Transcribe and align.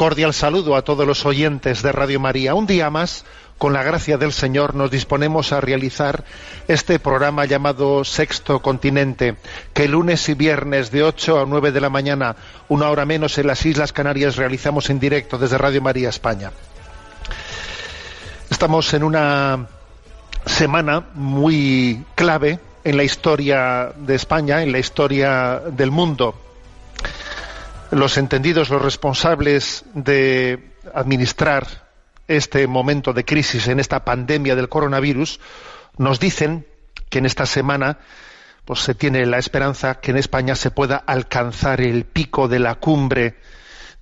Cordial 0.00 0.32
saludo 0.32 0.76
a 0.76 0.82
todos 0.82 1.06
los 1.06 1.26
oyentes 1.26 1.82
de 1.82 1.92
Radio 1.92 2.18
María. 2.20 2.54
Un 2.54 2.66
día 2.66 2.88
más, 2.88 3.26
con 3.58 3.74
la 3.74 3.82
gracia 3.82 4.16
del 4.16 4.32
Señor, 4.32 4.74
nos 4.74 4.90
disponemos 4.90 5.52
a 5.52 5.60
realizar 5.60 6.24
este 6.68 6.98
programa 6.98 7.44
llamado 7.44 8.02
Sexto 8.02 8.62
Continente, 8.62 9.36
que 9.74 9.88
lunes 9.88 10.26
y 10.30 10.32
viernes 10.32 10.90
de 10.90 11.02
8 11.02 11.40
a 11.40 11.44
9 11.44 11.70
de 11.70 11.82
la 11.82 11.90
mañana, 11.90 12.34
una 12.70 12.88
hora 12.88 13.04
menos 13.04 13.36
en 13.36 13.48
las 13.48 13.66
Islas 13.66 13.92
Canarias, 13.92 14.36
realizamos 14.36 14.88
en 14.88 15.00
directo 15.00 15.36
desde 15.36 15.58
Radio 15.58 15.82
María 15.82 16.08
España. 16.08 16.50
Estamos 18.48 18.94
en 18.94 19.04
una 19.04 19.66
semana 20.46 21.08
muy 21.12 22.06
clave 22.14 22.58
en 22.84 22.96
la 22.96 23.04
historia 23.04 23.92
de 23.94 24.14
España, 24.14 24.62
en 24.62 24.72
la 24.72 24.78
historia 24.78 25.60
del 25.70 25.90
mundo 25.90 26.34
los 27.90 28.16
entendidos, 28.18 28.70
los 28.70 28.82
responsables 28.82 29.84
de 29.94 30.72
administrar 30.94 31.66
este 32.28 32.66
momento 32.66 33.12
de 33.12 33.24
crisis 33.24 33.66
en 33.68 33.80
esta 33.80 34.04
pandemia 34.04 34.54
del 34.54 34.68
coronavirus, 34.68 35.40
nos 35.98 36.20
dicen 36.20 36.66
que 37.08 37.18
en 37.18 37.26
esta 37.26 37.46
semana 37.46 37.98
pues 38.64 38.80
se 38.80 38.94
tiene 38.94 39.26
la 39.26 39.38
esperanza 39.38 39.96
que 40.00 40.12
en 40.12 40.16
España 40.18 40.54
se 40.54 40.70
pueda 40.70 40.96
alcanzar 40.96 41.80
el 41.80 42.04
pico 42.04 42.46
de 42.46 42.60
la 42.60 42.76
cumbre 42.76 43.36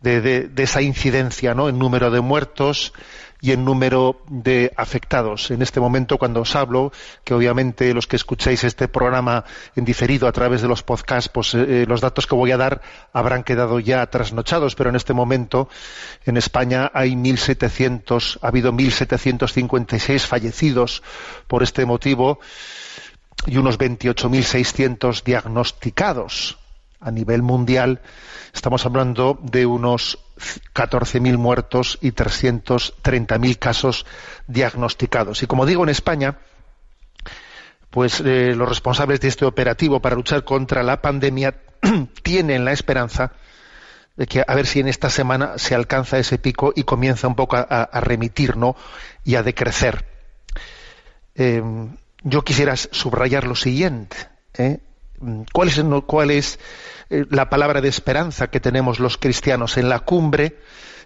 de, 0.03 0.21
de- 0.21 0.63
esa 0.63 0.83
incidencia, 0.83 1.55
¿no? 1.55 1.69
En 1.69 1.79
número 1.79 2.11
de 2.11 2.21
muertos 2.21 2.93
y 3.41 3.53
en 3.53 3.65
número 3.65 4.21
de 4.29 4.73
afectados. 4.77 5.51
En 5.51 5.63
este 5.63 5.81
momento, 5.81 6.19
cuando 6.19 6.41
os 6.41 6.57
hablo, 6.57 6.93
que 7.25 7.35
obviamente 7.35 7.95
los 7.95 8.07
que 8.07 8.17
escuchéis 8.17 8.65
este 8.65 8.89
programa 8.89 9.45
en 9.77 9.85
diferido 9.85 10.27
a 10.27 10.33
través 10.33 10.63
de 10.63 10.69
los 10.69 10.83
podcasts, 10.83 11.29
pues 11.29 11.55
eh, 11.55 11.85
los 11.87 12.01
datos 12.01 12.27
que 12.27 12.35
voy 12.35 12.51
a 12.51 12.57
dar 12.57 12.83
habrán 13.13 13.45
quedado 13.45 13.79
ya 13.81 14.05
trasnochados, 14.07 14.75
pero 14.75 14.91
en 14.91 14.97
este 14.97 15.13
momento 15.13 15.69
en 16.25 16.37
España 16.37 16.91
hay 16.93 17.13
1.700, 17.13 18.39
ha 18.43 18.49
habido 18.49 18.73
1.756 18.73 20.27
fallecidos 20.27 21.03
por 21.47 21.63
este 21.63 21.87
motivo 21.87 22.41
y 23.47 23.57
unos 23.57 23.79
28.600 23.79 25.23
diagnosticados 25.23 26.59
a 27.01 27.11
nivel 27.11 27.43
mundial. 27.43 28.01
Estamos 28.53 28.85
hablando 28.87 29.39
de 29.43 29.67
unos 29.67 30.19
14.000 30.75 31.37
muertos 31.37 31.99
y 32.01 32.13
330.000 32.13 33.59
casos 33.59 34.07
diagnosticados. 34.47 35.43
Y 35.43 35.47
como 35.47 35.67
digo, 35.67 35.83
en 35.83 35.91
España, 35.91 36.39
pues 37.91 38.21
eh, 38.21 38.55
los 38.55 38.69
responsables 38.69 39.21
de 39.21 39.29
este 39.29 39.45
operativo 39.45 40.01
para 40.01 40.17
luchar 40.17 40.45
contra 40.45 40.83
la 40.83 41.01
pandemia 41.01 41.55
tienen 42.23 42.65
la 42.65 42.73
esperanza 42.73 43.33
de 44.17 44.27
que 44.27 44.45
a 44.47 44.55
ver 44.55 44.67
si 44.67 44.81
en 44.81 44.89
esta 44.89 45.11
semana 45.11 45.59
se 45.59 45.77
alcanza 45.77 46.19
ese 46.19 46.39
pico 46.39 46.73
y 46.75 46.83
comienza 46.83 47.29
un 47.29 47.37
poco 47.37 47.57
a, 47.57 48.01
remitir 48.01 48.57
¿no? 48.57 48.75
y 49.25 49.37
a 49.37 49.45
decrecer. 49.45 50.05
Eh, 51.37 51.63
yo 52.25 52.43
quisiera 52.43 52.77
subrayar 52.77 53.47
lo 53.47 53.55
siguiente. 53.55 54.17
¿eh? 54.55 54.81
¿Cuál 55.53 55.69
es, 55.69 55.83
no- 55.85 56.07
cuál 56.07 56.31
es, 56.31 56.59
eh, 57.11 57.25
la 57.31 57.51
palabra 57.51 57.81
de 57.81 57.89
esperanza 57.89 58.49
que 58.49 58.61
tenemos 58.61 59.01
los 59.01 59.17
cristianos? 59.19 59.77
En 59.77 59.89
la 59.89 60.01
cumbre, 60.01 60.59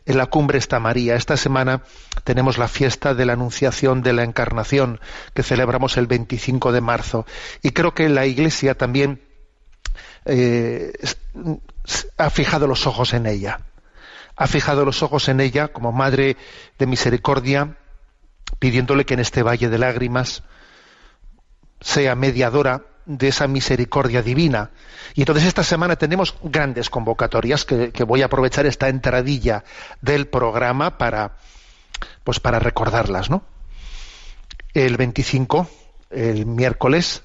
en 0.06 0.18
la 0.18 0.26
cumbre 0.26 0.58
está 0.58 0.80
María. 0.80 1.14
Esta 1.16 1.36
semana 1.36 1.82
tenemos 2.24 2.58
la 2.58 2.68
fiesta 2.68 3.14
de 3.14 3.24
la 3.26 3.32
Anunciación 3.34 4.02
de 4.02 4.12
la 4.12 4.24
Encarnación 4.24 5.00
que 5.34 5.42
celebramos 5.42 5.96
el 5.96 6.06
25 6.06 6.72
de 6.72 6.80
marzo. 6.80 7.26
Y 7.62 7.70
creo 7.70 7.94
que 7.94 8.08
la 8.08 8.26
Iglesia 8.26 8.74
también 8.76 9.22
eh, 10.24 10.92
ha 12.18 12.30
fijado 12.30 12.66
los 12.66 12.86
ojos 12.86 13.14
en 13.14 13.26
ella. 13.26 13.60
Ha 14.36 14.46
fijado 14.46 14.84
los 14.84 15.02
ojos 15.02 15.28
en 15.28 15.40
ella 15.40 15.68
como 15.68 15.92
Madre 15.92 16.36
de 16.78 16.86
Misericordia, 16.86 17.76
pidiéndole 18.58 19.04
que 19.04 19.14
en 19.14 19.20
este 19.20 19.42
valle 19.42 19.68
de 19.68 19.78
lágrimas 19.78 20.42
sea 21.80 22.14
mediadora 22.14 22.86
de 23.06 23.28
esa 23.28 23.48
misericordia 23.48 24.22
divina. 24.22 24.70
Y 25.14 25.22
entonces 25.22 25.44
esta 25.46 25.64
semana 25.64 25.96
tenemos 25.96 26.34
grandes 26.42 26.90
convocatorias 26.90 27.64
que, 27.64 27.90
que 27.90 28.04
voy 28.04 28.22
a 28.22 28.26
aprovechar 28.26 28.66
esta 28.66 28.88
entradilla 28.88 29.64
del 30.00 30.26
programa 30.28 30.98
para, 30.98 31.36
pues 32.24 32.40
para 32.40 32.58
recordarlas, 32.58 33.30
¿no? 33.30 33.44
El 34.74 34.96
25, 34.96 35.68
el 36.10 36.46
miércoles, 36.46 37.22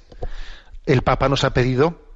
el 0.86 1.02
Papa 1.02 1.30
nos 1.30 1.44
ha 1.44 1.54
pedido 1.54 2.07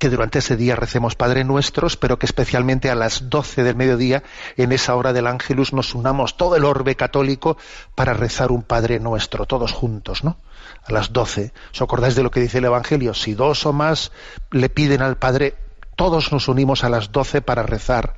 que 0.00 0.08
durante 0.08 0.38
ese 0.38 0.56
día 0.56 0.76
recemos 0.76 1.14
Padre 1.14 1.44
Nuestros, 1.44 1.98
pero 1.98 2.18
que 2.18 2.24
especialmente 2.24 2.90
a 2.90 2.94
las 2.94 3.28
12 3.28 3.62
del 3.62 3.76
mediodía, 3.76 4.22
en 4.56 4.72
esa 4.72 4.96
hora 4.96 5.12
del 5.12 5.26
Ángelus, 5.26 5.74
nos 5.74 5.94
unamos 5.94 6.38
todo 6.38 6.56
el 6.56 6.64
orbe 6.64 6.96
católico 6.96 7.58
para 7.94 8.14
rezar 8.14 8.50
un 8.50 8.62
Padre 8.62 8.98
Nuestro, 8.98 9.44
todos 9.44 9.72
juntos, 9.72 10.24
¿no? 10.24 10.38
A 10.84 10.92
las 10.92 11.12
12. 11.12 11.52
¿Os 11.74 11.82
acordáis 11.82 12.14
de 12.14 12.22
lo 12.22 12.30
que 12.30 12.40
dice 12.40 12.58
el 12.58 12.64
Evangelio? 12.64 13.12
Si 13.12 13.34
dos 13.34 13.66
o 13.66 13.74
más 13.74 14.10
le 14.50 14.70
piden 14.70 15.02
al 15.02 15.18
Padre, 15.18 15.54
todos 15.96 16.32
nos 16.32 16.48
unimos 16.48 16.82
a 16.82 16.88
las 16.88 17.12
12 17.12 17.42
para 17.42 17.62
rezar 17.62 18.16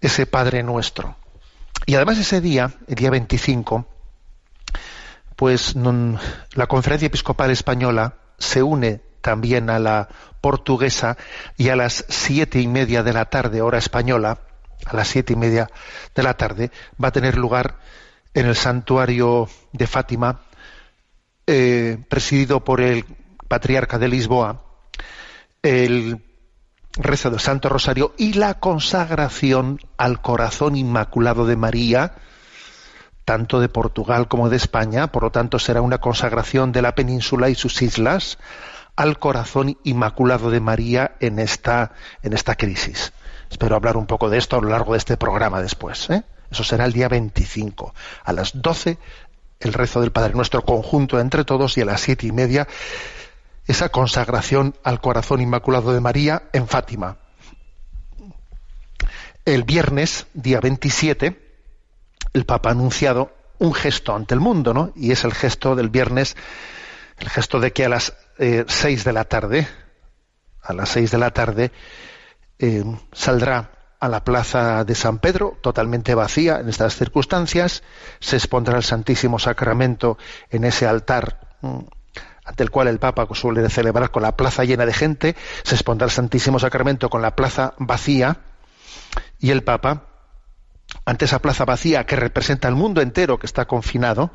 ese 0.00 0.24
Padre 0.24 0.62
Nuestro. 0.62 1.16
Y 1.84 1.96
además 1.96 2.16
ese 2.16 2.40
día, 2.40 2.72
el 2.86 2.94
día 2.94 3.10
25, 3.10 3.86
pues 5.36 5.74
la 5.76 6.66
Conferencia 6.66 7.06
Episcopal 7.06 7.50
Española 7.50 8.14
se 8.38 8.62
une 8.62 9.02
también 9.20 9.70
a 9.70 9.78
la 9.78 10.08
portuguesa 10.40 11.16
y 11.56 11.68
a 11.68 11.76
las 11.76 12.04
siete 12.08 12.60
y 12.60 12.68
media 12.68 13.02
de 13.02 13.12
la 13.12 13.26
tarde, 13.26 13.62
hora 13.62 13.78
española, 13.78 14.38
a 14.86 14.96
las 14.96 15.08
siete 15.08 15.32
y 15.32 15.36
media 15.36 15.68
de 16.14 16.22
la 16.22 16.34
tarde, 16.34 16.70
va 17.02 17.08
a 17.08 17.12
tener 17.12 17.36
lugar 17.36 17.76
en 18.34 18.46
el 18.46 18.56
santuario 18.56 19.48
de 19.72 19.86
Fátima, 19.86 20.42
eh, 21.46 21.98
presidido 22.08 22.62
por 22.62 22.80
el 22.80 23.04
patriarca 23.48 23.98
de 23.98 24.08
Lisboa, 24.08 24.62
el 25.62 26.22
rezo 26.96 27.30
del 27.30 27.40
Santo 27.40 27.68
Rosario 27.68 28.14
y 28.18 28.34
la 28.34 28.54
consagración 28.54 29.80
al 29.96 30.20
corazón 30.20 30.76
inmaculado 30.76 31.46
de 31.46 31.56
María, 31.56 32.14
tanto 33.24 33.60
de 33.60 33.68
Portugal 33.68 34.28
como 34.28 34.48
de 34.48 34.56
España, 34.56 35.08
por 35.08 35.22
lo 35.22 35.30
tanto 35.30 35.58
será 35.58 35.82
una 35.82 35.98
consagración 35.98 36.72
de 36.72 36.82
la 36.82 36.94
península 36.94 37.50
y 37.50 37.54
sus 37.54 37.82
islas 37.82 38.38
al 38.98 39.20
corazón 39.20 39.78
inmaculado 39.84 40.50
de 40.50 40.58
María 40.58 41.12
en 41.20 41.38
esta, 41.38 41.92
en 42.24 42.32
esta 42.32 42.56
crisis. 42.56 43.12
Espero 43.48 43.76
hablar 43.76 43.96
un 43.96 44.06
poco 44.06 44.28
de 44.28 44.38
esto 44.38 44.56
a 44.56 44.60
lo 44.60 44.70
largo 44.70 44.94
de 44.94 44.98
este 44.98 45.16
programa 45.16 45.62
después. 45.62 46.10
¿eh? 46.10 46.24
Eso 46.50 46.64
será 46.64 46.84
el 46.84 46.92
día 46.92 47.06
25. 47.06 47.94
A 48.24 48.32
las 48.32 48.60
12 48.60 48.98
el 49.60 49.72
rezo 49.72 50.00
del 50.00 50.10
Padre 50.10 50.34
Nuestro 50.34 50.64
conjunto 50.64 51.20
entre 51.20 51.44
todos 51.44 51.78
y 51.78 51.82
a 51.82 51.84
las 51.84 52.00
siete 52.00 52.26
y 52.26 52.32
media 52.32 52.66
esa 53.68 53.88
consagración 53.90 54.74
al 54.82 55.00
corazón 55.00 55.40
inmaculado 55.40 55.92
de 55.92 56.00
María 56.00 56.42
en 56.52 56.66
Fátima. 56.66 57.18
el 59.44 59.62
viernes, 59.62 60.26
día 60.34 60.58
27, 60.58 61.40
el 62.32 62.44
Papa 62.46 62.70
ha 62.70 62.72
anunciado 62.72 63.32
un 63.60 63.74
gesto 63.74 64.16
ante 64.16 64.34
el 64.34 64.40
mundo, 64.40 64.74
¿no? 64.74 64.92
Y 64.96 65.12
es 65.12 65.22
el 65.22 65.34
gesto 65.34 65.76
del 65.76 65.88
viernes, 65.88 66.36
el 67.18 67.28
gesto 67.28 67.60
de 67.60 67.72
que 67.72 67.84
a 67.84 67.88
las 67.88 68.14
eh, 68.38 68.64
seis 68.68 69.04
de 69.04 69.12
la 69.12 69.24
tarde, 69.24 69.66
a 70.62 70.72
las 70.72 70.88
seis 70.88 71.10
de 71.10 71.18
la 71.18 71.30
tarde, 71.30 71.72
eh, 72.58 72.84
saldrá 73.12 73.70
a 74.00 74.08
la 74.08 74.22
plaza 74.22 74.84
de 74.84 74.94
San 74.94 75.18
Pedro, 75.18 75.58
totalmente 75.60 76.14
vacía 76.14 76.60
en 76.60 76.68
estas 76.68 76.96
circunstancias, 76.96 77.82
se 78.20 78.36
expondrá 78.36 78.76
el 78.76 78.84
Santísimo 78.84 79.38
Sacramento 79.38 80.18
en 80.50 80.64
ese 80.64 80.86
altar 80.86 81.40
mm, 81.62 81.78
ante 82.44 82.62
el 82.62 82.70
cual 82.70 82.88
el 82.88 82.98
Papa 82.98 83.26
suele 83.34 83.68
celebrar 83.68 84.10
con 84.10 84.22
la 84.22 84.36
plaza 84.36 84.64
llena 84.64 84.86
de 84.86 84.94
gente, 84.94 85.36
se 85.64 85.74
expondrá 85.74 86.06
el 86.06 86.10
Santísimo 86.10 86.58
Sacramento 86.58 87.10
con 87.10 87.20
la 87.20 87.36
plaza 87.36 87.74
vacía 87.78 88.38
y 89.38 89.50
el 89.50 89.62
Papa, 89.62 90.04
ante 91.04 91.26
esa 91.26 91.40
plaza 91.40 91.66
vacía 91.66 92.06
que 92.06 92.16
representa 92.16 92.66
el 92.68 92.74
mundo 92.74 93.02
entero 93.02 93.38
que 93.38 93.46
está 93.46 93.66
confinado, 93.66 94.30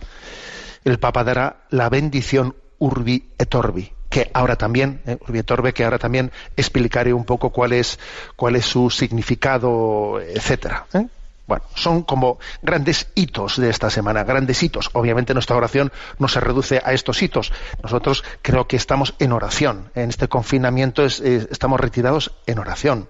el 0.84 1.00
Papa 1.00 1.24
dará 1.24 1.66
la 1.70 1.90
bendición 1.90 2.56
Urbi 2.80 3.30
et 3.38 3.54
Orbi, 3.56 3.92
que 4.10 4.30
ahora 4.34 4.56
también, 4.56 5.02
eh, 5.06 5.18
Urbi 5.22 5.40
et 5.40 5.52
Orbi, 5.52 5.74
que 5.74 5.84
ahora 5.84 6.00
también 6.00 6.32
explicaré 6.56 7.14
un 7.14 7.26
poco 7.26 7.50
cuál 7.50 7.74
es, 7.74 8.00
cuál 8.36 8.56
es 8.56 8.66
su 8.66 8.90
significado, 8.90 10.20
etcétera. 10.22 10.86
¿eh? 10.94 11.08
Bueno, 11.46 11.66
son 11.76 12.04
como 12.04 12.40
grandes 12.62 13.08
hitos 13.16 13.58
de 13.58 13.70
esta 13.70 13.90
semana, 13.90 14.24
grandes 14.24 14.64
hitos. 14.64 14.90
Obviamente 14.94 15.34
nuestra 15.34 15.58
oración 15.58 15.92
no 16.18 16.28
se 16.30 16.40
reduce 16.40 16.82
a 16.84 16.94
estos 16.94 17.22
hitos. 17.22 17.52
Nosotros 17.82 18.24
creo 18.42 18.66
que 18.68 18.78
estamos 18.78 19.14
en 19.20 19.34
oración. 19.34 19.92
En 19.94 20.10
este 20.10 20.30
confinamiento 20.30 21.04
estamos 21.06 21.80
retirados 21.80 22.32
en 22.46 22.60
oración. 22.60 23.10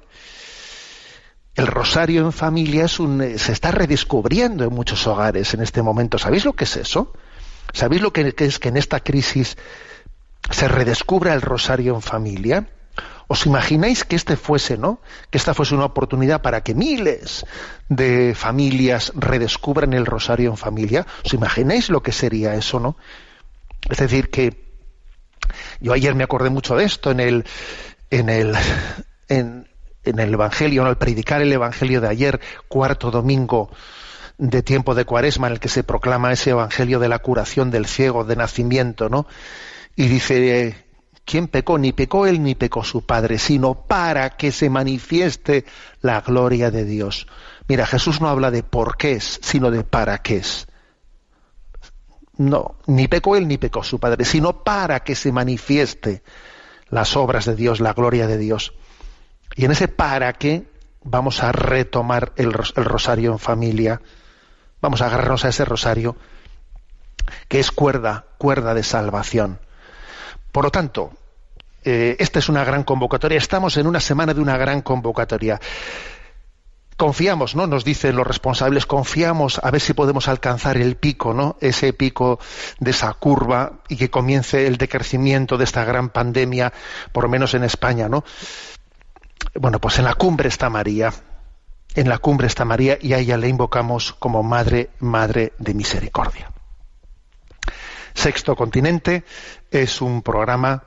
El 1.56 1.68
rosario 1.68 2.22
en 2.22 2.32
familia 2.32 2.86
es 2.86 3.00
un, 3.00 3.38
se 3.38 3.52
está 3.52 3.70
redescubriendo 3.70 4.64
en 4.64 4.74
muchos 4.74 5.06
hogares 5.06 5.54
en 5.54 5.62
este 5.62 5.84
momento. 5.84 6.18
¿Sabéis 6.18 6.46
lo 6.46 6.54
que 6.54 6.64
es 6.64 6.76
eso? 6.78 7.14
¿Sabéis 7.72 8.02
lo 8.02 8.12
que 8.12 8.34
es 8.38 8.60
que 8.60 8.70
en 8.70 8.78
esta 8.78 9.00
crisis 9.00 9.58
se 10.50 10.68
redescubra 10.68 11.34
el 11.34 11.42
rosario 11.42 11.96
en 11.96 12.02
familia? 12.02 12.68
¿Os 13.28 13.46
imagináis 13.46 14.04
que 14.04 14.16
este 14.16 14.36
fuese, 14.36 14.78
¿no? 14.78 15.00
Que 15.32 15.38
esta 15.38 15.54
fuese 15.54 15.74
una 15.74 15.86
oportunidad 15.86 16.42
para 16.42 16.62
que 16.62 16.76
miles 16.76 17.46
de 17.90 18.36
familias 18.36 19.12
redescubran 19.16 19.94
el 19.94 20.06
rosario 20.06 20.50
en 20.52 20.58
familia. 20.58 21.08
¿Os 21.26 21.34
imagináis 21.34 21.90
lo 21.90 22.04
que 22.04 22.12
sería 22.12 22.54
eso, 22.56 22.80
no? 22.80 22.98
Es 23.90 23.98
decir, 23.98 24.30
que 24.30 24.64
yo 25.80 25.94
ayer 25.94 26.16
me 26.16 26.24
acordé 26.24 26.50
mucho 26.50 26.76
de 26.76 26.84
esto 26.84 27.12
en 27.12 27.20
el 27.20 27.46
en 28.10 28.30
el 28.30 28.56
en, 29.30 29.66
el 30.04 30.34
Evangelio, 30.34 30.86
al 30.86 30.98
predicar 30.98 31.42
el 31.42 31.52
Evangelio 31.52 32.02
de 32.02 32.10
ayer, 32.10 32.40
cuarto 32.68 33.10
domingo 33.10 33.72
de 34.38 34.64
tiempo 34.64 34.96
de 34.96 35.06
cuaresma, 35.06 35.48
en 35.48 35.54
el 35.54 35.60
que 35.60 35.70
se 35.70 35.84
proclama 35.84 36.32
ese 36.32 36.52
Evangelio 36.52 37.00
de 37.00 37.10
la 37.10 37.20
curación 37.20 37.72
del 37.72 37.86
ciego 37.86 38.24
de 38.24 38.36
nacimiento, 38.36 39.10
¿no? 39.10 39.28
Y 39.96 40.08
dice, 40.08 40.76
¿quién 41.26 41.48
pecó? 41.48 41.78
Ni 41.78 41.94
pecó 41.94 42.26
él 42.26 42.42
ni 42.42 42.56
pecó 42.56 42.84
su 42.84 43.06
padre, 43.06 43.38
sino 43.38 43.76
para 43.86 44.32
que 44.32 44.52
se 44.52 44.70
manifieste 44.70 45.66
la 46.02 46.22
gloria 46.22 46.72
de 46.72 46.86
Dios. 46.86 47.28
Mira, 47.68 47.86
Jesús 47.86 48.22
no 48.22 48.28
habla 48.28 48.52
de 48.52 48.64
por 48.64 48.98
qué 48.98 49.14
es, 49.14 49.40
sino 49.42 49.72
de 49.72 49.84
para 49.84 50.18
qué 50.20 50.38
es. 50.38 50.68
No, 52.36 52.78
ni 52.88 53.08
pecó 53.08 53.36
él 53.36 53.48
ni 53.48 53.58
pecó 53.58 53.84
su 53.84 54.00
padre, 54.00 54.26
sino 54.26 54.64
para 54.64 55.02
que 55.02 55.16
se 55.16 55.32
manifieste 55.32 56.24
las 56.90 57.16
obras 57.16 57.46
de 57.46 57.56
Dios, 57.56 57.80
la 57.80 57.94
gloria 57.94 58.28
de 58.28 58.38
Dios. 58.38 58.74
Y 59.56 59.66
en 59.66 59.72
ese 59.72 59.88
para 59.88 60.34
qué 60.34 60.68
vamos 61.04 61.44
a 61.44 61.52
retomar 61.52 62.34
el, 62.36 62.48
el 62.48 62.86
rosario 62.86 63.32
en 63.32 63.40
familia. 63.40 64.02
Vamos 64.84 65.02
a 65.02 65.06
agarrarnos 65.06 65.46
a 65.46 65.48
ese 65.48 65.64
rosario 65.64 66.18
que 67.48 67.62
es 67.62 67.72
cuerda, 67.72 68.26
cuerda 68.38 68.74
de 68.74 68.84
salvación. 68.84 69.62
Por 70.52 70.66
lo 70.66 70.72
tanto, 70.72 71.14
eh, 71.86 72.18
esta 72.20 72.40
es 72.40 72.50
una 72.50 72.66
gran 72.66 72.84
convocatoria. 72.84 73.38
Estamos 73.38 73.78
en 73.78 73.88
una 73.88 74.02
semana 74.02 74.34
de 74.34 74.42
una 74.42 74.58
gran 74.58 74.82
convocatoria. 74.82 75.62
Confiamos, 76.98 77.56
¿no? 77.56 77.66
Nos 77.66 77.86
dicen 77.86 78.18
los 78.18 78.28
responsables, 78.28 78.86
confiamos 78.86 79.58
a 79.64 79.72
ver 79.72 79.80
si 79.80 79.94
podemos 79.94 80.28
alcanzar 80.28 80.76
el 80.76 80.98
pico, 80.98 81.34
¿no? 81.34 81.56
Ese 81.62 81.94
pico 81.94 82.40
de 82.80 82.92
esa 82.92 83.14
curva 83.14 83.80
y 83.88 83.96
que 83.96 84.10
comience 84.10 84.68
el 84.68 84.76
decrecimiento 84.76 85.58
de 85.58 85.64
esta 85.64 85.86
gran 85.86 86.10
pandemia, 86.10 86.74
por 87.14 87.24
lo 87.24 87.30
menos 87.30 87.54
en 87.54 87.64
España, 87.64 88.10
¿no? 88.10 88.26
Bueno, 89.56 89.80
pues 89.80 89.98
en 90.00 90.04
la 90.04 90.16
cumbre 90.16 90.50
está 90.50 90.70
María. 90.70 91.14
En 91.96 92.10
la 92.10 92.18
cumbre 92.18 92.48
está 92.48 92.66
María 92.66 92.98
y 93.00 93.14
a 93.14 93.20
ella 93.20 93.38
le 93.38 93.48
invocamos 93.48 94.14
como 94.14 94.42
Madre, 94.42 94.90
Madre 95.00 95.54
de 95.60 95.74
Misericordia. 95.74 96.52
Sexto 98.14 98.56
Continente 98.56 99.24
es 99.70 100.02
un 100.02 100.22
programa 100.22 100.86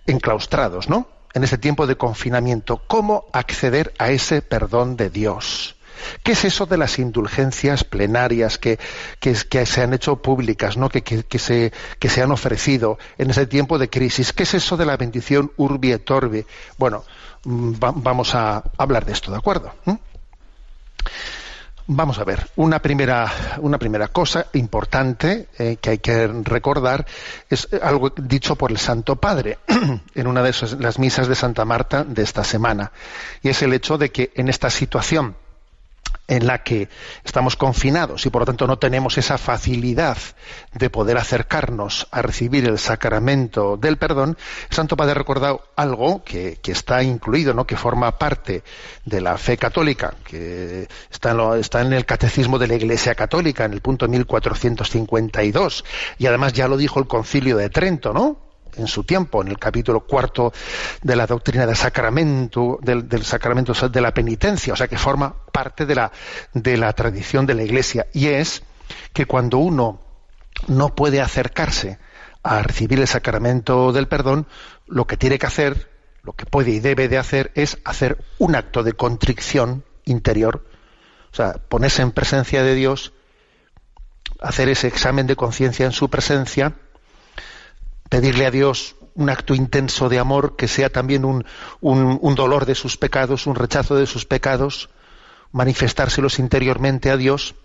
enclaustrados, 0.07 0.89
¿no? 0.89 1.09
En 1.33 1.43
este 1.43 1.59
tiempo 1.59 1.89
de 1.89 1.97
confinamiento, 1.97 2.81
¿cómo 2.87 3.25
acceder 3.33 3.95
a 3.99 4.11
ese 4.11 4.43
perdón 4.43 4.97
de 4.97 5.11
Dios? 5.11 5.75
¿Qué 6.23 6.33
es 6.33 6.45
eso 6.45 6.67
de 6.67 6.77
las 6.77 6.99
indulgencias 6.99 7.85
plenarias 7.85 8.59
que, 8.59 8.79
se 9.21 9.83
han 9.83 9.95
hecho 9.95 10.17
públicas, 10.17 10.77
¿no? 10.77 10.89
que, 10.89 11.39
se, 11.39 11.73
que 11.99 12.09
se 12.09 12.23
han 12.23 12.31
ofrecido 12.31 12.99
en 13.19 13.31
ese 13.31 13.47
tiempo 13.47 13.79
de 13.79 13.91
crisis? 13.91 14.33
¿Qué 14.33 14.45
es 14.45 14.55
eso 14.55 14.77
de 14.77 14.87
la 14.87 14.97
bendición 14.97 15.53
urbi 15.57 15.93
et 15.93 16.11
orbi? 16.11 16.45
Bueno, 16.79 17.05
mm, 17.45 17.73
vamos 17.79 18.35
a 18.35 18.63
hablar 18.77 19.05
de 19.05 19.13
esto, 19.13 19.31
¿de 19.31 19.39
acuerdo? 19.39 19.73
¿Mm? 19.85 19.95
Vamos 21.87 22.19
a 22.19 22.25
ver, 22.25 22.49
una 22.57 22.79
primera, 22.79 23.31
una 23.59 23.79
primera 23.79 24.09
cosa 24.09 24.47
importante 24.55 25.49
eh, 25.59 25.77
que 25.79 25.91
hay 25.91 25.99
que 25.99 26.29
recordar 26.29 27.05
es 27.51 27.69
algo 27.83 28.09
dicho 28.09 28.57
por 28.57 28.71
el 28.71 28.79
Santo 28.79 29.17
Padre 29.17 29.59
en 30.15 30.27
una 30.27 30.43
de 30.43 30.55
las 30.79 30.99
misas 30.99 31.29
de 31.29 31.35
Santa 31.35 31.67
Marta 31.67 32.03
de 32.03 32.23
esta 32.23 32.43
semana, 32.43 32.91
y 33.43 33.51
es 33.51 33.61
el 33.61 33.75
hecho 33.75 33.99
de 33.99 34.11
que 34.11 34.33
en 34.35 34.49
esta 34.49 34.71
situación 34.71 35.37
en 36.27 36.47
la 36.47 36.63
que 36.63 36.89
estamos 37.25 37.57
confinados 37.57 38.25
y 38.27 38.31
por 38.31 38.43
lo 38.43 38.47
tanto 38.47 38.67
no 38.67 38.79
tenemos 38.79 39.19
esa 39.19 39.39
facilidad 39.39 40.17
de 40.73 40.91
poder 40.91 41.19
acercarnos 41.19 42.09
a 42.11 42.23
recibir 42.23 42.67
el 42.67 42.79
sacramento 42.79 43.77
del 43.77 43.99
perdón, 43.99 44.37
Santo 44.71 44.97
Padre 44.97 45.13
ha 45.13 45.15
recordado 45.15 45.63
algo 45.77 46.25
que, 46.25 46.59
está 46.65 47.03
incluido, 47.03 47.55
¿no? 47.55 47.67
que 47.67 47.77
forma 47.77 48.19
parte 48.19 48.65
de 49.05 49.21
la 49.21 49.39
fe 49.39 49.57
católica, 49.57 50.15
que 50.25 50.89
está 51.11 51.31
en, 51.33 51.61
está 51.61 51.83
en 51.83 51.93
el 51.93 52.05
catecismo 52.05 52.59
de 52.59 52.69
la 52.69 52.75
Iglesia 52.75 53.15
Católica, 53.15 53.65
en 53.65 53.73
el 53.73 53.81
punto 53.81 54.09
1452, 54.09 55.85
y 56.19 56.27
además 56.27 56.53
ya 56.53 56.69
lo 56.69 56.77
dijo 56.77 56.99
el 56.99 57.07
concilio 57.07 57.57
de 57.57 57.71
Trento, 57.71 58.13
¿no? 58.13 58.44
En 58.77 58.87
su 58.87 59.05
tiempo, 59.05 59.43
en 59.43 59.49
el 59.49 59.59
capítulo 59.59 60.01
cuarto 60.01 60.53
de 61.03 61.17
la 61.17 61.27
doctrina 61.27 61.67
del 61.67 61.77
sacramento, 61.77 62.79
del, 62.83 63.25
sacramento 63.25 63.73
de 63.89 64.01
la 64.01 64.13
penitencia, 64.13 64.73
o 64.73 64.77
sea 64.77 64.89
que 64.89 64.99
forma 64.99 65.35
parte 65.53 65.87
de 65.87 65.95
la, 65.95 66.13
de 66.53 66.77
la 66.77 66.93
tradición 66.93 67.47
de 67.47 67.55
la 67.55 67.63
Iglesia, 67.63 68.07
y 68.13 68.29
es 68.29 68.63
que 69.13 69.27
cuando 69.27 69.59
uno 69.59 70.01
no 70.69 70.95
puede 70.95 71.21
acercarse 71.21 71.99
a 72.43 72.63
recibir 72.63 73.01
el 73.01 73.09
sacramento 73.09 73.93
del 73.93 74.09
perdón, 74.09 74.47
lo 74.87 75.07
que 75.07 75.17
tiene 75.17 75.39
que 75.39 75.47
hacer, 75.47 75.91
lo 76.23 76.33
que 76.33 76.47
puede 76.47 76.73
y 76.73 76.81
debe 76.81 77.09
de 77.09 77.19
hacer, 77.19 77.53
es 77.55 77.79
hacer 77.85 78.19
un 78.39 78.55
acto 78.55 78.83
de 78.83 78.93
contrición 78.93 79.85
interior, 80.05 80.65
o 81.33 81.37
sea, 81.37 81.55
ponerse 81.55 82.03
en 82.03 82.13
presencia 82.13 82.63
de 82.63 82.75
Dios 82.75 83.13
hacer 84.41 84.69
ese 84.69 84.87
examen 84.89 85.27
de 85.27 85.37
conciencia 85.37 85.87
en 85.87 85.93
su 85.93 86.11
presencia, 86.11 86.75
pedirle 88.15 88.47
a 88.47 88.53
Dios 88.53 88.95
un 89.17 89.29
acto 89.29 89.57
intenso 89.57 90.09
de 90.09 90.21
amor 90.21 90.55
que 90.55 90.69
sea 90.69 90.89
también 90.89 91.25
un, 91.25 91.45
un, 91.81 92.35
dolor 92.37 92.65
de 92.65 92.77
sus 92.77 92.97
pecados, 92.97 93.49
un 93.49 93.57
rechazo 93.57 93.97
de 93.97 94.07
sus 94.07 94.25
pecados, 94.25 94.89
manifestárselos 95.51 96.39
interiormente 96.39 97.11
a 97.11 97.17
Dios, 97.17 97.57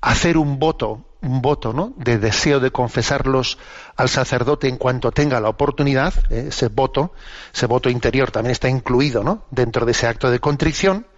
hacer 0.00 0.36
un 0.36 0.60
voto, 0.60 1.04
un 1.20 1.42
voto 1.42 1.72
¿no? 1.72 1.94
de 1.96 2.18
deseo 2.18 2.60
de 2.60 2.70
confesarlos 2.70 3.58
al 3.96 4.08
sacerdote 4.08 4.68
en 4.68 4.76
cuanto 4.76 5.10
tenga 5.10 5.40
la 5.40 5.48
oportunidad, 5.48 6.14
¿eh? 6.30 6.46
ese 6.50 6.68
voto, 6.68 7.12
ese 7.52 7.66
voto 7.66 7.90
interior 7.90 8.30
también 8.30 8.52
está 8.52 8.68
incluido 8.68 9.24
¿no? 9.24 9.46
dentro 9.50 9.84
de 9.84 9.90
ese 9.90 10.06
acto 10.06 10.30
de 10.30 10.38
contrición, 10.38 11.08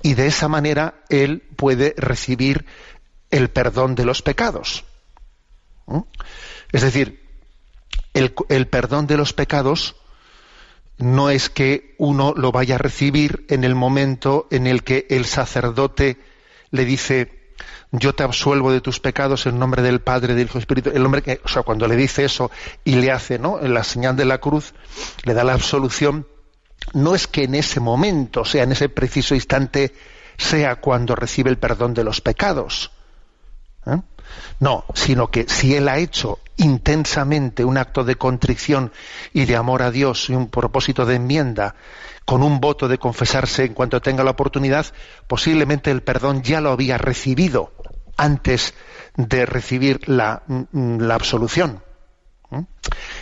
y 0.00 0.14
de 0.14 0.28
esa 0.28 0.48
manera 0.48 1.02
él 1.10 1.42
puede 1.54 1.92
recibir 1.98 2.64
el 3.30 3.50
perdón 3.50 3.94
de 3.94 4.06
los 4.06 4.22
pecados. 4.22 4.86
Es 6.72 6.80
decir, 6.80 7.23
el, 8.14 8.66
perdón 8.68 9.06
de 9.06 9.16
los 9.16 9.32
pecados 9.32 9.96
no 10.98 11.30
es 11.30 11.50
que 11.50 11.94
uno 11.98 12.32
lo 12.36 12.52
vaya 12.52 12.76
a 12.76 12.78
recibir 12.78 13.44
en 13.48 13.64
el 13.64 13.74
momento 13.74 14.46
en 14.50 14.66
el 14.66 14.84
que 14.84 15.06
el 15.10 15.24
sacerdote 15.24 16.18
le 16.70 16.84
dice 16.84 17.52
yo 17.90 18.14
te 18.14 18.22
absuelvo 18.22 18.72
de 18.72 18.80
tus 18.80 18.98
pecados 18.98 19.46
en 19.46 19.58
nombre 19.58 19.82
del 19.82 20.00
Padre, 20.00 20.34
del 20.34 20.46
Hijo 20.46 20.58
Espíritu. 20.58 20.90
El 20.92 21.04
hombre 21.06 21.22
que, 21.22 21.40
o 21.44 21.48
sea, 21.48 21.62
cuando 21.62 21.86
le 21.86 21.94
dice 21.94 22.24
eso 22.24 22.50
y 22.82 22.96
le 22.96 23.12
hace, 23.12 23.38
¿no? 23.38 23.60
La 23.60 23.84
señal 23.84 24.16
de 24.16 24.24
la 24.24 24.38
cruz, 24.38 24.74
le 25.22 25.32
da 25.32 25.44
la 25.44 25.52
absolución, 25.52 26.26
no 26.92 27.14
es 27.14 27.28
que 27.28 27.44
en 27.44 27.54
ese 27.54 27.78
momento, 27.78 28.40
o 28.40 28.44
sea, 28.44 28.64
en 28.64 28.72
ese 28.72 28.88
preciso 28.88 29.36
instante, 29.36 29.94
sea 30.36 30.76
cuando 30.76 31.14
recibe 31.14 31.50
el 31.50 31.58
perdón 31.58 31.94
de 31.94 32.02
los 32.02 32.20
pecados. 32.20 32.90
¿eh? 33.86 34.00
No, 34.60 34.84
sino 34.94 35.30
que 35.30 35.46
si 35.48 35.74
él 35.74 35.88
ha 35.88 35.98
hecho 35.98 36.40
intensamente 36.56 37.64
un 37.64 37.78
acto 37.78 38.04
de 38.04 38.16
contrición 38.16 38.92
y 39.32 39.44
de 39.44 39.56
amor 39.56 39.82
a 39.82 39.90
Dios 39.90 40.30
y 40.30 40.34
un 40.34 40.48
propósito 40.48 41.04
de 41.06 41.16
enmienda, 41.16 41.74
con 42.24 42.42
un 42.42 42.60
voto 42.60 42.88
de 42.88 42.98
confesarse 42.98 43.64
en 43.64 43.74
cuanto 43.74 44.00
tenga 44.00 44.24
la 44.24 44.30
oportunidad, 44.30 44.86
posiblemente 45.26 45.90
el 45.90 46.02
perdón 46.02 46.42
ya 46.42 46.60
lo 46.60 46.70
había 46.70 46.98
recibido 46.98 47.72
antes 48.16 48.74
de 49.16 49.46
recibir 49.46 50.08
la, 50.08 50.42
mm, 50.46 51.10
absolución. 51.10 51.82
¿Mm? 52.50 52.60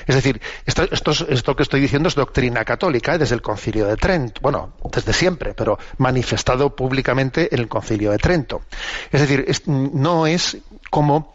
Es 0.06 0.14
decir, 0.14 0.40
esto, 0.66 0.82
esto, 1.28 1.56
que 1.56 1.62
estoy 1.62 1.80
diciendo 1.80 2.08
es 2.08 2.14
doctrina 2.14 2.64
católica 2.64 3.14
¿eh? 3.14 3.18
desde 3.18 3.34
el 3.34 3.42
concilio 3.42 3.86
de 3.86 3.96
Trento, 3.96 4.40
bueno, 4.42 4.74
desde 4.92 5.12
siempre, 5.12 5.54
pero 5.54 5.78
manifestado 5.98 6.74
públicamente 6.74 7.52
en 7.52 7.60
el 7.60 7.68
concilio 7.68 8.10
de 8.10 8.18
Trento. 8.18 8.62
Es 9.10 9.20
decir, 9.20 9.46
no 9.66 10.26
es 10.26 10.58
como, 10.90 11.34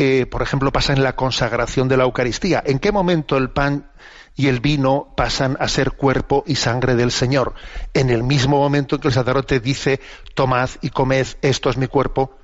eh, 0.00 0.26
por 0.26 0.40
ejemplo, 0.40 0.72
pasa 0.72 0.94
en 0.94 1.02
la 1.02 1.14
consagración 1.14 1.86
de 1.88 1.98
la 1.98 2.04
Eucaristía. 2.04 2.62
¿En 2.64 2.78
qué 2.78 2.90
momento 2.90 3.36
el 3.36 3.50
pan 3.50 3.90
y 4.34 4.48
el 4.48 4.60
vino 4.60 5.12
pasan 5.14 5.58
a 5.60 5.68
ser 5.68 5.92
cuerpo 5.92 6.42
y 6.46 6.56
sangre 6.56 6.96
del 6.96 7.12
Señor? 7.12 7.52
En 7.92 8.08
el 8.08 8.22
mismo 8.22 8.58
momento 8.58 8.96
en 8.96 9.02
que 9.02 9.08
el 9.08 9.14
sacerdote 9.14 9.60
dice, 9.60 10.00
tomad 10.34 10.70
y 10.80 10.88
comed, 10.88 11.26
esto 11.42 11.68
es 11.68 11.76
mi 11.76 11.86
cuerpo. 11.86 12.38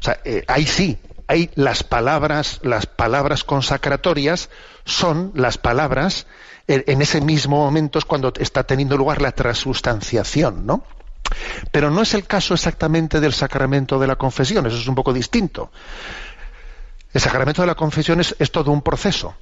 O 0.00 0.02
sea, 0.02 0.20
eh, 0.24 0.42
ahí 0.48 0.66
sí, 0.66 0.98
hay 1.26 1.50
las 1.54 1.84
palabras, 1.84 2.60
las 2.62 2.86
palabras 2.86 3.44
consacratorias 3.44 4.48
son 4.84 5.32
las 5.34 5.58
palabras 5.58 6.26
en 6.66 7.02
ese 7.02 7.20
mismo 7.20 7.56
momento 7.56 7.98
es 7.98 8.04
cuando 8.04 8.32
está 8.38 8.62
teniendo 8.62 8.96
lugar 8.96 9.20
la 9.20 9.32
transustanciación, 9.32 10.66
¿no? 10.66 10.84
Pero 11.72 11.90
no 11.90 12.02
es 12.02 12.14
el 12.14 12.26
caso 12.26 12.54
exactamente 12.54 13.20
del 13.20 13.32
sacramento 13.32 13.98
de 13.98 14.06
la 14.06 14.16
confesión, 14.16 14.66
eso 14.66 14.76
es 14.76 14.86
un 14.86 14.94
poco 14.94 15.12
distinto. 15.12 15.70
El 17.12 17.20
sacramento 17.20 17.62
de 17.62 17.66
la 17.66 17.74
confesión 17.74 18.20
es, 18.20 18.36
es 18.38 18.50
todo 18.50 18.70
un 18.70 18.82
proceso. 18.82 19.34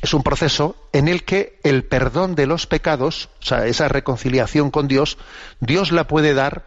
Es 0.00 0.14
un 0.14 0.22
proceso 0.22 0.76
en 0.92 1.08
el 1.08 1.24
que 1.24 1.58
el 1.64 1.84
perdón 1.84 2.34
de 2.34 2.46
los 2.46 2.66
pecados, 2.66 3.30
o 3.40 3.44
sea, 3.44 3.66
esa 3.66 3.88
reconciliación 3.88 4.70
con 4.70 4.86
Dios, 4.86 5.18
Dios 5.60 5.92
la 5.92 6.06
puede 6.06 6.34
dar, 6.34 6.64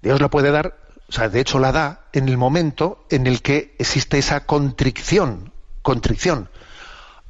Dios 0.00 0.20
la 0.20 0.28
puede 0.28 0.50
dar 0.50 0.76
o 1.08 1.12
sea, 1.12 1.28
de 1.28 1.40
hecho 1.40 1.58
la 1.58 1.72
da 1.72 2.04
en 2.12 2.28
el 2.28 2.36
momento 2.36 3.06
en 3.10 3.26
el 3.26 3.40
que 3.40 3.74
existe 3.78 4.18
esa 4.18 4.44
contrición, 4.44 5.52
contrición, 5.80 6.50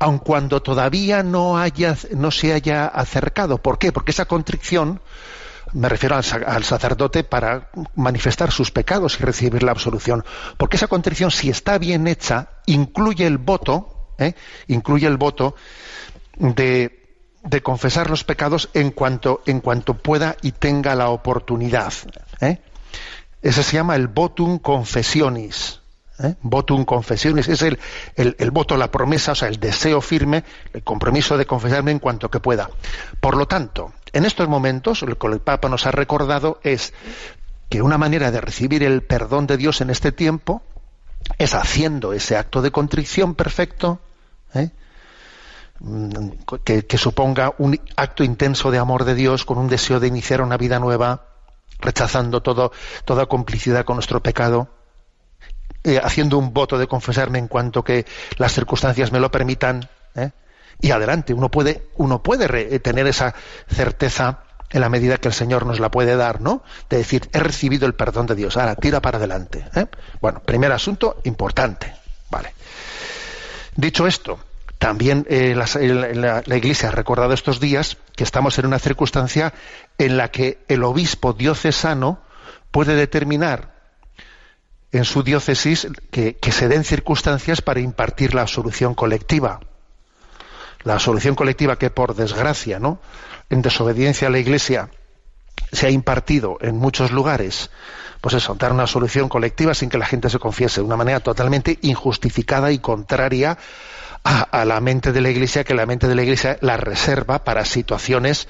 aun 0.01 0.19
cuando 0.19 0.63
todavía 0.63 1.23
no, 1.23 1.59
haya, 1.59 1.97
no 2.11 2.33
se 2.33 2.53
haya 2.53 2.87
acercado. 2.87 3.59
¿Por 3.59 3.79
qué? 3.79 3.93
Porque 3.93 4.11
esa 4.11 4.25
contrición, 4.25 5.01
me 5.73 5.89
refiero 5.89 6.17
al, 6.17 6.65
sacerdote 6.65 7.25
para 7.25 7.71
manifestar 7.95 8.51
sus 8.51 8.71
pecados 8.71 9.19
y 9.21 9.25
recibir 9.25 9.63
la 9.63 9.73
absolución, 9.73 10.25
porque 10.57 10.77
esa 10.77 10.87
contrición, 10.87 11.31
si 11.31 11.51
está 11.51 11.79
bien 11.79 12.07
hecha, 12.07 12.49
incluye 12.67 13.27
el 13.27 13.39
voto, 13.39 14.15
¿eh? 14.19 14.35
incluye 14.69 15.07
el 15.07 15.17
voto 15.17 15.55
de, 16.39 16.95
confesar 17.63 18.11
los 18.11 18.25
pecados 18.25 18.69
en 18.75 18.91
cuanto, 18.91 19.43
en 19.47 19.61
cuanto 19.61 19.95
pueda 19.95 20.37
y 20.43 20.53
tenga 20.53 20.95
la 20.95 21.09
oportunidad. 21.11 21.93
¿eh? 22.41 22.61
Ese 23.43 23.63
se 23.63 23.77
llama 23.77 23.97
el 23.97 24.09
votum 24.09 24.59
confessionis. 24.59 25.81
¿eh? 26.23 26.35
Votum 26.43 26.85
confessionis 26.85 27.49
es 27.49 27.63
el, 27.63 27.79
el, 28.17 28.51
voto, 28.51 28.77
la 28.77 28.91
promesa, 28.91 29.33
o 29.33 29.35
sea, 29.35 29.49
el 29.49 29.61
deseo 29.61 30.01
firme, 30.01 30.45
el 30.73 30.83
compromiso 30.83 31.37
de 31.37 31.47
confesarme 31.47 31.91
en 31.91 31.99
cuanto 31.99 32.31
que 32.31 32.41
pueda. 32.41 32.69
Por 33.21 33.37
lo 33.37 33.47
tanto, 33.47 33.93
en 34.13 34.25
estos 34.25 34.49
momentos, 34.49 35.03
lo 35.03 35.19
que 35.19 35.27
el 35.27 35.41
Papa 35.41 35.69
nos 35.69 35.87
ha 35.87 35.91
recordado 35.91 36.61
es 36.63 36.93
que 37.69 37.83
una 37.83 37.99
manera 37.99 38.31
de 38.31 38.41
recibir 38.41 38.83
el 38.83 39.03
perdón 39.03 39.47
de 39.47 39.57
Dios 39.57 39.81
en 39.81 39.91
este 39.91 40.13
tiempo 40.13 40.63
es 41.37 41.55
haciendo 41.55 42.13
ese 42.13 42.37
acto 42.37 42.63
de 42.63 42.71
contrición 42.71 43.35
perfecto, 43.35 44.01
¿eh? 44.55 44.71
que, 46.65 46.87
que, 46.87 46.99
suponga 46.99 47.55
un 47.59 47.79
acto 47.97 48.25
intenso 48.25 48.71
de 48.71 48.79
amor 48.79 49.05
de 49.05 49.15
Dios 49.15 49.45
con 49.45 49.59
un 49.59 49.69
deseo 49.69 50.01
de 50.01 50.09
iniciar 50.09 50.41
una 50.41 50.57
vida 50.57 50.79
nueva, 50.79 51.27
rechazando 51.79 52.43
todo, 52.43 52.73
toda 53.05 53.27
complicidad 53.27 53.85
con 53.85 53.97
nuestro 53.97 54.23
pecado, 54.23 54.69
eh, 55.85 56.01
haciendo 56.03 56.39
un 56.39 56.53
voto 56.53 56.79
de 56.79 56.89
confesarme 56.89 57.39
en 57.39 57.47
cuanto 57.47 57.85
que 57.85 58.07
las 58.39 58.53
circunstancias 58.53 59.13
me 59.13 59.21
lo 59.21 59.31
permitan, 59.31 59.89
¿eh? 60.17 60.33
Y 60.81 60.91
adelante, 60.91 61.35
uno 61.35 61.51
puede, 61.51 61.89
uno 61.97 62.23
puede 62.23 62.75
eh, 62.75 62.79
tener 62.79 63.07
esa 63.07 63.35
certeza 63.69 64.41
en 64.71 64.81
la 64.81 64.89
medida 64.89 65.17
que 65.17 65.29
el 65.29 65.35
Señor 65.35 65.67
nos 65.67 65.81
la 65.81 65.91
puede 65.91 66.17
dar, 66.17 66.41
¿no? 66.41 66.63
De 66.91 66.99
decir, 66.99 67.29
he 67.33 67.41
recibido 67.41 67.87
el 67.87 67.95
perdón 67.95 68.27
de 68.27 68.35
Dios, 68.35 68.57
ahora 68.57 68.77
tira 68.77 69.01
para 69.01 69.19
adelante. 69.19 69.65
Bueno, 70.21 70.41
primer 70.41 70.73
asunto 70.73 71.21
importante, 71.25 71.95
vale. 72.31 72.53
Dicho 73.77 74.07
esto, 74.07 74.39
también 74.79 75.27
eh, 75.29 75.55
la, 75.57 76.57
Iglesia 76.57 76.89
ha 76.89 76.93
recordado 76.93 77.33
estos 77.33 77.61
días 77.61 77.97
que 78.15 78.25
estamos 78.25 78.59
en 78.59 78.67
una 78.67 78.79
circunstancia 78.79 79.53
en 79.99 80.17
la 80.17 80.31
que 80.31 80.59
el 80.69 80.85
obispo 80.85 81.33
diocesano 81.33 82.21
puede 82.71 82.95
determinar 82.95 83.75
en 84.93 85.05
su 85.05 85.23
diócesis 85.23 85.89
que, 86.11 86.39
se 86.51 86.69
den 86.69 86.85
circunstancias 86.85 87.61
para 87.61 87.81
impartir 87.81 88.35
la 88.35 88.43
absolución 88.43 88.95
colectiva. 88.95 89.61
La 90.85 90.95
absolución 90.95 91.35
colectiva 91.35 91.77
que, 91.77 91.91
por 91.91 92.15
desgracia, 92.15 92.79
¿no? 92.79 93.01
en 93.51 93.63
desobediencia 93.63 94.29
a 94.29 94.31
la 94.31 94.39
Iglesia, 94.39 94.91
se 95.73 95.87
ha 95.87 95.91
impartido 95.91 96.59
en 96.61 96.77
muchos 96.77 97.11
lugares, 97.11 97.71
pues 98.21 98.35
eso, 98.35 98.55
dar 98.55 98.73
una 98.73 98.87
solución 98.87 99.29
colectiva 99.29 99.75
sin 99.75 99.91
que 99.91 99.99
la 99.99 100.07
gente 100.07 100.31
se 100.31 100.39
confiese, 100.39 100.81
de 100.81 100.87
una 100.87 100.97
manera 100.97 101.21
totalmente 101.21 101.79
injustificada 101.83 102.73
y 102.73 102.79
contraria 102.79 103.59
a, 104.25 104.65
la 104.65 104.81
mente 104.81 105.13
de 105.13 105.21
la 105.21 105.31
Iglesia 105.31 105.65
que 105.65 105.75
la 105.75 105.87
mente 105.87 106.07
de 106.07 106.15
la 106.15 106.23
Iglesia 106.23 106.59
la 106.61 106.77
reserva 106.77 107.45
para 107.45 107.65
situaciones 107.65 108.49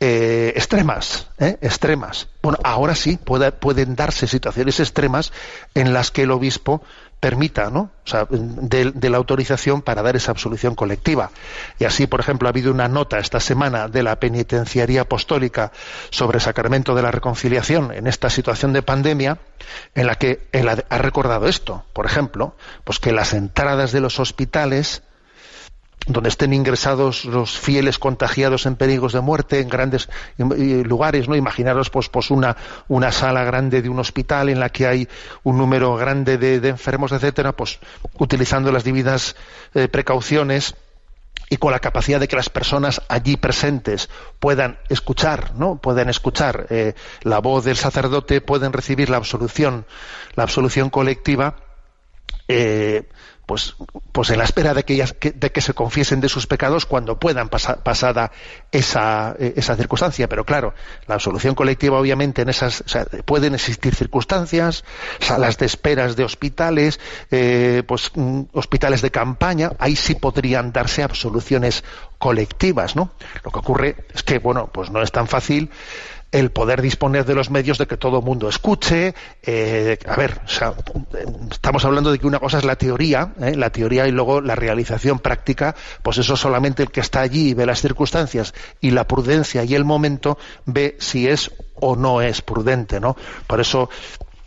eh, 0.00 0.52
extremas, 0.56 1.28
¿eh? 1.38 1.58
extremas. 1.60 2.28
Bueno, 2.42 2.58
ahora 2.64 2.94
sí 2.94 3.18
pueden 3.18 3.94
darse 3.94 4.26
situaciones 4.26 4.80
extremas 4.80 5.32
en 5.74 5.92
las 5.92 6.10
que 6.10 6.22
el 6.22 6.30
obispo 6.30 6.82
permita, 7.20 7.70
¿no? 7.70 7.90
O 8.04 8.08
sea, 8.08 8.26
de, 8.30 9.10
la 9.10 9.16
autorización 9.16 9.82
para 9.82 10.02
dar 10.02 10.16
esa 10.16 10.30
absolución 10.30 10.74
colectiva. 10.74 11.30
Y 11.78 11.84
así, 11.84 12.06
por 12.06 12.20
ejemplo, 12.20 12.48
ha 12.48 12.50
habido 12.50 12.70
una 12.70 12.88
nota 12.88 13.18
esta 13.18 13.40
semana 13.40 13.88
de 13.88 14.02
la 14.02 14.20
penitenciaría 14.20 15.02
apostólica 15.02 15.72
sobre 16.10 16.38
el 16.38 16.42
sacramento 16.42 16.94
de 16.94 17.02
la 17.02 17.10
reconciliación 17.10 17.92
en 17.92 18.06
esta 18.06 18.30
situación 18.30 18.72
de 18.72 18.82
pandemia, 18.82 19.38
en 19.94 20.06
la 20.06 20.14
que 20.14 20.48
ha 20.88 20.98
recordado 20.98 21.48
esto, 21.48 21.84
por 21.92 22.06
ejemplo, 22.06 22.56
pues 22.84 22.98
que 22.98 23.12
las 23.12 23.34
entradas 23.34 23.92
de 23.92 24.00
los 24.00 24.20
hospitales 24.20 25.02
donde 26.08 26.30
estén 26.30 26.52
ingresados 26.52 27.24
los 27.24 27.58
fieles 27.58 27.98
contagiados 27.98 28.66
en 28.66 28.76
peligros 28.76 29.12
de 29.12 29.20
muerte 29.20 29.60
en 29.60 29.68
grandes 29.68 30.08
lugares, 30.38 31.28
¿no? 31.28 31.36
Imaginaros 31.36 31.90
pues, 31.90 32.08
pues 32.08 32.30
una, 32.30 32.56
una 32.88 33.12
sala 33.12 33.44
grande 33.44 33.82
de 33.82 33.88
un 33.88 33.98
hospital 33.98 34.48
en 34.48 34.58
la 34.58 34.70
que 34.70 34.86
hay 34.86 35.08
un 35.42 35.58
número 35.58 35.96
grande 35.96 36.38
de, 36.38 36.68
enfermos, 36.68 37.12
etcétera, 37.12 37.52
pues 37.52 37.78
utilizando 38.18 38.72
las 38.72 38.84
debidas 38.84 39.36
eh, 39.74 39.88
precauciones, 39.88 40.74
y 41.50 41.56
con 41.56 41.72
la 41.72 41.78
capacidad 41.78 42.20
de 42.20 42.28
que 42.28 42.36
las 42.36 42.50
personas 42.50 43.00
allí 43.08 43.36
presentes 43.36 44.10
puedan 44.38 44.78
escuchar, 44.90 45.54
¿no? 45.54 45.76
Puedan 45.76 46.10
escuchar 46.10 46.66
eh, 46.68 46.94
la 47.22 47.38
voz 47.38 47.64
del 47.64 47.76
sacerdote, 47.76 48.42
pueden 48.42 48.72
recibir 48.72 49.08
la 49.08 49.16
absolución, 49.16 49.86
la 50.34 50.42
absolución 50.42 50.90
colectiva, 50.90 51.56
eh, 52.48 53.08
pues, 53.48 53.76
pues 54.12 54.28
en 54.28 54.36
la 54.36 54.44
espera 54.44 54.74
de 54.74 54.84
que, 54.84 55.02
de 55.34 55.52
que 55.52 55.60
se 55.62 55.72
confiesen 55.72 56.20
de 56.20 56.28
sus 56.28 56.46
pecados 56.46 56.84
cuando 56.84 57.18
puedan 57.18 57.48
pasada 57.48 58.30
esa, 58.70 59.34
eh, 59.38 59.54
esa 59.56 59.74
circunstancia. 59.74 60.28
Pero 60.28 60.44
claro, 60.44 60.74
la 61.06 61.14
absolución 61.14 61.54
colectiva 61.54 61.98
obviamente 61.98 62.42
en 62.42 62.50
esas, 62.50 62.84
pueden 63.24 63.54
existir 63.54 63.94
circunstancias, 63.94 64.84
salas 65.18 65.56
de 65.56 65.64
esperas 65.64 66.14
de 66.14 66.24
hospitales, 66.24 67.00
eh, 67.30 67.82
pues 67.88 68.12
mm, 68.14 68.42
hospitales 68.52 69.00
de 69.00 69.10
campaña, 69.10 69.72
ahí 69.78 69.96
sí 69.96 70.14
podrían 70.14 70.70
darse 70.70 71.02
absoluciones 71.02 71.84
colectivas, 72.18 72.96
¿no? 72.96 73.12
Lo 73.44 73.50
que 73.50 73.58
ocurre 73.60 73.96
es 74.14 74.22
que, 74.24 74.40
bueno, 74.40 74.68
pues 74.70 74.90
no 74.90 75.00
es 75.00 75.10
tan 75.10 75.26
fácil 75.26 75.70
el 76.30 76.50
poder 76.50 76.82
disponer 76.82 77.24
de 77.24 77.34
los 77.34 77.50
medios 77.50 77.78
de 77.78 77.86
que 77.86 77.96
todo 77.96 78.18
el 78.18 78.24
mundo 78.24 78.48
escuche. 78.48 79.14
Eh, 79.42 79.98
a 80.06 80.16
ver, 80.16 80.40
estamos 81.50 81.84
hablando 81.84 82.12
de 82.12 82.18
que 82.18 82.26
una 82.26 82.38
cosa 82.38 82.58
es 82.58 82.64
la 82.64 82.76
teoría, 82.76 83.32
¿eh? 83.40 83.54
la 83.56 83.70
teoría 83.70 84.06
y 84.06 84.10
luego 84.10 84.40
la 84.40 84.54
realización 84.54 85.18
práctica, 85.20 85.74
pues 86.02 86.18
eso 86.18 86.36
solamente 86.36 86.82
el 86.82 86.90
que 86.90 87.00
está 87.00 87.20
allí 87.20 87.50
y 87.50 87.54
ve 87.54 87.64
las 87.66 87.80
circunstancias 87.80 88.54
y 88.80 88.90
la 88.90 89.04
prudencia 89.04 89.64
y 89.64 89.74
el 89.74 89.84
momento 89.84 90.38
ve 90.66 90.96
si 90.98 91.28
es 91.28 91.50
o 91.74 91.96
no 91.96 92.20
es 92.20 92.42
prudente, 92.42 93.00
¿no? 93.00 93.16
Por 93.46 93.60
eso 93.60 93.88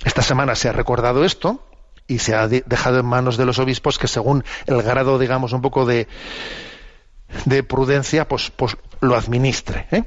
esta 0.04 0.22
semana 0.22 0.56
se 0.56 0.70
ha 0.70 0.74
recordado 0.74 1.24
esto 1.24 1.66
y 2.08 2.20
se 2.20 2.36
ha 2.36 2.48
dejado 2.48 3.00
en 3.00 3.06
manos 3.06 3.38
de 3.38 3.46
los 3.46 3.58
obispos 3.58 3.98
que 3.98 4.08
según 4.08 4.44
el 4.68 4.82
grado, 4.82 5.18
digamos, 5.18 5.54
un 5.54 5.62
poco 5.62 5.86
de, 5.86 6.08
de 7.46 7.64
prudencia, 7.64 8.28
pues, 8.28 8.52
pues 8.52 8.76
lo 9.00 9.16
administre. 9.16 9.88
¿eh? 9.92 10.04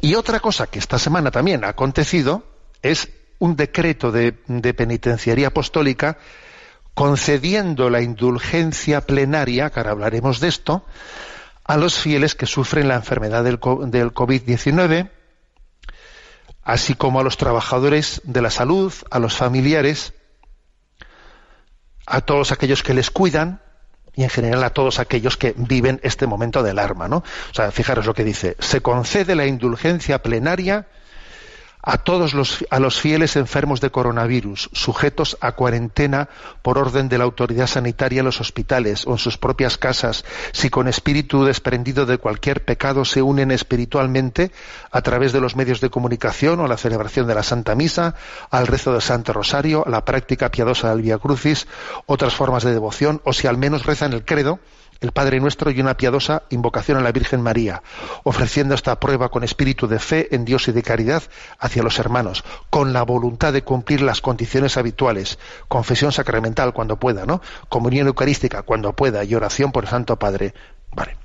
Y 0.00 0.14
otra 0.14 0.40
cosa 0.40 0.66
que 0.66 0.78
esta 0.78 0.98
semana 0.98 1.30
también 1.30 1.64
ha 1.64 1.68
acontecido 1.68 2.44
es 2.82 3.08
un 3.38 3.56
decreto 3.56 4.12
de, 4.12 4.32
penitenciaría 4.32 5.48
apostólica 5.48 6.18
concediendo 6.94 7.90
la 7.90 8.00
indulgencia 8.00 9.02
plenaria, 9.02 9.70
que 9.70 9.80
hablaremos 9.80 10.40
de 10.40 10.48
esto, 10.48 10.84
a 11.64 11.76
los 11.76 11.98
fieles 11.98 12.34
que 12.34 12.46
sufren 12.46 12.88
la 12.88 12.94
enfermedad 12.94 13.44
del, 13.44 13.58
del 13.90 14.14
COVID-19, 14.14 15.10
así 16.62 16.94
como 16.94 17.20
a 17.20 17.22
los 17.22 17.36
trabajadores 17.36 18.22
de 18.24 18.40
la 18.40 18.50
salud, 18.50 18.92
a 19.10 19.18
los 19.18 19.36
familiares, 19.36 20.14
a 22.06 22.20
todos 22.22 22.52
aquellos 22.52 22.82
que 22.82 22.94
les 22.94 23.10
cuidan, 23.10 23.60
y 24.16 24.24
en 24.24 24.30
general 24.30 24.64
a 24.64 24.70
todos 24.70 24.98
aquellos 24.98 25.36
que 25.36 25.54
viven 25.56 26.00
este 26.02 26.26
momento 26.26 26.62
del 26.62 26.78
arma, 26.78 27.06
¿no? 27.06 27.18
O 27.18 27.54
sea, 27.54 27.70
fijaros 27.70 28.06
lo 28.06 28.14
que 28.14 28.24
dice, 28.24 28.56
se 28.58 28.80
concede 28.80 29.36
la 29.36 29.46
indulgencia 29.46 30.22
plenaria 30.22 30.86
a 31.86 31.98
todos 31.98 32.34
los, 32.34 32.66
a 32.68 32.80
los 32.80 33.00
fieles 33.00 33.36
enfermos 33.36 33.80
de 33.80 33.90
coronavirus, 33.90 34.68
sujetos 34.72 35.38
a 35.40 35.52
cuarentena 35.52 36.28
por 36.60 36.78
orden 36.78 37.08
de 37.08 37.16
la 37.16 37.24
autoridad 37.24 37.68
sanitaria 37.68 38.18
en 38.18 38.24
los 38.26 38.40
hospitales 38.40 39.06
o 39.06 39.12
en 39.12 39.18
sus 39.18 39.38
propias 39.38 39.78
casas, 39.78 40.24
si 40.50 40.68
con 40.68 40.88
espíritu 40.88 41.44
desprendido 41.44 42.04
de 42.04 42.18
cualquier 42.18 42.64
pecado 42.64 43.04
se 43.04 43.22
unen 43.22 43.52
espiritualmente 43.52 44.50
a 44.90 45.00
través 45.00 45.32
de 45.32 45.40
los 45.40 45.54
medios 45.54 45.80
de 45.80 45.88
comunicación 45.88 46.58
o 46.58 46.64
a 46.64 46.68
la 46.68 46.76
celebración 46.76 47.28
de 47.28 47.36
la 47.36 47.44
Santa 47.44 47.76
Misa, 47.76 48.16
al 48.50 48.66
rezo 48.66 48.92
del 48.92 49.00
Santo 49.00 49.32
Rosario, 49.32 49.86
a 49.86 49.90
la 49.90 50.04
práctica 50.04 50.50
piadosa 50.50 50.90
del 50.90 51.02
Via 51.02 51.18
Crucis, 51.18 51.68
otras 52.06 52.34
formas 52.34 52.64
de 52.64 52.72
devoción, 52.72 53.20
o 53.22 53.32
si 53.32 53.46
al 53.46 53.58
menos 53.58 53.86
rezan 53.86 54.12
el 54.12 54.24
credo, 54.24 54.58
el 55.00 55.12
Padre 55.12 55.40
Nuestro 55.40 55.70
y 55.70 55.80
una 55.80 55.96
piadosa 55.96 56.42
invocación 56.50 56.98
a 56.98 57.02
la 57.02 57.12
Virgen 57.12 57.40
María, 57.40 57.82
ofreciendo 58.22 58.74
esta 58.74 58.98
prueba 58.98 59.28
con 59.28 59.44
espíritu 59.44 59.86
de 59.86 59.98
fe 59.98 60.34
en 60.34 60.44
Dios 60.44 60.68
y 60.68 60.72
de 60.72 60.82
caridad 60.82 61.22
hacia 61.58 61.82
los 61.82 61.98
hermanos, 61.98 62.44
con 62.70 62.92
la 62.92 63.02
voluntad 63.02 63.52
de 63.52 63.62
cumplir 63.62 64.00
las 64.00 64.20
condiciones 64.20 64.76
habituales, 64.76 65.38
confesión 65.68 66.12
sacramental 66.12 66.72
cuando 66.72 66.98
pueda, 66.98 67.26
¿no? 67.26 67.40
Comunión 67.68 68.06
eucarística 68.06 68.62
cuando 68.62 68.94
pueda 68.94 69.24
y 69.24 69.34
oración 69.34 69.72
por 69.72 69.84
el 69.84 69.90
Santo 69.90 70.18
Padre. 70.18 70.54
Vale. 70.92 71.16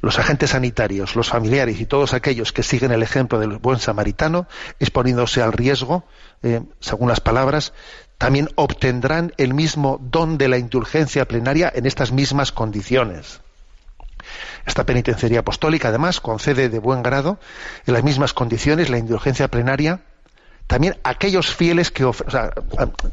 Los 0.00 0.18
agentes 0.18 0.50
sanitarios, 0.50 1.16
los 1.16 1.28
familiares 1.28 1.80
y 1.80 1.86
todos 1.86 2.12
aquellos 2.12 2.52
que 2.52 2.62
siguen 2.62 2.92
el 2.92 3.02
ejemplo 3.02 3.38
del 3.38 3.58
buen 3.58 3.78
samaritano, 3.78 4.46
exponiéndose 4.78 5.42
al 5.42 5.52
riesgo, 5.52 6.04
eh, 6.42 6.62
según 6.80 7.08
las 7.08 7.20
palabras, 7.20 7.72
también 8.18 8.48
obtendrán 8.54 9.32
el 9.36 9.54
mismo 9.54 9.98
don 10.02 10.38
de 10.38 10.48
la 10.48 10.58
indulgencia 10.58 11.26
plenaria 11.26 11.72
en 11.74 11.86
estas 11.86 12.12
mismas 12.12 12.52
condiciones. 12.52 13.40
Esta 14.66 14.84
penitenciaría 14.84 15.40
apostólica, 15.40 15.88
además, 15.88 16.20
concede 16.20 16.68
de 16.68 16.78
buen 16.78 17.02
grado, 17.02 17.38
en 17.86 17.94
las 17.94 18.02
mismas 18.02 18.32
condiciones, 18.32 18.90
la 18.90 18.98
indulgencia 18.98 19.48
plenaria 19.48 20.00
también 20.66 20.96
aquellos 21.04 21.54
fieles 21.54 21.90
que, 21.90 22.04
o 22.04 22.12
sea, 22.12 22.50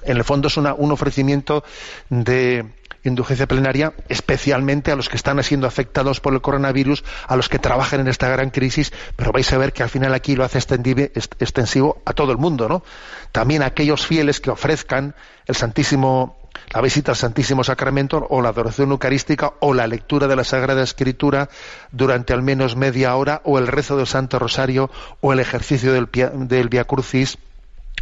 en 0.03 0.17
el 0.17 0.23
fondo 0.23 0.47
es 0.47 0.57
un 0.57 0.91
ofrecimiento 0.91 1.63
de, 2.09 2.65
indulgencia 3.03 3.47
plenaria, 3.47 3.93
especialmente 4.09 4.91
a 4.91 4.95
los 4.95 5.09
que 5.09 5.17
están 5.17 5.41
siendo 5.43 5.67
afectados 5.67 6.19
por 6.19 6.33
el 6.33 6.41
coronavirus, 6.41 7.03
a 7.27 7.35
los 7.35 7.49
que 7.49 7.59
trabajan 7.59 8.01
en 8.01 8.07
esta 8.07 8.29
gran 8.29 8.49
crisis, 8.49 8.93
pero 9.15 9.31
vais 9.31 9.51
a 9.51 9.57
ver 9.57 9.73
que 9.73 9.83
al 9.83 9.89
final 9.89 10.13
aquí 10.13 10.35
lo 10.35 10.43
hace 10.43 10.59
extensivo 10.59 12.01
a 12.05 12.13
todo 12.13 12.31
el 12.31 12.37
mundo, 12.37 12.69
¿no? 12.69 12.83
También 13.31 13.63
a 13.63 13.67
aquellos 13.67 14.05
fieles 14.05 14.39
que 14.39 14.51
ofrezcan 14.51 15.15
el 15.45 15.55
Santísimo 15.55 16.37
la 16.71 16.81
visita 16.81 17.11
al 17.11 17.17
Santísimo 17.17 17.63
Sacramento 17.63 18.25
o 18.29 18.41
la 18.41 18.49
adoración 18.49 18.91
eucarística 18.91 19.53
o 19.59 19.73
la 19.73 19.87
lectura 19.87 20.27
de 20.27 20.35
la 20.35 20.43
Sagrada 20.43 20.83
Escritura 20.83 21.49
durante 21.91 22.33
al 22.33 22.41
menos 22.41 22.75
media 22.75 23.15
hora 23.15 23.41
o 23.43 23.57
el 23.57 23.67
rezo 23.67 23.97
del 23.97 24.07
Santo 24.07 24.39
Rosario 24.39 24.89
o 25.21 25.33
el 25.33 25.39
ejercicio 25.39 25.93
del, 25.93 26.09
del 26.11 26.69
Via 26.69 26.85
Crucis 26.85 27.37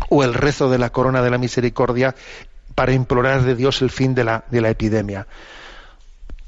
o 0.10 0.24
el 0.24 0.34
rezo 0.34 0.70
de 0.70 0.78
la 0.78 0.90
Corona 0.90 1.22
de 1.22 1.30
la 1.30 1.38
Misericordia 1.38 2.16
para 2.82 2.94
implorar 2.94 3.44
de 3.44 3.54
Dios 3.54 3.84
el 3.84 3.92
fin 3.92 4.16
de 4.16 4.24
la, 4.24 4.44
de 4.50 4.60
la 4.60 4.72
epidemia. 4.72 5.28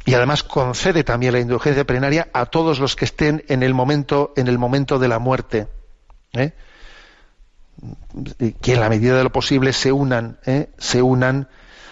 Y 0.04 0.16
además 0.16 0.42
concede 0.42 1.04
también 1.04 1.34
la 1.34 1.40
indulgencia 1.40 1.86
plenaria 1.86 2.28
a 2.34 2.48
todos 2.48 2.80
los 2.80 2.96
que 2.96 3.06
estén 3.06 3.44
en 3.50 3.62
el 3.62 3.76
momento, 3.76 4.34
en 4.36 4.48
el 4.48 4.58
momento 4.58 4.98
de 4.98 5.08
la 5.08 5.20
muerte. 5.20 5.68
¿eh? 6.34 6.54
que 8.64 8.74
en 8.74 8.80
la 8.80 8.90
medida 8.90 9.16
de 9.16 9.24
lo 9.24 9.32
posible 9.32 9.74
se 9.74 9.92
unan, 9.92 10.40
¿eh? 10.48 10.70
se 10.80 11.04
unan 11.04 11.50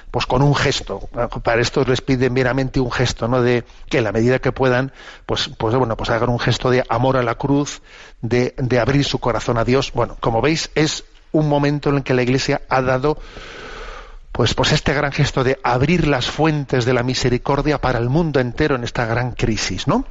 pues 0.09 0.25
con 0.25 0.41
un 0.41 0.55
gesto. 0.55 1.01
Para 1.43 1.61
esto 1.61 1.83
les 1.83 2.01
piden 2.01 2.33
meramente 2.33 2.79
un 2.79 2.91
gesto, 2.91 3.27
¿no? 3.27 3.43
De 3.43 3.63
que 3.89 3.99
en 3.99 4.05
la 4.05 4.11
medida 4.11 4.39
que 4.39 4.51
puedan, 4.51 4.91
pues, 5.27 5.51
pues 5.55 5.75
bueno, 5.75 5.95
pues 5.95 6.09
hagan 6.09 6.29
un 6.29 6.39
gesto 6.39 6.71
de 6.71 6.83
amor 6.89 7.15
a 7.15 7.21
la 7.21 7.35
cruz, 7.35 7.83
de, 8.23 8.55
de 8.57 8.79
abrir 8.79 9.05
su 9.05 9.19
corazón 9.19 9.59
a 9.59 9.65
Dios. 9.65 9.91
Bueno, 9.93 10.17
como 10.19 10.41
veis, 10.41 10.71
es 10.73 11.03
un 11.31 11.47
momento 11.47 11.89
en 11.89 11.97
el 11.97 12.03
que 12.03 12.13
la 12.13 12.23
Iglesia 12.23 12.61
ha 12.69 12.81
dado 12.81 13.17
pues, 14.31 14.53
pues 14.53 14.71
este 14.71 14.93
gran 14.93 15.11
gesto 15.11 15.43
de 15.43 15.59
abrir 15.63 16.07
las 16.07 16.27
fuentes 16.27 16.85
de 16.85 16.93
la 16.93 17.03
misericordia 17.03 17.79
para 17.81 17.99
el 17.99 18.09
mundo 18.09 18.39
entero 18.39 18.75
en 18.75 18.83
esta 18.83 19.05
gran 19.05 19.31
crisis, 19.31 19.87
¿no? 19.87 20.05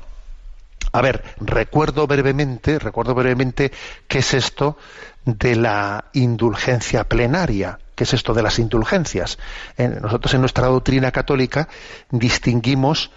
A 0.93 1.01
ver, 1.03 1.23
recuerdo 1.41 2.07
brevemente, 2.07 2.79
recuerdo 2.79 3.15
brevemente 3.15 3.71
qué 4.09 4.19
es 4.19 4.35
esto 4.35 4.77
de 5.25 5.55
la 5.55 6.07
indulgencia 6.13 7.05
plenaria, 7.05 7.79
qué 7.95 8.05
es 8.05 8.15
esto 8.15 8.35
de 8.35 8.43
las 8.43 8.59
indulgencias. 8.59 9.39
nosotros 9.77 10.35
en 10.35 10.41
nuestra 10.41 10.67
doctrina 10.67 11.13
católica 11.13 11.69
distinguimos 12.11 13.11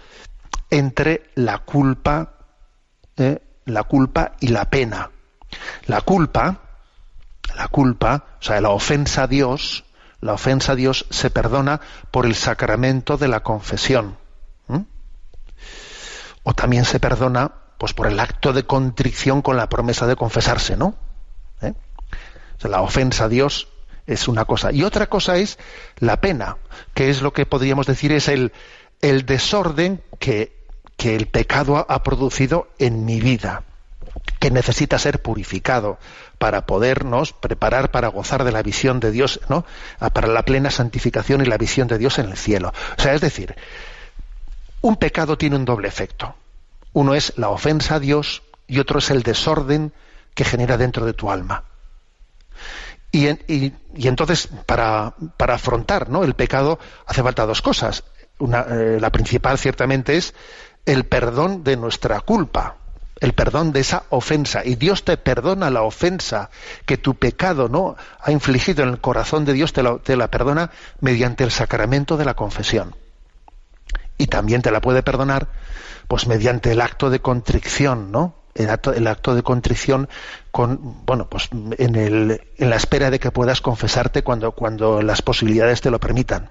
entre 0.70 1.30
la 1.34 1.58
culpa, 1.58 2.34
¿eh? 3.16 3.42
la 3.64 3.82
culpa 3.84 4.32
y 4.40 4.48
la 4.48 4.70
pena. 4.70 5.10
La 5.86 6.00
culpa, 6.00 6.60
la 7.56 7.68
culpa, 7.68 8.24
o 8.40 8.42
sea, 8.42 8.60
la 8.60 8.70
ofensa 8.70 9.24
a 9.24 9.26
Dios, 9.26 9.84
la 10.24 10.32
ofensa 10.32 10.72
a 10.72 10.74
Dios 10.74 11.04
se 11.10 11.28
perdona 11.28 11.82
por 12.10 12.24
el 12.24 12.34
sacramento 12.34 13.18
de 13.18 13.28
la 13.28 13.40
confesión. 13.40 14.16
O 16.46 16.54
también 16.54 16.86
se 16.86 16.98
perdona 16.98 17.52
pues 17.76 17.92
por 17.92 18.06
el 18.06 18.18
acto 18.18 18.54
de 18.54 18.64
contrición 18.64 19.42
con 19.42 19.58
la 19.58 19.68
promesa 19.68 20.06
de 20.06 20.16
confesarse, 20.16 20.76
¿no? 20.76 20.94
¿Eh? 21.60 21.74
la 22.62 22.80
ofensa 22.80 23.24
a 23.24 23.28
Dios 23.28 23.68
es 24.06 24.26
una 24.26 24.46
cosa. 24.46 24.72
Y 24.72 24.82
otra 24.82 25.08
cosa 25.08 25.36
es 25.36 25.58
la 25.98 26.22
pena, 26.22 26.56
que 26.94 27.10
es 27.10 27.20
lo 27.20 27.34
que 27.34 27.44
podríamos 27.44 27.86
decir 27.86 28.10
es 28.10 28.28
el, 28.28 28.52
desorden 29.00 30.02
que 30.18 30.52
el 31.02 31.26
pecado 31.26 31.84
ha 31.86 32.02
producido 32.02 32.68
en 32.78 33.04
mi 33.04 33.20
vida 33.20 33.64
que 34.40 34.50
necesita 34.50 34.98
ser 34.98 35.22
purificado 35.22 35.98
para 36.44 36.66
podernos 36.66 37.32
preparar 37.32 37.90
para 37.90 38.08
gozar 38.08 38.44
de 38.44 38.52
la 38.52 38.62
visión 38.62 39.00
de 39.00 39.10
Dios, 39.10 39.40
¿no? 39.48 39.64
Ah, 39.98 40.10
para 40.10 40.28
la 40.28 40.42
plena 40.42 40.70
santificación 40.70 41.40
y 41.40 41.46
la 41.46 41.56
visión 41.56 41.88
de 41.88 41.96
Dios 41.96 42.18
en 42.18 42.26
el 42.26 42.36
cielo. 42.36 42.70
O 42.98 43.00
sea, 43.00 43.14
es 43.14 43.22
decir, 43.22 43.56
un 44.82 44.96
pecado 44.96 45.38
tiene 45.38 45.56
un 45.56 45.64
doble 45.64 45.88
efecto. 45.88 46.34
Uno 46.92 47.14
es 47.14 47.32
la 47.38 47.48
ofensa 47.48 47.94
a 47.94 47.98
Dios 47.98 48.42
y 48.66 48.78
otro 48.78 48.98
es 48.98 49.08
el 49.08 49.22
desorden 49.22 49.94
que 50.34 50.44
genera 50.44 50.76
dentro 50.76 51.06
de 51.06 51.14
tu 51.14 51.30
alma. 51.30 51.64
Y, 53.10 53.26
entonces, 54.06 54.50
para, 54.66 55.14
para 55.38 55.54
afrontar 55.54 56.10
¿no? 56.10 56.24
el 56.24 56.34
pecado, 56.34 56.78
hace 57.06 57.22
falta 57.22 57.46
dos 57.46 57.62
cosas. 57.62 58.04
eh, 58.38 58.98
la 59.00 59.10
principal 59.10 59.56
ciertamente 59.56 60.18
es 60.18 60.34
el 60.84 61.04
perdón 61.04 61.64
de 61.64 61.78
nuestra 61.78 62.20
culpa, 62.20 62.83
el 63.24 63.32
perdón 63.32 63.72
de 63.72 63.80
esa 63.80 64.04
ofensa. 64.10 64.64
Y 64.64 64.76
Dios 64.76 65.04
te 65.04 65.16
perdona 65.16 65.70
la 65.70 65.82
ofensa 65.82 66.50
que 66.84 66.98
tu 66.98 67.14
pecado 67.14 67.68
no 67.68 67.96
ha 68.20 68.30
infligido 68.30 68.82
en 68.82 68.90
el 68.90 69.00
corazón 69.00 69.44
de 69.44 69.54
Dios, 69.54 69.72
te 69.72 69.82
la, 70.16 70.28
perdona 70.28 70.70
mediante 71.00 71.42
el 71.42 71.50
sacramento 71.50 72.16
de 72.16 72.26
la 72.26 72.34
confesión. 72.34 72.94
Y 74.18 74.26
también 74.26 74.62
te 74.62 74.70
la 74.70 74.80
puede 74.80 75.02
perdonar 75.02 75.48
pues 76.06 76.26
mediante 76.26 76.72
el 76.72 76.82
acto 76.82 77.08
de 77.08 77.20
contrición, 77.20 78.12
¿no? 78.12 78.36
El 78.54 78.68
acto, 79.08 79.34
de 79.34 79.42
contrición 79.42 80.08
con, 80.52 81.04
bueno, 81.04 81.28
pues 81.28 81.48
en, 81.50 81.96
el, 81.96 82.40
en 82.56 82.70
la 82.70 82.76
espera 82.76 83.10
de 83.10 83.18
que 83.18 83.32
puedas 83.32 83.60
confesarte 83.60 84.22
cuando, 84.22 84.52
cuando 84.52 85.02
las 85.02 85.22
posibilidades 85.22 85.80
te 85.80 85.90
lo 85.90 85.98
permitan. 85.98 86.50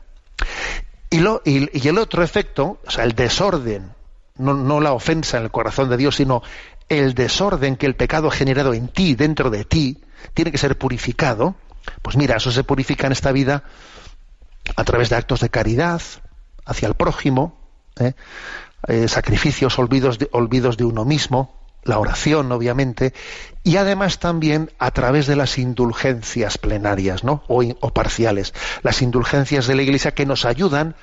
Y, 1.09 1.19
lo, 1.19 1.41
y 1.45 1.87
el 1.87 1.97
otro 1.97 2.23
efecto, 2.23 2.79
o 2.85 2.91
sea, 2.91 3.05
el 3.05 3.13
desorden 3.13 3.91
no, 4.37 4.79
la 4.81 4.93
ofensa 4.93 5.37
en 5.37 5.43
el 5.43 5.51
corazón 5.51 5.89
de 5.89 5.97
Dios, 5.97 6.15
sino 6.15 6.41
el 6.89 7.13
desorden 7.13 7.75
que 7.75 7.85
el 7.85 7.95
pecado 7.95 8.27
ha 8.27 8.31
generado 8.31 8.73
en 8.73 8.87
ti, 8.87 9.15
dentro 9.15 9.49
de 9.49 9.65
ti, 9.65 10.01
tiene 10.33 10.51
que 10.51 10.57
ser 10.57 10.77
purificado, 10.77 11.55
pues 12.01 12.17
mira, 12.17 12.37
eso 12.37 12.51
se 12.51 12.63
purifica 12.63 13.07
en 13.07 13.13
esta 13.13 13.31
vida 13.31 13.63
a 14.75 14.83
través 14.83 15.09
de 15.09 15.15
actos 15.15 15.41
de 15.41 15.49
caridad 15.49 16.01
hacia 16.65 16.87
el 16.87 16.95
prójimo, 16.95 17.59
¿eh? 17.99 18.13
Eh, 18.87 19.07
sacrificios, 19.07 19.79
olvidos 19.79 20.19
de, 20.19 20.27
olvidos 20.31 20.75
de 20.75 20.83
uno 20.83 21.05
mismo, 21.05 21.57
la 21.83 21.99
oración, 21.99 22.51
obviamente, 22.51 23.13
y 23.63 23.77
además 23.77 24.19
también 24.19 24.71
a 24.77 24.91
través 24.91 25.25
de 25.25 25.37
las 25.37 25.57
indulgencias 25.57 26.57
plenarias, 26.57 27.23
¿no? 27.23 27.43
O, 27.47 27.63
o 27.63 27.93
parciales, 27.93 28.53
las 28.81 29.01
indulgencias 29.01 29.67
de 29.67 29.75
la 29.75 29.83
Iglesia 29.83 30.13
que 30.13 30.25
nos 30.25 30.43
ayudan 30.45 30.95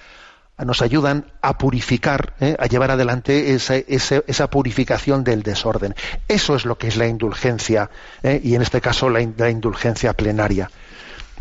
nos 0.65 0.83
ayudan 0.83 1.27
a 1.43 1.59
purificar, 1.59 2.35
¿eh? 2.41 2.57
a 2.59 2.67
llevar 2.67 2.91
adelante 2.91 3.55
esa, 3.55 4.51
purificación 4.51 5.25
del 5.25 5.43
desorden. 5.43 5.95
Eso 6.29 6.57
es 6.57 6.65
lo 6.65 6.77
que 6.79 6.89
es 6.89 6.97
la 6.97 7.07
indulgencia, 7.07 7.91
¿eh? 8.23 8.41
y 8.43 8.55
en 8.55 8.63
este 8.63 8.81
caso 8.81 9.09
la, 9.09 9.21
indulgencia 9.21 10.13
plenaria. 10.13 10.71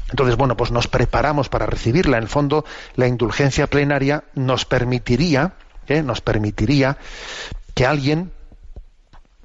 Entonces, 0.09 0.37
bueno, 0.37 0.57
pues 0.57 0.71
nos 0.71 0.87
preparamos 0.87 1.49
para 1.49 1.65
recibirla. 1.65 2.17
En 2.17 2.23
el 2.23 2.29
fondo, 2.29 2.65
la 2.95 3.07
indulgencia 3.07 3.67
plenaria 3.67 4.23
nos 4.33 4.65
permitiría, 4.65 5.53
¿eh? 5.87 6.01
nos 6.01 6.21
permitiría 6.21 6.97
que 7.75 7.85
alguien 7.85 8.31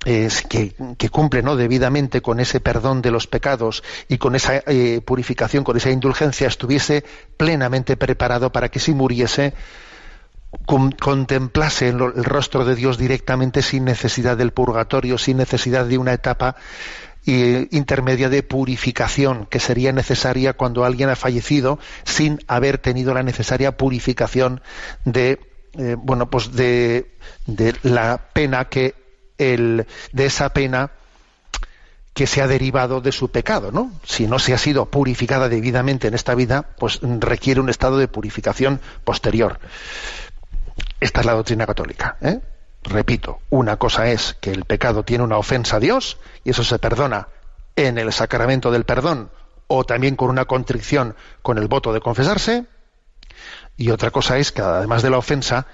que, 0.05 1.09
cumple 1.11 1.43
¿no? 1.43 1.57
debidamente 1.57 2.21
con 2.21 2.38
ese 2.38 2.61
perdón 2.61 3.01
de 3.01 3.11
los 3.11 3.27
pecados 3.27 3.83
y 4.09 4.19
con 4.19 4.35
esa 4.35 4.62
eh, 4.67 5.01
purificación, 5.05 5.64
con 5.64 5.77
esa 5.77 5.90
indulgencia, 5.90 6.47
estuviese 6.47 7.05
plenamente 7.37 7.97
preparado 7.97 8.53
para 8.53 8.69
que 8.69 8.81
si 8.81 8.93
muriese 8.93 9.55
contemplase 10.67 11.88
el, 11.88 11.99
rostro 11.99 12.64
de 12.64 12.77
Dios 12.77 12.99
directamente 12.99 13.62
sin 13.62 13.85
necesidad 13.85 14.37
del 14.37 14.53
purgatorio, 14.53 15.19
sin 15.19 15.38
necesidad 15.38 15.87
de 15.87 15.99
una 15.99 16.12
etapa 16.12 16.55
eh, 17.27 17.67
intermedia 17.73 18.29
de 18.29 18.43
purificación 18.43 19.47
que 19.47 19.59
sería 19.59 19.90
necesaria 19.93 20.53
cuando 20.53 20.85
alguien 20.85 21.09
ha 21.09 21.17
fallecido 21.17 21.79
sin 22.05 22.38
haber 22.47 22.79
tenido 22.79 23.14
la 23.14 23.23
necesaria 23.23 23.77
purificación 23.77 24.61
de 25.05 25.40
eh, 25.77 25.97
bueno 25.99 26.31
pues 26.31 26.53
de 26.53 27.07
la 27.83 28.29
pena 28.33 28.67
que 28.67 29.04
el, 29.38 29.87
de 30.12 30.27
esa 30.27 30.51
pena 30.51 30.90
que 32.14 32.27
se 32.29 32.40
ha 32.40 32.47
derivado 32.47 33.01
de 33.01 33.11
su 33.11 33.31
pecado, 33.31 33.73
¿no? 33.73 33.90
Si 34.05 34.29
no 34.29 34.38
se 34.38 34.55
ha 34.55 34.59
sido 34.59 34.87
purificada 34.87 35.49
debidamente 35.49 36.07
en 36.07 36.14
esta 36.14 36.35
vida, 36.37 36.62
pues 36.79 37.01
requiere 37.03 37.61
un 37.61 37.68
estado 37.68 37.99
de 37.99 38.07
purificación 38.07 38.81
posterior. 39.03 39.59
Esta 41.01 41.20
es 41.20 41.27
la 41.27 41.33
doctrina 41.33 41.66
católica. 41.66 42.16
¿eh? 42.23 42.40
Repito, 42.85 43.40
una 43.51 43.77
cosa 43.77 44.09
es 44.11 44.37
que 44.40 44.53
el 44.53 44.64
pecado 44.64 45.03
tiene 45.03 45.25
una 45.25 45.38
ofensa 45.38 45.77
a 45.77 45.81
Dios 45.81 46.18
y 46.44 46.51
eso 46.51 46.62
se 46.62 46.79
perdona 46.79 47.29
en 47.75 47.99
el 47.99 48.12
sacramento 48.12 48.70
del 48.70 48.85
perdón 48.85 49.31
o 49.66 49.85
también 49.85 50.14
con 50.14 50.31
una 50.31 50.44
contrición 50.44 51.16
con 51.42 51.59
el 51.59 51.66
voto 51.66 51.92
de 51.92 52.01
confesarse. 52.01 52.66
Y 53.77 53.90
otra 53.90 54.12
cosa 54.12 54.38
es 54.38 54.53
que 54.53 54.62
además 54.62 55.03
de 55.03 55.11
la 55.11 55.18
ofensa, 55.18 55.66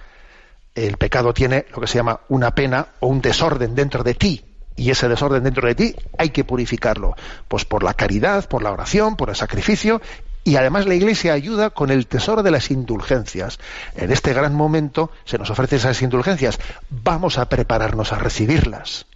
el 0.74 0.96
pecado 0.96 1.34
tiene 1.34 1.66
lo 1.74 1.80
que 1.80 1.86
se 1.86 1.98
llama 1.98 2.20
una 2.28 2.54
pena 2.54 2.88
o 3.00 3.08
un 3.08 3.20
desorden 3.20 3.74
dentro 3.74 4.02
de 4.02 4.14
ti. 4.14 4.44
Y 4.76 4.90
ese 4.90 5.08
desorden 5.08 5.42
dentro 5.42 5.66
de 5.66 5.74
ti 5.74 5.94
hay 6.16 6.30
que 6.30 6.44
purificarlo. 6.44 7.14
Pues 7.48 7.64
por 7.64 7.82
la 7.82 7.94
caridad, 7.94 8.48
por 8.48 8.62
la 8.62 8.72
oración, 8.72 9.16
por 9.16 9.28
el 9.28 9.36
sacrificio. 9.36 10.00
Y 10.42 10.56
además 10.56 10.86
la 10.86 10.94
Iglesia 10.94 11.34
ayuda 11.34 11.70
con 11.70 11.90
el 11.90 12.06
tesoro 12.06 12.42
de 12.42 12.50
las 12.50 12.70
indulgencias. 12.70 13.58
En 13.94 14.10
este 14.10 14.32
gran 14.32 14.54
momento 14.54 15.10
se 15.24 15.38
nos 15.38 15.50
ofrecen 15.50 15.78
esas 15.78 16.00
indulgencias. 16.00 16.58
Vamos 16.88 17.36
a 17.36 17.48
prepararnos 17.48 18.12
a 18.12 18.18
recibirlas. 18.18 19.06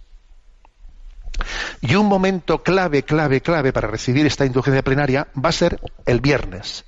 Y 1.81 1.95
un 1.95 2.05
momento 2.05 2.63
clave, 2.63 3.03
clave, 3.03 3.41
clave 3.41 3.73
para 3.73 3.87
recibir 3.87 4.25
esta 4.25 4.45
indulgencia 4.45 4.83
plenaria 4.83 5.27
va 5.43 5.49
a 5.49 5.53
ser 5.53 5.79
el 6.05 6.21
viernes. 6.21 6.85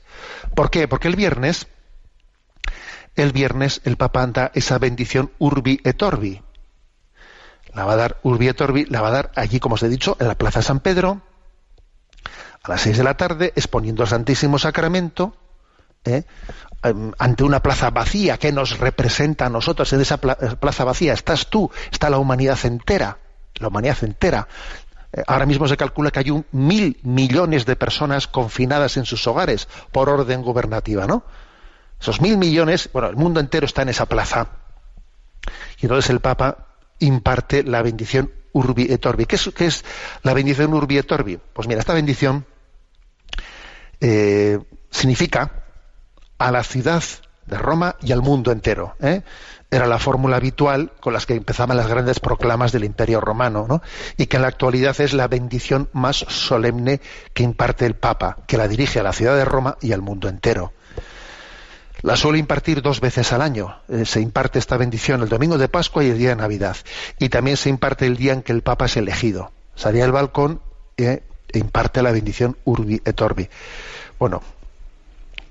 ¿Por 0.55 0.69
qué? 0.69 0.87
Porque 0.87 1.07
el 1.07 1.15
viernes 1.15 1.67
el 3.17 3.33
viernes 3.33 3.81
el 3.83 3.97
Papa 3.97 4.23
anda 4.23 4.51
esa 4.53 4.77
bendición 4.77 5.31
urbi 5.39 5.81
et 5.83 6.01
orbi. 6.01 6.41
La 7.73 7.85
va 7.85 7.93
a 7.93 7.97
dar 7.97 8.17
urbi 8.23 8.47
et 8.47 8.61
orbi, 8.61 8.85
la 8.85 9.01
va 9.01 9.09
a 9.09 9.11
dar 9.11 9.31
allí, 9.35 9.59
como 9.59 9.75
os 9.75 9.83
he 9.83 9.89
dicho, 9.89 10.15
en 10.19 10.27
la 10.27 10.35
Plaza 10.35 10.61
San 10.61 10.79
Pedro, 10.79 11.21
a 12.63 12.69
las 12.69 12.81
seis 12.81 12.97
de 12.97 13.03
la 13.03 13.17
tarde, 13.17 13.53
exponiendo 13.55 14.03
el 14.03 14.09
Santísimo 14.09 14.57
Sacramento, 14.57 15.35
¿eh? 16.05 16.23
ante 17.17 17.43
una 17.43 17.61
plaza 17.61 17.89
vacía 17.89 18.37
que 18.37 18.51
nos 18.51 18.77
representa 18.77 19.47
a 19.47 19.49
nosotros. 19.49 19.91
En 19.93 20.01
esa 20.01 20.15
eh, 20.15 20.55
plaza 20.59 20.83
vacía 20.83 21.13
estás 21.13 21.47
tú, 21.49 21.69
está 21.91 22.09
la 22.09 22.19
humanidad 22.19 22.57
entera, 22.63 23.17
la 23.55 23.67
humanidad 23.67 23.97
entera. 24.03 24.47
Eh, 25.11 25.23
ahora 25.27 25.45
mismo 25.45 25.67
se 25.67 25.77
calcula 25.77 26.11
que 26.11 26.19
hay 26.19 26.29
un 26.29 26.45
mil 26.51 26.99
millones 27.03 27.65
de 27.65 27.75
personas 27.75 28.27
confinadas 28.27 28.97
en 28.97 29.05
sus 29.05 29.25
hogares 29.27 29.67
por 29.91 30.09
orden 30.09 30.41
gubernativa, 30.41 31.07
¿no? 31.07 31.23
Esos 31.99 32.21
mil 32.21 32.37
millones, 32.37 32.89
bueno, 32.93 33.09
el 33.09 33.15
mundo 33.15 33.39
entero 33.39 33.65
está 33.65 33.81
en 33.81 33.89
esa 33.89 34.05
plaza. 34.05 34.47
Y 35.79 35.85
entonces 35.85 36.09
el 36.09 36.19
Papa 36.19 36.67
imparte 36.99 37.63
la 37.63 37.81
bendición 37.81 38.31
Urbi 38.53 38.91
et 38.91 39.05
Orbi. 39.05 39.25
¿Qué 39.25 39.35
es, 39.35 39.85
la 40.23 40.33
bendición 40.33 40.73
Urbi 40.73 40.97
et 40.97 41.11
Orbi? 41.11 41.37
Pues 41.53 41.67
mira, 41.67 41.79
esta 41.79 41.93
bendición 41.93 42.45
eh, 44.01 44.59
significa 44.89 45.63
a 46.37 46.51
la 46.51 46.63
ciudad 46.63 47.03
de 47.45 47.57
Roma 47.57 47.95
y 48.01 48.11
al 48.11 48.21
mundo 48.21 48.51
entero. 48.51 48.95
¿eh? 48.99 49.21
Era 49.69 49.87
la 49.87 49.99
fórmula 49.99 50.37
habitual 50.37 50.91
con 50.99 51.13
las 51.13 51.25
que 51.25 51.35
empezaban 51.35 51.77
las 51.77 51.87
grandes 51.87 52.19
proclamas 52.19 52.71
del 52.71 52.83
Imperio 52.83 53.21
Romano, 53.21 53.65
¿no? 53.67 53.81
y 54.17 54.27
que 54.27 54.37
en 54.37 54.43
la 54.43 54.49
actualidad 54.49 54.99
es 55.01 55.13
la 55.13 55.27
bendición 55.27 55.89
más 55.93 56.17
solemne 56.17 57.01
que 57.33 57.43
imparte 57.43 57.85
el 57.85 57.95
Papa, 57.95 58.37
que 58.47 58.57
la 58.57 58.67
dirige 58.67 58.99
a 58.99 59.03
la 59.03 59.13
ciudad 59.13 59.35
de 59.35 59.45
Roma 59.45 59.77
y 59.81 59.91
al 59.93 60.01
mundo 60.01 60.29
entero. 60.29 60.73
La 62.03 62.15
suele 62.15 62.37
impartir 62.37 62.81
dos 62.81 63.01
veces 63.01 63.33
al 63.33 63.41
año. 63.41 63.75
Eh, 63.89 64.05
se 64.05 64.21
imparte 64.21 64.59
esta 64.59 64.77
bendición 64.77 65.21
el 65.21 65.29
domingo 65.29 65.57
de 65.57 65.67
Pascua 65.67 66.03
y 66.03 66.09
el 66.09 66.17
día 66.17 66.29
de 66.29 66.35
Navidad. 66.35 66.77
Y 67.17 67.29
también 67.29 67.57
se 67.57 67.69
imparte 67.69 68.05
el 68.05 68.17
día 68.17 68.33
en 68.33 68.43
que 68.43 68.51
el 68.51 68.61
Papa 68.61 68.85
es 68.85 68.97
elegido. 68.97 69.51
Salía 69.75 70.05
al 70.05 70.11
balcón 70.11 70.61
eh, 70.97 71.23
e 71.51 71.59
imparte 71.59 72.03
la 72.03 72.11
bendición 72.11 72.57
Urbi 72.65 73.01
et 73.03 73.19
Orbi. 73.19 73.49
Bueno, 74.19 74.43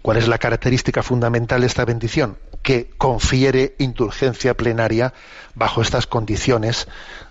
¿cuál 0.03 0.19
es 0.19 0.29
la 0.29 0.39
característica 0.39 1.03
fundamental 1.03 1.61
de 1.63 1.67
esta 1.67 1.85
bendición? 1.85 2.39
Que 2.63 2.91
confiere 2.97 3.75
indulgencia 3.79 4.55
plenaria 4.55 5.15
bajo 5.55 5.83
estas 5.83 6.07
condiciones 6.07 6.87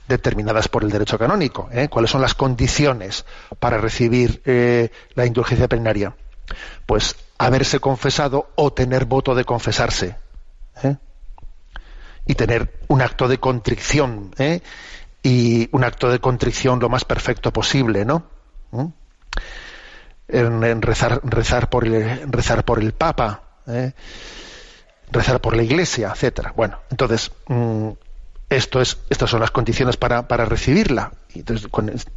determinadas 0.10 0.67
por 0.67 0.84
el 0.84 0.91
derecho 0.91 1.17
canónico. 1.17 1.69
¿eh? 1.71 1.88
¿Cuáles 1.89 2.12
son 2.12 2.21
las 2.21 2.36
condiciones 2.36 3.25
para 3.60 3.78
recibir 3.78 4.41
la 5.13 5.25
indulgencia 5.25 5.67
plenaria? 5.67 6.15
Pues 6.86 7.15
haberse 7.37 7.79
confesado 7.79 8.49
o 8.55 8.73
tener 8.73 9.05
voto 9.05 9.35
de 9.35 9.45
confesarse. 9.45 10.15
¿eh? 10.83 10.97
Y 12.25 12.35
tener 12.35 12.79
un 12.87 13.01
acto 13.01 13.27
de 13.27 13.39
contrición, 13.39 14.31
¿eh? 14.37 14.61
y 15.21 15.69
un 15.71 15.83
acto 15.83 16.09
de 16.09 16.19
contrición 16.19 16.79
lo 16.79 16.89
más 16.89 17.03
perfecto 17.05 17.51
posible, 17.51 18.05
¿no? 18.05 18.27
¿Mm? 18.71 18.85
En, 20.27 20.81
rezar, 20.81 21.19
rezar, 21.23 21.69
por 21.69 21.85
el, 21.85 22.31
rezar 22.31 22.65
por 22.65 22.79
el 22.79 22.93
Papa, 22.93 23.41
¿eh? 23.67 23.93
rezar 25.11 25.39
por 25.39 25.55
la 25.55 25.63
Iglesia, 25.63 26.11
etcétera. 26.13 26.53
Bueno, 26.55 26.79
entonces, 26.89 27.31
mm, 27.47 27.89
esto 28.49 28.81
es, 28.81 28.97
estas 29.10 29.29
son 29.29 29.39
las 29.39 29.51
condiciones 29.51 29.97
para, 29.97 30.27
para 30.27 30.45
recibirla. 30.45 31.13
Y 31.34 31.39
entonces, 31.39 31.69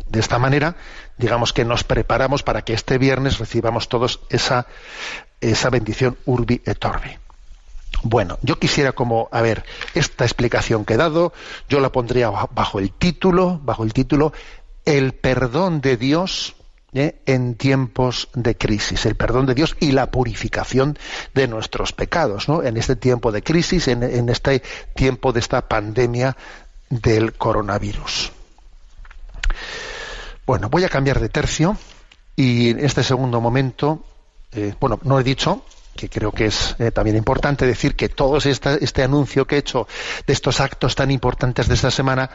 de 0.09 0.21
esta 0.21 0.39
manera, 0.39 0.77
digamos 1.17 1.53
que 1.53 1.65
nos 1.65 1.85
preparamos 1.85 2.43
para 2.43 2.63
que 2.63 2.75
este 2.75 2.99
viernes 2.99 3.39
recibamos 3.39 3.89
todos 3.89 4.21
esa, 4.31 4.67
esa 5.41 5.71
bendición 5.71 6.17
urbi 6.27 6.63
et 6.65 6.85
orbi. 6.85 7.17
Bueno, 8.03 8.39
yo 8.43 8.59
quisiera 8.59 8.93
como, 8.93 9.29
a 9.33 9.41
ver, 9.41 9.65
esta 9.95 10.25
explicación 10.25 10.85
que 10.85 10.95
he 10.95 10.97
dado, 10.99 11.33
yo 11.69 11.81
la 11.81 11.91
pondría 11.91 12.31
bajo 12.31 12.79
el 12.79 12.93
título, 12.93 13.59
bajo 13.63 13.83
el 13.83 13.93
título, 13.93 14.33
el 14.85 15.15
perdón 15.15 15.81
de 15.81 15.97
Dios 15.97 16.55
¿eh? 16.93 17.21
en 17.27 17.55
tiempos 17.55 18.29
de 18.35 18.57
crisis, 18.57 19.07
el 19.07 19.17
perdón 19.17 19.47
de 19.47 19.55
Dios 19.55 19.77
y 19.81 19.93
la 19.93 20.11
purificación 20.11 20.99
de 21.35 21.49
nuestros 21.49 21.93
pecados, 21.93 22.49
¿no? 22.49 22.63
En 22.63 22.77
este 22.77 22.97
tiempo 22.97 23.33
de 23.33 23.43
crisis, 23.43 23.89
en, 23.89 24.03
en 24.03 24.29
este 24.29 24.63
tiempo 24.95 25.33
de 25.33 25.41
esta 25.41 25.69
pandemia 25.69 26.37
del 26.91 27.35
coronavirus. 27.35 28.33
Bueno, 30.47 30.71
voy 30.71 30.85
a 30.85 30.89
cambiar 30.89 31.21
de 31.21 31.29
tercio 31.29 31.77
y 32.35 32.71
en 32.71 32.81
este 32.81 33.03
segundo 33.03 33.41
momento, 33.41 34.05
eh, 34.53 34.75
bueno, 34.81 34.99
no 35.03 35.21
he 35.21 35.23
dicho 35.23 35.65
que 35.95 36.09
creo 36.09 36.31
que 36.31 36.47
es 36.47 36.77
eh, 36.79 36.93
también 36.93 37.17
importante 37.17 37.67
decir 37.67 37.97
que 37.97 38.09
todo 38.09 38.39
este, 38.39 38.83
este 38.83 39.03
anuncio 39.03 39.47
que 39.47 39.57
he 39.57 39.59
hecho 39.59 39.89
de 40.27 40.33
estos 40.33 40.61
actos 40.61 40.95
tan 40.95 41.11
importantes 41.11 41.67
de 41.67 41.75
esta 41.75 41.91
semana, 41.91 42.31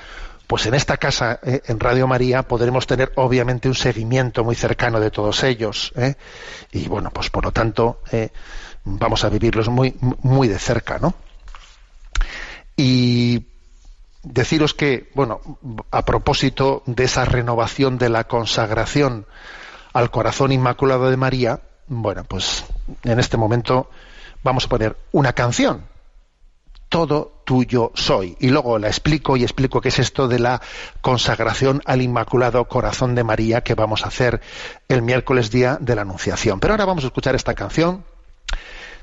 pues 0.54 0.68
en 0.68 0.76
esta 0.76 0.98
casa, 0.98 1.40
eh, 1.42 1.64
en 1.66 1.80
Radio 1.80 2.06
María, 2.06 2.44
podremos 2.44 2.86
tener 2.86 3.12
obviamente 3.16 3.68
un 3.68 3.74
seguimiento 3.74 4.44
muy 4.44 4.54
cercano 4.54 5.00
de 5.00 5.10
todos 5.10 5.44
ellos. 5.44 5.92
Y 6.72 6.88
bueno, 6.88 7.10
pues 7.10 7.32
por 7.32 7.44
lo 7.44 7.52
tanto, 7.52 8.02
vamos 8.84 9.24
a 9.24 9.30
vivirlos 9.30 9.68
muy, 9.70 9.96
muy 10.22 10.48
de 10.48 10.60
cerca, 10.60 11.00
¿no? 11.00 11.16
Y 12.78 13.48
deciros 14.22 14.76
que, 14.76 15.10
bueno, 15.16 15.42
a 15.90 16.06
propósito 16.06 16.84
de 16.86 17.06
esa 17.06 17.26
renovación 17.26 17.98
de 17.98 18.10
la 18.10 18.26
consagración 18.26 19.26
al 19.92 20.12
corazón 20.12 20.52
inmaculado 20.52 21.10
de 21.10 21.18
María, 21.18 21.62
bueno, 21.88 22.26
pues 22.26 22.64
en 23.02 23.20
este 23.20 23.38
momento 23.38 23.90
vamos 24.44 24.66
a 24.66 24.70
poner 24.70 24.98
una 25.14 25.34
canción. 25.34 25.92
Todo 26.94 27.42
tuyo 27.44 27.92
soy. 27.96 28.38
Y 28.40 28.50
luego 28.50 28.78
la 28.78 28.86
explico 28.86 29.36
y 29.36 29.42
explico 29.42 29.82
qué 29.82 29.90
es 29.90 29.98
esto 29.98 30.28
de 30.28 30.38
la 30.38 30.62
consagración 31.02 31.82
al 31.86 32.04
Inmaculado 32.04 32.66
Corazón 32.66 33.16
de 33.16 33.24
María 33.24 33.62
que 33.62 33.74
vamos 33.74 34.06
a 34.06 34.10
hacer 34.10 34.42
el 34.90 35.02
miércoles 35.02 35.50
día 35.50 35.80
de 35.82 35.96
la 35.96 36.04
Anunciación. 36.04 36.60
Pero 36.60 36.76
ahora 36.76 36.86
vamos 36.86 37.04
a 37.04 37.08
escuchar 37.08 37.34
esta 37.34 37.56
canción 37.56 38.04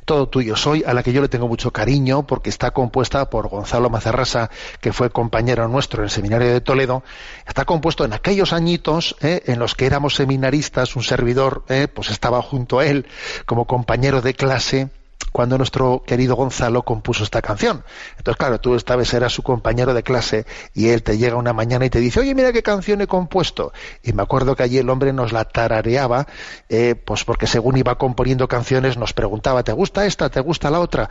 todo 0.04 0.28
tuyo 0.28 0.54
soy, 0.54 0.84
a 0.86 0.94
la 0.94 1.02
que 1.02 1.12
yo 1.12 1.20
le 1.20 1.28
tengo 1.28 1.48
mucho 1.48 1.72
cariño 1.72 2.26
porque 2.26 2.48
está 2.48 2.70
compuesta 2.70 3.28
por 3.28 3.48
Gonzalo 3.48 3.90
Mazarrasa, 3.90 4.50
que 4.80 4.92
fue 4.92 5.10
compañero 5.10 5.66
nuestro 5.66 6.02
en 6.02 6.04
el 6.04 6.10
seminario 6.10 6.48
de 6.48 6.60
Toledo. 6.60 7.02
Está 7.44 7.64
compuesto 7.64 8.04
en 8.04 8.12
aquellos 8.12 8.52
añitos 8.52 9.16
eh, 9.20 9.42
en 9.46 9.58
los 9.58 9.74
que 9.74 9.86
éramos 9.86 10.14
seminaristas, 10.14 10.94
un 10.94 11.02
servidor 11.02 11.64
eh, 11.68 11.88
pues 11.92 12.10
estaba 12.10 12.40
junto 12.40 12.78
a 12.78 12.86
él 12.86 13.06
como 13.46 13.66
compañero 13.66 14.22
de 14.22 14.34
clase 14.34 14.90
cuando 15.32 15.56
nuestro 15.56 16.02
querido 16.06 16.36
Gonzalo 16.36 16.82
compuso 16.82 17.24
esta 17.24 17.42
canción. 17.42 17.84
Entonces, 18.18 18.36
claro, 18.36 18.60
tú 18.60 18.74
esta 18.74 18.96
vez 18.96 19.12
eras 19.14 19.32
su 19.32 19.42
compañero 19.42 19.94
de 19.94 20.02
clase 20.02 20.46
y 20.74 20.88
él 20.88 21.02
te 21.02 21.18
llega 21.18 21.36
una 21.36 21.52
mañana 21.52 21.84
y 21.84 21.90
te 21.90 22.00
dice, 22.00 22.20
oye, 22.20 22.34
mira 22.34 22.52
qué 22.52 22.62
canción 22.62 23.00
he 23.00 23.06
compuesto. 23.06 23.72
Y 24.02 24.12
me 24.12 24.22
acuerdo 24.22 24.56
que 24.56 24.62
allí 24.62 24.78
el 24.78 24.90
hombre 24.90 25.12
nos 25.12 25.32
la 25.32 25.44
tarareaba, 25.44 26.26
eh, 26.68 26.94
pues 26.94 27.24
porque 27.24 27.46
según 27.46 27.76
iba 27.76 27.96
componiendo 27.96 28.48
canciones 28.48 28.96
nos 28.96 29.12
preguntaba, 29.12 29.62
¿te 29.62 29.72
gusta 29.72 30.06
esta? 30.06 30.28
¿Te 30.28 30.40
gusta 30.40 30.70
la 30.70 30.80
otra? 30.80 31.08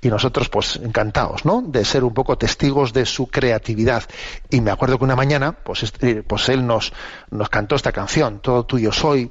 Y 0.00 0.08
nosotros, 0.08 0.48
pues 0.48 0.76
encantados, 0.76 1.44
¿no? 1.44 1.62
De 1.62 1.84
ser 1.84 2.04
un 2.04 2.14
poco 2.14 2.36
testigos 2.36 2.92
de 2.92 3.06
su 3.06 3.28
creatividad. 3.28 4.04
Y 4.50 4.60
me 4.60 4.70
acuerdo 4.70 4.98
que 4.98 5.04
una 5.04 5.16
mañana, 5.16 5.52
pues, 5.52 5.92
eh, 6.00 6.22
pues 6.26 6.48
él 6.48 6.66
nos, 6.66 6.92
nos 7.30 7.48
cantó 7.48 7.76
esta 7.76 7.92
canción, 7.92 8.40
Todo 8.40 8.64
tuyo 8.64 8.92
soy, 8.92 9.30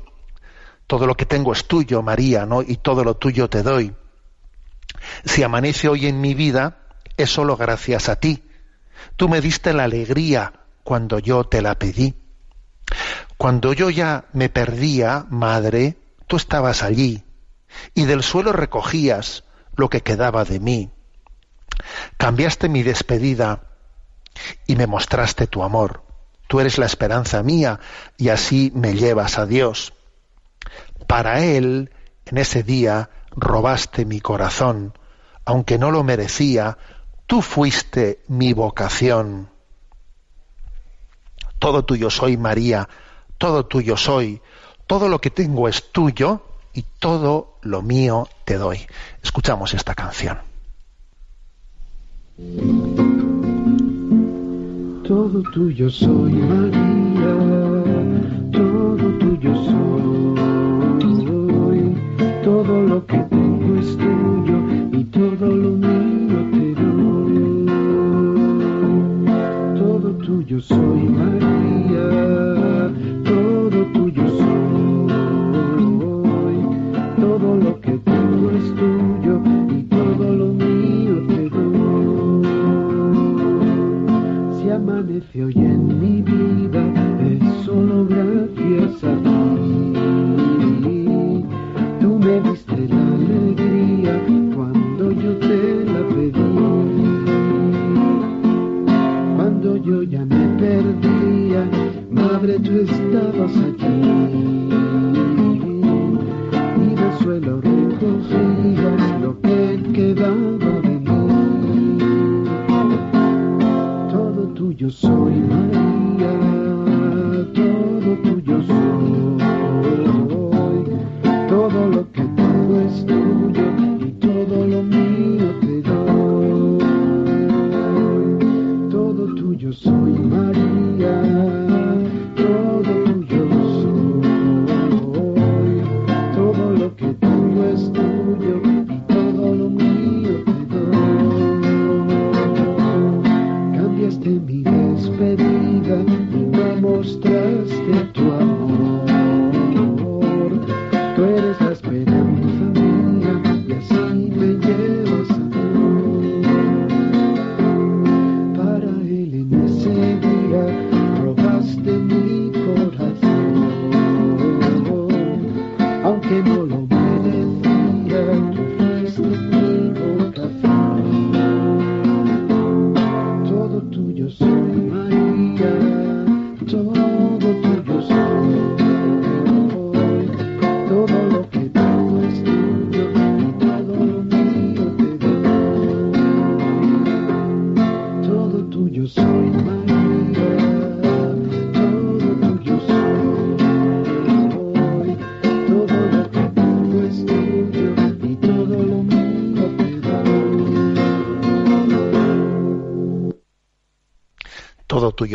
todo 0.87 1.05
lo 1.05 1.15
que 1.15 1.25
tengo 1.25 1.53
es 1.53 1.65
tuyo, 1.65 2.01
María, 2.01 2.45
¿no? 2.45 2.61
Y 2.61 2.77
todo 2.77 3.03
lo 3.03 3.15
tuyo 3.15 3.49
te 3.49 3.61
doy. 3.61 3.93
Si 5.25 5.43
amanece 5.43 5.87
hoy 5.87 6.07
en 6.07 6.21
mi 6.21 6.33
vida, 6.33 6.77
es 7.17 7.29
solo 7.29 7.57
gracias 7.57 8.09
a 8.09 8.17
ti. 8.17 8.43
Tú 9.15 9.29
me 9.29 9.41
diste 9.41 9.73
la 9.73 9.83
alegría 9.83 10.53
cuando 10.83 11.19
yo 11.19 11.43
te 11.43 11.61
la 11.61 11.75
pedí. 11.75 12.15
Cuando 13.37 13.73
yo 13.73 13.89
ya 13.89 14.25
me 14.33 14.49
perdía, 14.49 15.25
madre, 15.29 15.97
tú 16.27 16.37
estabas 16.37 16.83
allí 16.83 17.23
y 17.93 18.05
del 18.05 18.23
suelo 18.23 18.51
recogías 18.51 19.43
lo 19.75 19.89
que 19.89 20.01
quedaba 20.01 20.43
de 20.45 20.59
mí. 20.59 20.91
Cambiaste 22.17 22.69
mi 22.69 22.83
despedida 22.83 23.63
y 24.67 24.75
me 24.75 24.87
mostraste 24.87 25.47
tu 25.47 25.63
amor. 25.63 26.03
Tú 26.47 26.59
eres 26.59 26.77
la 26.77 26.85
esperanza 26.85 27.43
mía 27.43 27.79
y 28.17 28.29
así 28.29 28.71
me 28.73 28.95
llevas 28.95 29.37
a 29.37 29.45
Dios. 29.45 29.93
Para 31.07 31.43
Él, 31.43 31.91
en 32.25 32.37
ese 32.37 32.63
día, 32.63 33.09
robaste 33.31 34.05
mi 34.05 34.19
corazón, 34.19 34.93
aunque 35.45 35.77
no 35.77 35.91
lo 35.91 36.03
merecía, 36.03 36.77
tú 37.27 37.41
fuiste 37.41 38.21
mi 38.27 38.53
vocación. 38.53 39.49
Todo 41.59 41.83
tuyo 41.83 42.09
soy, 42.09 42.37
María, 42.37 42.87
todo 43.37 43.65
tuyo 43.65 43.97
soy, 43.97 44.41
todo 44.87 45.09
lo 45.09 45.19
que 45.19 45.29
tengo 45.29 45.67
es 45.67 45.91
tuyo 45.91 46.41
y 46.73 46.83
todo 46.99 47.57
lo 47.61 47.81
mío 47.81 48.27
te 48.45 48.57
doy. 48.57 48.79
Escuchamos 49.21 49.73
esta 49.73 49.93
canción. 49.93 50.39
Todo 55.07 55.41
tuyo 55.51 55.89
soy, 55.89 56.33
María, 56.33 57.33
todo 58.51 59.17
tuyo 59.19 59.55
soy, 59.65 60.08
que 63.05 63.17
tengo 63.17 63.75
es 63.79 63.97
tuyo 63.97 64.57
y 64.91 65.03
todo 65.05 65.47
lo 65.47 65.71
mío 65.71 66.37
te 66.51 66.73
doy. 66.81 67.65
Todo 69.77 70.09
tuyo 70.17 70.59
soy, 70.59 71.07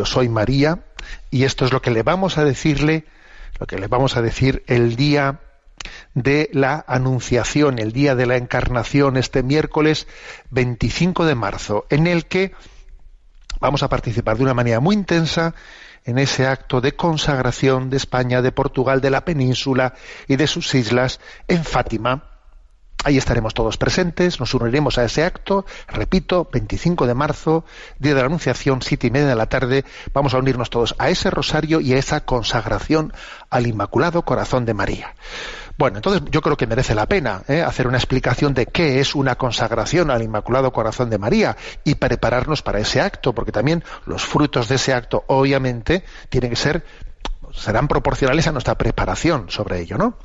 tuyo 0.04 0.14
soy 0.14 0.28
María, 0.28 0.84
y 1.30 1.44
esto 1.44 1.64
es 1.64 1.72
lo 1.72 1.80
que 1.80 1.90
le 1.90 2.02
vamos 2.02 2.38
a 2.38 2.44
decirle, 2.44 3.04
lo 3.58 3.66
que 3.66 3.78
le 3.78 3.88
vamos 3.88 4.16
a 4.16 4.22
decir 4.22 4.62
el 4.66 4.96
día 4.96 5.40
de 6.14 6.50
la 6.52 6.84
Anunciación, 6.86 7.78
el 7.78 7.92
día 7.92 8.14
de 8.14 8.26
la 8.26 8.36
Encarnación, 8.36 9.16
este 9.16 9.42
miércoles 9.42 10.06
25 10.50 11.24
de 11.24 11.34
marzo, 11.34 11.86
en 11.90 12.06
el 12.06 12.26
que 12.26 12.52
vamos 13.60 13.82
a 13.82 13.88
participar 13.88 14.36
de 14.36 14.44
una 14.44 14.54
manera 14.54 14.80
muy 14.80 14.94
intensa 14.94 15.54
en 16.04 16.18
ese 16.18 16.46
acto 16.46 16.80
de 16.80 16.94
consagración 16.94 17.88
de 17.90 17.96
España, 17.96 18.42
de 18.42 18.52
Portugal, 18.52 19.00
de 19.00 19.10
la 19.10 19.24
península 19.24 19.94
y 20.28 20.36
de 20.36 20.46
sus 20.46 20.74
islas 20.74 21.18
en 21.48 21.64
Fátima. 21.64 22.33
Ahí 23.04 23.18
estaremos 23.18 23.52
todos 23.52 23.76
presentes, 23.76 24.40
nos 24.40 24.54
uniremos 24.54 24.96
a 24.96 25.04
ese 25.04 25.24
acto, 25.24 25.66
repito, 25.88 26.48
25 26.50 27.06
de 27.06 27.12
marzo, 27.12 27.66
día 27.98 28.14
de 28.14 28.20
la 28.20 28.26
Anunciación, 28.26 28.80
siete 28.80 29.08
y 29.08 29.10
media 29.10 29.28
de 29.28 29.34
la 29.34 29.46
tarde, 29.46 29.84
vamos 30.14 30.32
a 30.32 30.38
unirnos 30.38 30.70
todos 30.70 30.94
a 30.98 31.10
ese 31.10 31.30
rosario 31.30 31.80
y 31.80 31.92
a 31.92 31.98
esa 31.98 32.24
consagración 32.24 33.12
al 33.50 33.66
Inmaculado 33.66 34.22
Corazón 34.22 34.64
de 34.64 34.72
María. 34.72 35.14
Bueno, 35.76 35.98
entonces 35.98 36.22
yo 36.30 36.40
creo 36.40 36.56
que 36.56 36.66
merece 36.66 36.94
la 36.94 37.04
pena 37.04 37.42
¿eh? 37.46 37.60
hacer 37.60 37.88
una 37.88 37.98
explicación 37.98 38.54
de 38.54 38.64
qué 38.64 39.00
es 39.00 39.14
una 39.14 39.34
consagración 39.34 40.10
al 40.10 40.22
Inmaculado 40.22 40.72
Corazón 40.72 41.10
de 41.10 41.18
María 41.18 41.58
y 41.84 41.96
prepararnos 41.96 42.62
para 42.62 42.78
ese 42.78 43.02
acto, 43.02 43.34
porque 43.34 43.52
también 43.52 43.84
los 44.06 44.24
frutos 44.24 44.68
de 44.68 44.76
ese 44.76 44.94
acto, 44.94 45.24
obviamente, 45.26 46.04
tienen 46.30 46.50
que 46.50 46.56
ser, 46.56 46.86
serán 47.52 47.86
proporcionales 47.86 48.46
a 48.46 48.52
nuestra 48.52 48.76
preparación 48.76 49.50
sobre 49.50 49.80
ello, 49.80 49.98
¿no? 49.98 50.16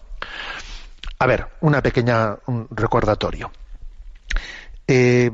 A 1.19 1.27
ver, 1.27 1.47
una 1.60 1.82
pequeña 1.82 2.38
recordatorio. 2.71 3.51
Eh, 4.88 5.29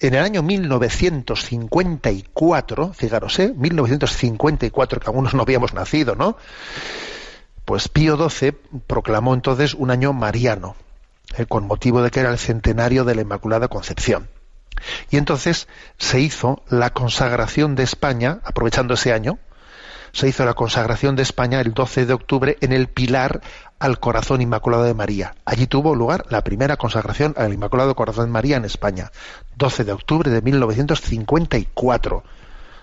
en 0.00 0.14
el 0.14 0.22
año 0.22 0.42
1954, 0.42 2.92
fijaros, 2.92 3.38
¿eh? 3.38 3.54
1954, 3.56 5.00
que 5.00 5.06
algunos 5.06 5.32
no 5.32 5.40
habíamos 5.42 5.72
nacido, 5.72 6.14
¿no? 6.14 6.36
Pues 7.64 7.88
Pío 7.88 8.28
XII 8.28 8.52
proclamó 8.86 9.32
entonces 9.32 9.72
un 9.72 9.90
año 9.90 10.12
mariano, 10.12 10.76
eh, 11.36 11.46
con 11.46 11.66
motivo 11.66 12.02
de 12.02 12.10
que 12.10 12.20
era 12.20 12.30
el 12.30 12.38
centenario 12.38 13.04
de 13.04 13.14
la 13.14 13.22
Inmaculada 13.22 13.68
Concepción. 13.68 14.28
Y 15.10 15.16
entonces 15.16 15.66
se 15.96 16.20
hizo 16.20 16.62
la 16.68 16.90
consagración 16.90 17.74
de 17.74 17.84
España, 17.84 18.40
aprovechando 18.44 18.92
ese 18.94 19.14
año, 19.14 19.38
se 20.18 20.28
hizo 20.28 20.44
la 20.44 20.54
consagración 20.54 21.14
de 21.14 21.22
España 21.22 21.60
el 21.60 21.72
12 21.72 22.04
de 22.04 22.12
octubre 22.12 22.58
en 22.60 22.72
el 22.72 22.88
Pilar 22.88 23.40
al 23.78 24.00
Corazón 24.00 24.42
Inmaculado 24.42 24.82
de 24.82 24.92
María. 24.92 25.36
Allí 25.44 25.68
tuvo 25.68 25.94
lugar 25.94 26.24
la 26.28 26.42
primera 26.42 26.76
consagración 26.76 27.34
al 27.36 27.52
Inmaculado 27.52 27.94
Corazón 27.94 28.24
de 28.26 28.32
María 28.32 28.56
en 28.56 28.64
España, 28.64 29.12
12 29.56 29.84
de 29.84 29.92
octubre 29.92 30.28
de 30.28 30.42
1954, 30.42 32.24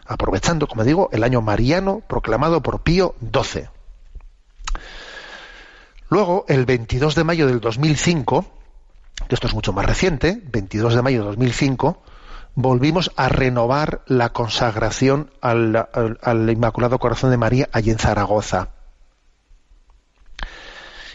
aprovechando, 0.08 0.66
como 0.68 0.86
digo, 0.86 1.10
el 1.12 1.26
año 1.26 1.42
mariano 1.42 2.02
proclamado 2.08 2.64
por 2.64 2.84
Pío 2.84 3.16
XII. 3.20 3.68
Luego, 6.08 6.46
el 6.48 6.66
22 6.66 7.16
de 7.16 7.24
mayo 7.26 7.48
del 7.48 7.60
2005, 7.60 8.46
que 9.28 9.36
esto 9.36 9.48
es 9.48 9.54
mucho 9.54 9.74
más 9.74 9.86
reciente, 9.86 10.42
22 10.42 10.96
de 10.96 11.02
mayo 11.02 11.20
de 11.20 11.26
2005, 11.26 12.02
volvimos 12.56 13.12
a 13.18 13.30
renovar 13.30 14.02
la 14.08 14.30
consagración 14.30 15.32
al, 15.42 16.50
Inmaculado 16.50 17.00
Corazón 17.00 17.30
de 17.32 17.38
María 17.38 17.70
allí 17.72 17.92
en 17.92 18.00
Zaragoza. 18.00 18.70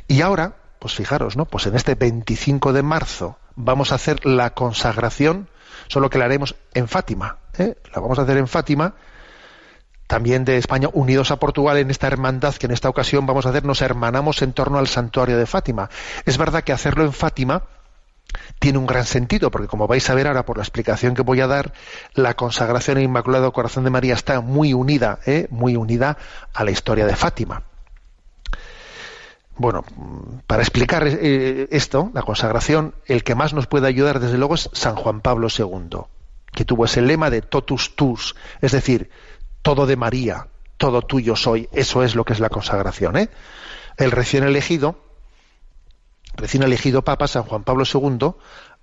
Y 0.06 0.20
ahora, 0.20 0.56
pues 0.78 0.94
fijaros, 0.94 1.36
¿no? 1.36 1.46
Pues 1.46 1.66
en 1.66 1.76
este 1.76 1.94
25 1.94 2.72
de 2.72 2.82
marzo 2.82 3.38
vamos 3.56 3.92
a 3.92 3.96
hacer 3.96 4.24
la 4.26 4.50
consagración, 4.50 5.48
solo 5.88 6.10
que 6.10 6.18
la 6.18 6.26
haremos 6.26 6.56
en 6.74 6.88
Fátima. 6.88 7.38
¿eh? 7.58 7.76
La 7.94 8.00
vamos 8.00 8.18
a 8.18 8.22
hacer 8.22 8.36
en 8.36 8.48
Fátima 8.48 8.94
también 10.06 10.44
de 10.44 10.56
España, 10.56 10.88
unidos 10.92 11.30
a 11.30 11.38
Portugal 11.38 11.76
en 11.76 11.88
esta 11.88 12.08
hermandad 12.08 12.56
que 12.56 12.66
en 12.66 12.72
esta 12.72 12.88
ocasión 12.88 13.26
vamos 13.26 13.46
a 13.46 13.50
hacer, 13.50 13.64
nos 13.64 13.80
hermanamos 13.80 14.42
en 14.42 14.52
torno 14.52 14.78
al 14.78 14.88
santuario 14.88 15.38
de 15.38 15.46
Fátima. 15.46 15.88
Es 16.26 16.36
verdad 16.36 16.64
que 16.64 16.72
hacerlo 16.72 17.04
en 17.04 17.12
Fátima 17.12 17.62
tiene 18.58 18.78
un 18.78 18.86
gran 18.86 19.04
sentido, 19.04 19.50
porque 19.50 19.68
como 19.68 19.86
vais 19.86 20.08
a 20.10 20.14
ver 20.14 20.26
ahora 20.26 20.44
por 20.44 20.56
la 20.56 20.62
explicación 20.62 21.14
que 21.14 21.22
voy 21.22 21.40
a 21.40 21.46
dar, 21.46 21.72
la 22.14 22.34
consagración 22.34 22.98
al 22.98 23.04
Inmaculado 23.04 23.52
Corazón 23.52 23.84
de 23.84 23.90
María 23.90 24.14
está 24.14 24.40
muy 24.40 24.74
unida, 24.74 25.18
¿eh? 25.26 25.46
muy 25.50 25.76
unida 25.76 26.16
a 26.52 26.64
la 26.64 26.70
historia 26.70 27.06
de 27.06 27.16
Fátima. 27.16 27.62
Bueno, 29.56 29.84
para 30.46 30.62
explicar 30.62 31.06
eh, 31.06 31.68
esto, 31.70 32.10
la 32.14 32.22
consagración, 32.22 32.94
el 33.04 33.22
que 33.22 33.34
más 33.34 33.52
nos 33.52 33.66
puede 33.66 33.88
ayudar 33.88 34.18
desde 34.18 34.38
luego 34.38 34.54
es 34.54 34.70
San 34.72 34.96
Juan 34.96 35.20
Pablo 35.20 35.48
II, 35.56 36.00
que 36.52 36.64
tuvo 36.64 36.86
ese 36.86 37.02
lema 37.02 37.28
de 37.28 37.42
totus 37.42 37.94
tus, 37.94 38.36
es 38.62 38.72
decir, 38.72 39.10
todo 39.60 39.86
de 39.86 39.96
María, 39.96 40.46
todo 40.78 41.02
tuyo 41.02 41.36
soy. 41.36 41.68
Eso 41.72 42.02
es 42.02 42.14
lo 42.14 42.24
que 42.24 42.32
es 42.32 42.40
la 42.40 42.48
consagración. 42.48 43.18
¿eh? 43.18 43.28
El 43.98 44.12
recién 44.12 44.44
elegido, 44.44 44.96
recién 46.40 46.62
elegido 46.62 47.02
Papa 47.04 47.28
San 47.28 47.44
Juan 47.44 47.64
Pablo 47.64 47.84
II, 47.84 48.32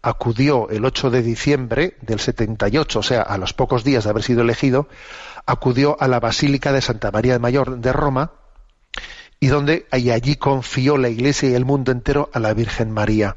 acudió 0.01 0.69
el 0.69 0.85
8 0.85 1.09
de 1.09 1.21
diciembre 1.21 1.97
del 2.01 2.19
78, 2.19 2.99
o 2.99 3.03
sea, 3.03 3.21
a 3.21 3.37
los 3.37 3.53
pocos 3.53 3.83
días 3.83 4.03
de 4.03 4.09
haber 4.11 4.23
sido 4.23 4.41
elegido, 4.41 4.87
acudió 5.45 5.97
a 5.99 6.07
la 6.07 6.19
Basílica 6.19 6.71
de 6.71 6.81
Santa 6.81 7.11
María 7.11 7.33
de 7.33 7.39
Mayor 7.39 7.79
de 7.79 7.93
Roma, 7.93 8.31
y 9.39 9.47
donde 9.47 9.85
allí 9.91 10.35
confió 10.35 10.97
la 10.97 11.09
Iglesia 11.09 11.49
y 11.49 11.53
el 11.53 11.65
mundo 11.65 11.91
entero 11.91 12.29
a 12.33 12.39
la 12.39 12.53
Virgen 12.53 12.91
María. 12.91 13.35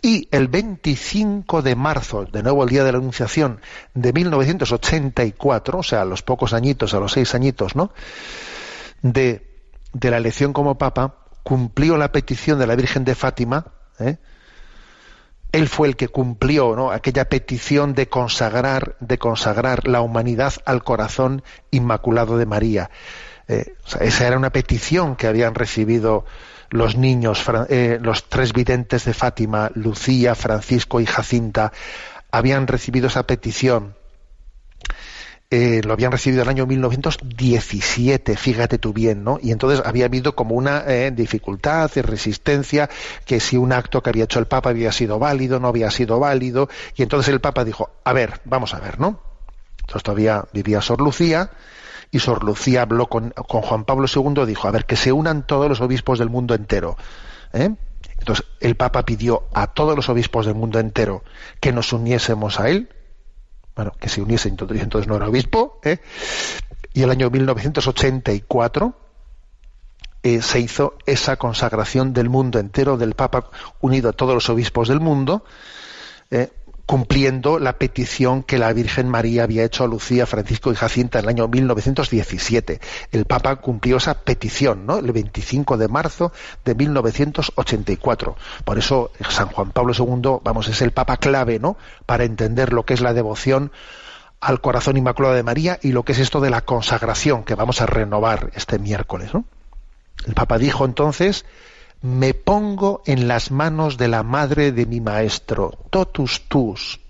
Y 0.00 0.28
el 0.32 0.48
25 0.48 1.62
de 1.62 1.76
marzo, 1.76 2.26
de 2.26 2.42
nuevo 2.42 2.62
el 2.62 2.68
día 2.68 2.84
de 2.84 2.92
la 2.92 2.98
Anunciación 2.98 3.60
de 3.94 4.12
1984, 4.12 5.78
o 5.78 5.82
sea, 5.82 6.02
a 6.02 6.04
los 6.04 6.22
pocos 6.22 6.52
añitos, 6.52 6.92
a 6.92 7.00
los 7.00 7.12
seis 7.12 7.34
añitos, 7.34 7.74
¿no? 7.74 7.90
De, 9.00 9.50
la 9.98 10.18
elección 10.18 10.52
como 10.52 10.76
Papa, 10.76 11.23
cumplió 11.44 11.96
la 11.96 12.10
petición 12.10 12.58
de 12.58 12.66
la 12.66 12.74
Virgen 12.74 13.04
de 13.04 13.14
Fátima, 13.14 13.66
¿eh? 14.00 14.16
él 15.52 15.68
fue 15.68 15.86
el 15.86 15.94
que 15.94 16.08
cumplió 16.08 16.74
¿no? 16.74 16.90
aquella 16.90 17.28
petición 17.28 17.94
de 17.94 18.08
consagrar, 18.08 18.96
de 18.98 19.18
consagrar 19.18 19.86
la 19.86 20.00
humanidad 20.00 20.54
al 20.64 20.82
corazón 20.82 21.44
inmaculado 21.70 22.36
de 22.38 22.46
María. 22.46 22.90
Eh, 23.46 23.74
esa 24.00 24.26
era 24.26 24.36
una 24.36 24.50
petición 24.50 25.14
que 25.14 25.28
habían 25.28 25.54
recibido 25.54 26.24
los 26.70 26.96
niños, 26.96 27.44
eh, 27.68 27.98
los 28.00 28.24
tres 28.28 28.52
videntes 28.52 29.04
de 29.04 29.14
Fátima, 29.14 29.70
Lucía, 29.74 30.34
Francisco 30.34 31.00
y 31.00 31.06
Jacinta, 31.06 31.72
habían 32.32 32.66
recibido 32.66 33.06
esa 33.06 33.24
petición. 33.24 33.94
Eh, 35.56 35.82
lo 35.84 35.92
habían 35.92 36.10
recibido 36.10 36.42
en 36.42 36.48
el 36.48 36.50
año 36.50 36.66
1917, 36.66 38.36
fíjate 38.36 38.76
tú 38.78 38.92
bien, 38.92 39.22
¿no? 39.22 39.38
Y 39.40 39.52
entonces 39.52 39.80
había 39.86 40.06
habido 40.06 40.34
como 40.34 40.56
una 40.56 40.82
eh, 40.84 41.12
dificultad 41.14 41.88
y 41.94 42.00
resistencia, 42.00 42.90
que 43.24 43.38
si 43.38 43.56
un 43.56 43.72
acto 43.72 44.02
que 44.02 44.10
había 44.10 44.24
hecho 44.24 44.40
el 44.40 44.46
Papa 44.46 44.70
había 44.70 44.90
sido 44.90 45.20
válido, 45.20 45.60
no 45.60 45.68
había 45.68 45.92
sido 45.92 46.18
válido, 46.18 46.68
y 46.96 47.04
entonces 47.04 47.32
el 47.32 47.40
Papa 47.40 47.64
dijo, 47.64 47.90
a 48.02 48.12
ver, 48.12 48.40
vamos 48.44 48.74
a 48.74 48.80
ver, 48.80 48.98
¿no? 48.98 49.20
Entonces 49.82 50.02
todavía 50.02 50.44
vivía 50.52 50.80
Sor 50.80 51.00
Lucía, 51.00 51.52
y 52.10 52.18
Sor 52.18 52.42
Lucía 52.42 52.82
habló 52.82 53.06
con, 53.06 53.32
Juan 53.36 53.84
Pablo 53.84 54.08
II, 54.12 54.46
dijo, 54.46 54.66
a 54.66 54.72
ver, 54.72 54.86
que 54.86 54.96
se 54.96 55.12
unan 55.12 55.46
todos 55.46 55.68
los 55.68 55.80
obispos 55.80 56.18
del 56.18 56.30
mundo 56.30 56.56
entero. 56.56 56.96
¿eh? 57.52 57.70
Entonces 58.18 58.44
el 58.58 58.74
Papa 58.74 59.04
pidió 59.04 59.44
a 59.54 59.68
todos 59.68 59.94
los 59.94 60.08
obispos 60.08 60.46
del 60.46 60.56
mundo 60.56 60.80
entero 60.80 61.22
que 61.60 61.72
nos 61.72 61.92
uniésemos 61.92 62.58
a 62.58 62.70
él, 62.70 62.88
bueno, 63.76 63.92
que 63.98 64.08
se 64.08 64.22
uniesen, 64.22 64.52
entonces, 64.52 64.82
entonces 64.82 65.08
no 65.08 65.16
era 65.16 65.28
obispo, 65.28 65.80
¿eh? 65.82 65.98
y 66.92 67.02
el 67.02 67.10
año 67.10 67.30
1984 67.30 68.94
eh, 70.22 70.42
se 70.42 70.60
hizo 70.60 70.94
esa 71.06 71.36
consagración 71.36 72.12
del 72.12 72.28
mundo 72.28 72.58
entero, 72.58 72.96
del 72.96 73.14
Papa 73.14 73.50
unido 73.80 74.10
a 74.10 74.12
todos 74.12 74.34
los 74.34 74.48
obispos 74.48 74.88
del 74.88 75.00
mundo, 75.00 75.44
cumpliendo 76.86 77.58
la 77.58 77.78
petición 77.78 78.42
que 78.42 78.58
la 78.58 78.72
Virgen 78.72 79.08
María 79.08 79.44
había 79.44 79.64
hecho 79.64 79.84
a 79.84 79.86
Lucía, 79.86 80.26
Francisco 80.26 80.70
y 80.70 80.74
Jacinta 80.74 81.18
en 81.18 81.24
el 81.24 81.30
año 81.30 81.48
1917. 81.48 82.80
El 83.12 83.24
Papa 83.24 83.56
cumplió 83.56 83.96
esa 83.96 84.14
petición, 84.14 84.84
¿no? 84.86 84.98
El 84.98 85.10
25 85.12 85.76
de 85.78 85.88
marzo 85.88 86.32
de 86.64 86.74
1984. 86.74 88.36
Por 88.64 88.78
eso 88.78 89.10
San 89.28 89.48
Juan 89.48 89.70
Pablo 89.70 89.94
II, 89.98 90.40
vamos, 90.42 90.68
es 90.68 90.82
el 90.82 90.90
Papa 90.90 91.16
clave, 91.16 91.58
¿no? 91.58 91.76
Para 92.04 92.24
entender 92.24 92.72
lo 92.72 92.84
que 92.84 92.94
es 92.94 93.00
la 93.00 93.14
devoción 93.14 93.72
al 94.40 94.60
corazón 94.60 94.98
inmaculado 94.98 95.34
de 95.34 95.42
María 95.42 95.78
y 95.80 95.92
lo 95.92 96.02
que 96.02 96.12
es 96.12 96.18
esto 96.18 96.40
de 96.40 96.50
la 96.50 96.60
consagración 96.60 97.44
que 97.44 97.54
vamos 97.54 97.80
a 97.80 97.86
renovar 97.86 98.50
este 98.54 98.78
miércoles, 98.78 99.32
¿no? 99.32 99.46
El 100.26 100.34
Papa 100.34 100.58
dijo 100.58 100.84
entonces 100.84 101.46
me 102.04 102.34
pongo 102.34 103.02
en 103.06 103.28
las 103.28 103.50
manos 103.50 103.96
de 103.96 104.08
la 104.08 104.22
madre 104.22 104.72
de 104.72 104.84
mi 104.84 105.00
maestro, 105.00 105.72
totus 105.88 106.42
tus. 106.48 107.00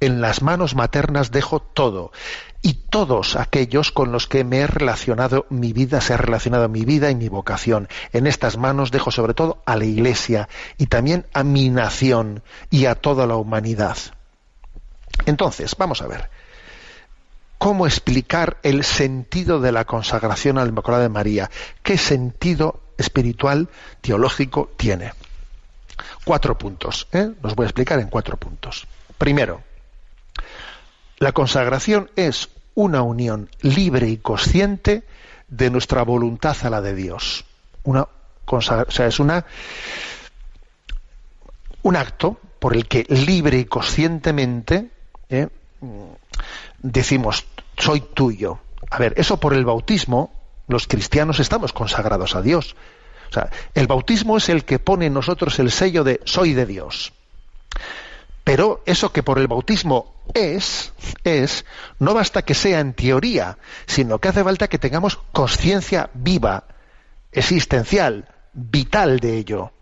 En 0.00 0.20
las 0.20 0.42
manos 0.42 0.74
maternas 0.74 1.30
dejo 1.30 1.60
todo 1.60 2.12
y 2.60 2.74
todos 2.74 3.36
aquellos 3.36 3.90
con 3.90 4.12
los 4.12 4.26
que 4.26 4.44
me 4.44 4.58
he 4.58 4.66
relacionado 4.66 5.46
mi 5.48 5.72
vida, 5.72 6.02
se 6.02 6.12
ha 6.12 6.18
relacionado 6.18 6.68
mi 6.68 6.84
vida 6.84 7.10
y 7.10 7.14
mi 7.14 7.30
vocación. 7.30 7.88
En 8.12 8.26
estas 8.26 8.58
manos 8.58 8.90
dejo 8.90 9.10
sobre 9.10 9.32
todo 9.32 9.62
a 9.64 9.76
la 9.76 9.86
Iglesia 9.86 10.46
y 10.76 10.88
también 10.88 11.24
a 11.32 11.42
mi 11.42 11.70
nación 11.70 12.42
y 12.68 12.84
a 12.84 12.96
toda 12.96 13.26
la 13.26 13.36
humanidad. 13.36 13.96
Entonces, 15.24 15.74
vamos 15.78 16.02
a 16.02 16.06
ver. 16.06 16.28
cómo 17.56 17.86
explicar 17.86 18.58
el 18.62 18.84
sentido 18.84 19.60
de 19.60 19.72
la 19.72 19.86
consagración 19.86 20.58
al 20.58 20.68
Inmaculado 20.68 21.04
de 21.04 21.08
María. 21.08 21.50
¿Qué 21.82 21.96
sentido 21.96 22.80
espiritual, 22.98 23.68
teológico 24.00 24.70
tiene? 24.76 25.12
Cuatro 26.24 26.56
puntos. 26.56 27.08
¿eh? 27.12 27.30
Los 27.42 27.54
voy 27.54 27.64
a 27.64 27.68
explicar 27.68 27.98
en 28.00 28.08
cuatro 28.08 28.36
puntos. 28.36 28.86
Primero, 29.18 29.62
la 31.18 31.32
consagración 31.32 32.10
es 32.16 32.48
una 32.74 33.02
unión 33.02 33.48
libre 33.60 34.08
y 34.08 34.16
consciente 34.16 35.04
de 35.48 35.70
nuestra 35.70 36.02
voluntad 36.02 36.56
a 36.62 36.70
la 36.70 36.80
de 36.80 36.94
Dios. 36.94 37.44
Una 37.84 38.06
o 38.46 38.58
es 38.58 39.20
una 39.20 39.46
un 41.82 41.96
acto 41.96 42.38
por 42.58 42.76
el 42.76 42.86
que 42.86 43.04
libre 43.08 43.58
y 43.58 43.64
conscientemente 43.64 44.90
¿eh? 45.30 45.48
decimos 46.82 47.46
soy 47.78 48.00
tuyo. 48.00 48.58
A 48.90 48.98
ver, 48.98 49.14
eso 49.16 49.38
por 49.38 49.54
el 49.54 49.64
bautismo, 49.64 50.32
los 50.72 50.86
cristianos 50.86 51.38
estamos 51.38 51.72
consagrados 51.72 52.34
a 52.34 52.42
Dios. 52.42 52.74
O 53.30 53.32
sea, 53.32 53.50
el 53.74 53.86
bautismo 53.86 54.36
es 54.36 54.48
el 54.48 54.64
que 54.64 54.78
pone 54.78 55.06
en 55.06 55.14
nosotros 55.14 55.58
el 55.58 55.70
sello 55.70 56.04
de 56.04 56.20
soy 56.24 56.52
de 56.52 56.66
Dios. 56.66 57.12
Pero 58.44 58.82
eso 58.86 59.12
que 59.12 59.22
por 59.22 59.38
el 59.38 59.46
bautismo 59.46 60.16
es, 60.34 60.92
es, 61.22 61.64
no 62.00 62.12
basta 62.12 62.42
que 62.42 62.54
sea 62.54 62.80
en 62.80 62.92
teoría, 62.92 63.58
sino 63.86 64.18
que 64.18 64.28
hace 64.28 64.42
falta 64.42 64.68
que 64.68 64.78
tengamos 64.78 65.18
conciencia 65.30 66.10
viva, 66.12 66.64
existencial, 67.30 68.28
vital 68.52 69.20
de 69.20 69.38
ello. 69.38 69.72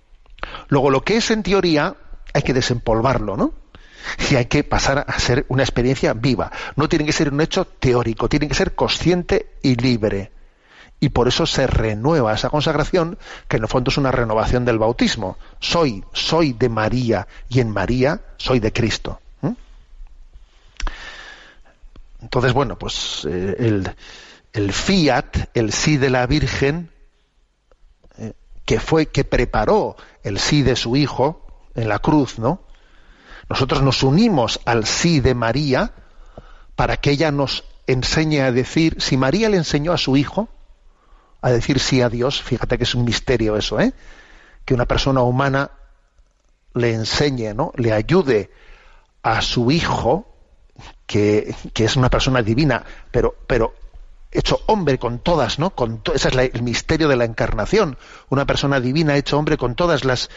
Luego, 0.68 0.90
lo 0.90 1.02
que 1.02 1.16
es 1.16 1.30
en 1.30 1.42
teoría, 1.42 1.96
hay 2.34 2.42
que 2.42 2.52
desempolvarlo, 2.52 3.36
¿no? 3.36 3.54
Y 4.30 4.36
hay 4.36 4.46
que 4.46 4.64
pasar 4.64 5.04
a 5.06 5.18
ser 5.18 5.44
una 5.48 5.62
experiencia 5.62 6.12
viva. 6.12 6.50
No 6.76 6.88
tiene 6.88 7.04
que 7.04 7.12
ser 7.12 7.32
un 7.32 7.40
hecho 7.40 7.64
teórico, 7.64 8.28
tiene 8.28 8.48
que 8.48 8.54
ser 8.54 8.74
consciente 8.74 9.54
y 9.62 9.74
libre. 9.76 10.32
Y 11.00 11.08
por 11.08 11.28
eso 11.28 11.46
se 11.46 11.66
renueva 11.66 12.34
esa 12.34 12.50
consagración, 12.50 13.18
que 13.48 13.56
en 13.56 13.62
el 13.62 13.68
fondo 13.68 13.90
es 13.90 13.96
una 13.96 14.12
renovación 14.12 14.66
del 14.66 14.78
bautismo. 14.78 15.38
Soy, 15.58 16.04
soy 16.12 16.52
de 16.52 16.68
María, 16.68 17.26
y 17.48 17.60
en 17.60 17.70
María 17.70 18.20
soy 18.36 18.60
de 18.60 18.72
Cristo. 18.72 19.18
Entonces, 22.22 22.52
bueno, 22.52 22.78
pues 22.78 23.26
eh, 23.28 23.82
el, 24.52 24.72
fiat, 24.72 25.48
el 25.54 25.72
sí 25.72 25.96
de 25.96 26.10
la 26.10 26.26
Virgen, 26.26 26.90
eh, 28.18 28.34
que 28.64 28.78
fue, 28.78 29.06
que 29.06 29.24
preparó 29.24 29.96
el 30.22 30.38
sí 30.38 30.62
de 30.62 30.76
su 30.76 30.96
Hijo 30.96 31.46
en 31.74 31.88
la 31.88 31.98
cruz, 31.98 32.38
¿no? 32.38 32.60
Nosotros 33.48 33.82
nos 33.82 34.02
unimos 34.02 34.60
al 34.64 34.86
sí 34.86 35.20
de 35.20 35.34
María 35.34 35.92
para 36.76 36.98
que 36.98 37.10
ella 37.10 37.32
nos 37.32 37.64
enseñe 37.86 38.40
a 38.40 38.52
decir, 38.52 39.00
si 39.00 39.16
María 39.16 39.48
le 39.48 39.56
enseñó 39.56 39.92
a 39.92 39.98
su 39.98 40.16
Hijo 40.16 40.48
a 41.42 41.50
decir 41.50 41.78
sí 41.80 42.02
a 42.02 42.08
Dios, 42.08 42.42
fíjate 42.42 42.78
que 42.78 42.84
es 42.84 42.94
un 42.94 43.04
misterio 43.04 43.56
eso, 43.56 43.80
¿eh? 43.80 43.92
Que 44.64 44.74
una 44.74 44.86
persona 44.86 45.22
humana 45.22 45.70
le 46.74 46.94
enseñe, 46.94 47.54
¿no? 47.54 47.72
Le 47.76 47.92
ayude 47.92 48.50
a 49.22 49.42
su 49.42 49.70
Hijo 49.70 50.26
que, 51.06 51.54
es 51.74 51.96
una 51.96 52.08
persona 52.08 52.42
divina, 52.42 52.84
pero, 53.10 53.34
pero 53.46 53.74
hecho 54.30 54.60
hombre 54.66 54.98
con 54.98 55.18
todas, 55.18 55.58
¿no? 55.58 55.70
Con 55.70 56.02
ese 56.14 56.28
es 56.28 56.36
el 56.54 56.62
misterio 56.62 57.08
de 57.08 57.16
la 57.16 57.24
encarnación. 57.24 57.98
Una 58.28 58.46
persona 58.46 58.80
divina 58.80 59.16
hecho 59.16 59.36
hombre 59.36 59.56
con 59.56 59.74
todas 59.74 60.04
las, 60.04 60.30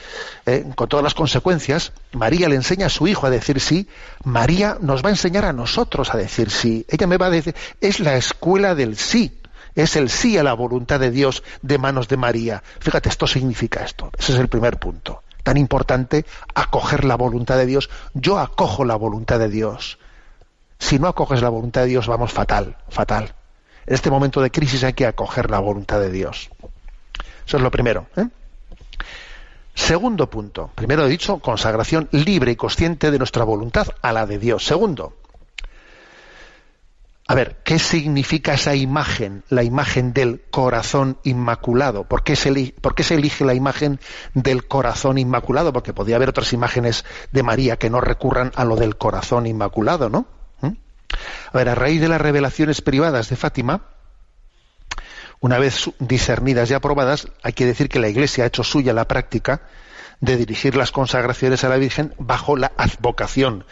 eh, 0.46 0.66
con 0.76 0.90
todas 0.90 1.04
las 1.04 1.14
consecuencias. 1.14 1.94
María 2.12 2.50
le 2.50 2.56
enseña 2.56 2.88
a 2.88 2.90
su 2.90 3.08
hijo 3.08 3.28
a 3.28 3.30
decir 3.30 3.60
sí. 3.60 3.88
María 4.24 4.78
nos 4.82 5.04
va 5.04 5.10
a 5.10 5.12
enseñar 5.12 5.46
a 5.46 5.54
nosotros 5.54 6.14
a 6.14 6.18
decir 6.18 6.50
sí. 6.50 6.86
Ella 6.90 7.08
me 7.08 7.18
va 7.18 7.28
a 7.28 7.32
decir, 7.32 7.56
es 7.82 8.00
la 8.00 8.16
escuela 8.16 8.74
del 8.74 8.98
sí. 8.98 9.40
Es 9.76 9.96
el 9.96 10.10
sí 10.10 10.38
a 10.38 10.44
la 10.44 10.54
voluntad 10.54 11.00
de 11.00 11.12
Dios 11.12 11.44
de 11.62 11.78
manos 11.78 12.08
de 12.08 12.18
María. 12.18 12.64
Fíjate, 12.80 13.10
esto 13.10 13.28
significa 13.28 13.84
esto. 13.84 14.12
Ese 14.18 14.34
es 14.34 14.40
el 14.40 14.48
primer 14.48 14.78
punto. 14.78 15.24
Tan 15.44 15.58
importante 15.58 16.26
acoger 16.54 17.04
la 17.04 17.16
voluntad 17.16 17.58
de 17.58 17.66
Dios. 17.66 17.90
Yo 18.14 18.40
acojo 18.40 18.86
la 18.86 18.96
voluntad 18.96 19.40
de 19.40 19.50
Dios. 19.50 20.00
Si 20.80 21.00
no 21.00 21.08
acoges 21.08 21.42
la 21.42 21.50
voluntad 21.50 21.82
de 21.82 21.88
Dios, 21.88 22.08
vamos 22.08 22.32
fatal, 22.32 22.78
fatal. 22.90 23.34
En 23.86 23.94
este 23.94 24.10
momento 24.10 24.42
de 24.42 24.52
crisis 24.52 24.84
hay 24.84 24.94
que 24.94 25.06
acoger 25.06 25.50
la 25.50 25.60
voluntad 25.60 26.00
de 26.00 26.12
Dios. 26.12 26.50
Eso 27.46 27.58
es 27.58 27.64
lo 27.64 27.72
primero. 27.72 28.08
¿eh? 28.16 28.28
Segundo 29.74 30.30
punto. 30.30 30.70
Primero 30.76 31.06
he 31.06 31.10
dicho, 31.10 31.40
consagración 31.40 32.08
libre 32.12 32.52
y 32.52 32.56
consciente 32.56 33.12
de 33.12 33.18
nuestra 33.18 33.44
voluntad 33.44 33.88
a 34.02 34.14
la 34.14 34.26
de 34.26 34.40
Dios. 34.40 34.66
Segundo, 34.66 35.16
a 37.26 37.36
ver, 37.36 37.58
¿qué 37.64 37.80
significa 37.80 38.54
esa 38.54 38.76
imagen, 38.76 39.44
la 39.48 39.64
imagen 39.64 40.12
del 40.12 40.42
corazón 40.52 41.18
inmaculado? 41.24 42.04
¿Por 42.04 42.24
qué, 42.24 42.36
se, 42.36 42.74
¿Por 42.82 42.96
qué, 42.96 43.04
se, 43.04 43.16
elige 43.16 43.46
la 43.46 43.54
imagen 43.54 44.00
del 44.34 44.68
corazón 44.68 45.18
inmaculado? 45.18 45.72
Porque 45.72 45.94
podría 45.94 46.18
haber 46.18 46.30
otras 46.30 46.52
imágenes 46.52 47.06
de 47.32 47.44
María 47.44 47.78
que 47.78 47.90
no 47.90 48.02
recurran 48.02 48.52
a 48.56 48.66
lo 48.66 48.76
del 48.76 48.98
corazón 48.98 49.48
inmaculado, 49.48 50.10
¿no? 50.10 50.28
A 50.62 51.58
ver, 51.58 51.70
a 51.70 51.76
raíz 51.76 52.02
de 52.02 52.10
las 52.10 52.20
revelaciones 52.20 52.82
privadas 52.82 53.30
de 53.30 53.36
Fátima, 53.36 53.84
una 55.40 55.60
vez 55.60 55.92
discernidas 56.00 56.72
y 56.72 56.74
aprobadas, 56.74 57.28
hay 57.44 57.54
que 57.54 57.66
decir 57.66 57.88
que 57.88 58.00
la 58.00 58.10
Iglesia 58.10 58.44
ha 58.44 58.48
hecho 58.48 58.64
suya 58.64 58.94
la 58.94 59.08
práctica 59.08 59.62
de 60.20 60.38
dirigir 60.38 60.76
las 60.76 60.92
consagraciones 60.92 61.64
a 61.64 61.70
la 61.70 61.78
Virgen 61.78 62.14
bajo 62.18 62.58
la 62.58 62.72
advocación 62.78 63.66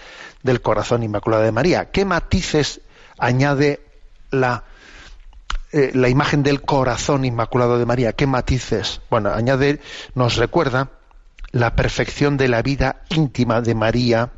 del 0.44 0.62
corazón 0.62 1.04
inmaculado 1.04 1.44
de 1.44 1.52
María. 1.52 1.92
¿Qué 1.92 2.06
matices 2.06 2.82
añade 3.22 3.80
la, 4.32 4.64
eh, 5.72 5.92
la 5.94 6.10
imagen 6.10 6.44
del 6.44 6.62
corazón 6.62 7.24
inmaculado 7.24 7.78
de 7.78 7.86
María? 7.86 8.14
¿Qué 8.14 8.28
matices? 8.28 9.02
Bueno, 9.10 9.32
añade, 9.32 9.80
nos 10.16 10.36
recuerda 10.36 10.90
la 11.52 11.76
perfección 11.76 12.38
de 12.38 12.50
la 12.50 12.62
vida 12.62 13.04
íntima 13.10 13.62
de 13.62 13.76
María, 13.76 14.32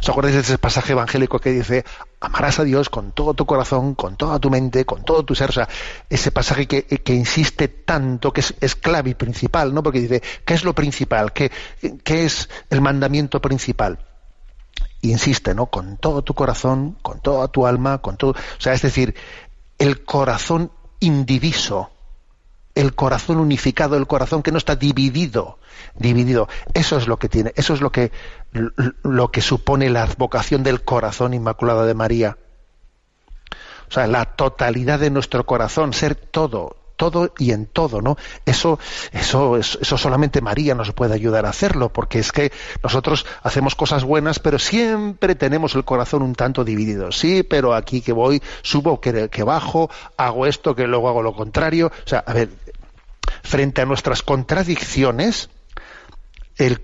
¿Os 0.00 0.08
acordáis 0.08 0.34
de 0.34 0.40
ese 0.42 0.58
pasaje 0.58 0.92
evangélico 0.92 1.38
que 1.38 1.50
dice, 1.50 1.84
amarás 2.20 2.58
a 2.58 2.64
Dios 2.64 2.88
con 2.88 3.12
todo 3.12 3.34
tu 3.34 3.46
corazón, 3.46 3.94
con 3.94 4.16
toda 4.16 4.38
tu 4.38 4.50
mente, 4.50 4.84
con 4.84 5.04
todo 5.04 5.24
tu 5.24 5.34
ser? 5.34 5.50
O 5.50 5.52
sea, 5.52 5.68
ese 6.08 6.30
pasaje 6.30 6.66
que, 6.66 7.14
insiste 7.14 7.68
tanto, 7.68 8.32
que 8.32 8.42
es, 8.60 8.74
clave 8.74 9.10
y 9.10 9.14
principal, 9.14 9.74
¿no? 9.74 9.82
Porque 9.82 10.00
dice, 10.00 10.22
¿qué 10.44 10.54
es 10.54 10.64
lo 10.64 10.74
principal? 10.74 11.32
¿Qué, 11.32 11.50
qué 12.02 12.24
es 12.24 12.48
el 12.70 12.80
mandamiento 12.80 13.40
principal? 13.40 13.98
Insiste, 15.10 15.54
¿no? 15.54 15.66
Con 15.66 15.96
todo 15.96 16.22
tu 16.22 16.34
corazón, 16.34 16.96
con 17.02 17.20
toda 17.20 17.48
tu 17.48 17.66
alma, 17.66 17.98
con 17.98 18.16
todo. 18.16 18.32
O 18.32 18.60
sea, 18.60 18.72
es 18.72 18.82
decir, 18.82 19.14
el 19.78 20.04
corazón 20.04 20.70
indiviso, 21.00 21.90
el 22.74 22.94
corazón 22.94 23.38
unificado, 23.38 23.96
el 23.96 24.06
corazón 24.06 24.42
que 24.42 24.52
no 24.52 24.58
está 24.58 24.76
dividido, 24.76 25.58
dividido. 25.94 26.48
Eso 26.72 26.96
es 26.96 27.06
lo 27.06 27.18
que 27.18 27.28
tiene, 27.28 27.52
eso 27.56 27.74
es 27.74 27.80
lo 27.80 27.92
que, 27.92 28.12
lo 29.02 29.30
que 29.30 29.40
supone 29.40 29.90
la 29.90 30.02
advocación 30.02 30.62
del 30.62 30.82
corazón 30.82 31.34
inmaculado 31.34 31.86
de 31.86 31.94
María. 31.94 32.38
O 33.88 33.92
sea, 33.92 34.06
la 34.06 34.24
totalidad 34.24 34.98
de 34.98 35.10
nuestro 35.10 35.44
corazón, 35.46 35.92
ser 35.92 36.14
todo, 36.14 36.76
todo 36.96 37.32
y 37.38 37.52
en 37.52 37.66
todo, 37.66 38.00
¿no? 38.00 38.16
Eso, 38.46 38.78
eso, 39.12 39.56
eso 39.56 39.98
solamente 39.98 40.40
María 40.40 40.74
nos 40.74 40.92
puede 40.92 41.14
ayudar 41.14 41.46
a 41.46 41.50
hacerlo, 41.50 41.92
porque 41.92 42.18
es 42.18 42.32
que 42.32 42.52
nosotros 42.82 43.26
hacemos 43.42 43.74
cosas 43.74 44.04
buenas, 44.04 44.38
pero 44.38 44.58
siempre 44.58 45.34
tenemos 45.34 45.74
el 45.74 45.84
corazón 45.84 46.22
un 46.22 46.34
tanto 46.34 46.64
dividido. 46.64 47.12
Sí, 47.12 47.42
pero 47.42 47.74
aquí 47.74 48.00
que 48.00 48.12
voy, 48.12 48.42
subo, 48.62 49.00
que, 49.00 49.42
bajo, 49.42 49.90
hago 50.16 50.46
esto, 50.46 50.74
que 50.74 50.86
luego 50.86 51.08
hago 51.08 51.22
lo 51.22 51.34
contrario. 51.34 51.92
O 52.04 52.08
sea, 52.08 52.20
a 52.26 52.32
ver, 52.32 52.50
frente 53.42 53.82
a 53.82 53.86
nuestras 53.86 54.22
contradicciones, 54.22 55.50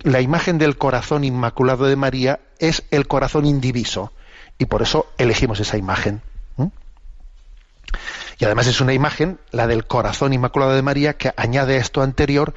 la 0.03 0.21
imagen 0.21 0.59
del 0.59 0.77
corazón 0.77 1.25
inmaculado 1.25 1.85
de 1.85 1.97
María 1.97 2.41
es 2.59 2.85
el 2.91 3.07
corazón 3.07 3.47
indiviso 3.47 4.13
y 4.59 4.67
por 4.67 4.83
eso 4.83 5.07
elegimos 5.17 5.61
esa 5.61 5.79
imagen. 5.79 6.23
Y 8.41 8.47
además 8.47 8.67
es 8.67 8.81
una 8.81 8.95
imagen, 8.95 9.39
la 9.51 9.67
del 9.67 9.87
corazón 9.87 10.33
inmaculado 10.33 10.73
de 10.73 10.83
María, 10.83 11.17
que 11.17 11.33
añade 11.37 11.77
a 11.77 11.81
esto 11.81 12.03
anterior 12.03 12.55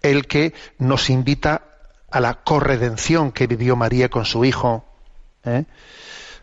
el 0.00 0.26
que 0.26 0.54
nos 0.78 1.10
invita 1.10 1.62
a 2.10 2.20
la 2.20 2.44
corredención 2.44 3.32
que 3.32 3.48
vivió 3.48 3.74
María 3.74 4.08
con 4.08 4.24
su 4.24 4.44
hijo. 4.44 4.86
¿eh? 5.44 5.64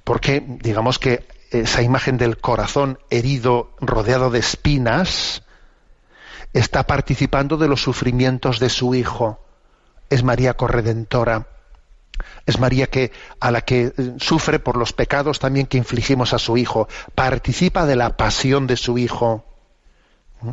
Porque 0.04 0.44
digamos 0.46 1.00
que 1.00 1.26
esa 1.52 1.82
imagen 1.82 2.18
del 2.18 2.38
corazón 2.38 3.00
herido, 3.10 3.74
rodeado 3.80 4.30
de 4.30 4.39
espinas, 4.39 5.44
está 6.52 6.86
participando 6.86 7.56
de 7.56 7.70
los 7.70 7.82
sufrimientos 7.82 8.60
de 8.60 8.70
su 8.70 8.94
hijo 8.94 9.39
es 10.12 10.24
María 10.24 10.56
corredentora. 10.56 11.48
Es 12.46 12.60
María 12.60 12.88
que 12.88 13.12
a 13.40 13.52
la 13.52 13.62
que 13.62 13.94
eh, 13.98 14.14
sufre 14.18 14.60
por 14.60 14.78
los 14.78 14.94
pecados 14.94 15.40
también 15.40 15.68
que 15.68 15.78
infligimos 15.78 16.34
a 16.34 16.40
su 16.40 16.58
hijo, 16.58 16.88
participa 17.16 17.86
de 17.86 17.96
la 17.96 18.18
pasión 18.18 18.68
de 18.68 18.78
su 18.78 18.98
hijo. 18.98 19.46
¿Mm? 20.42 20.52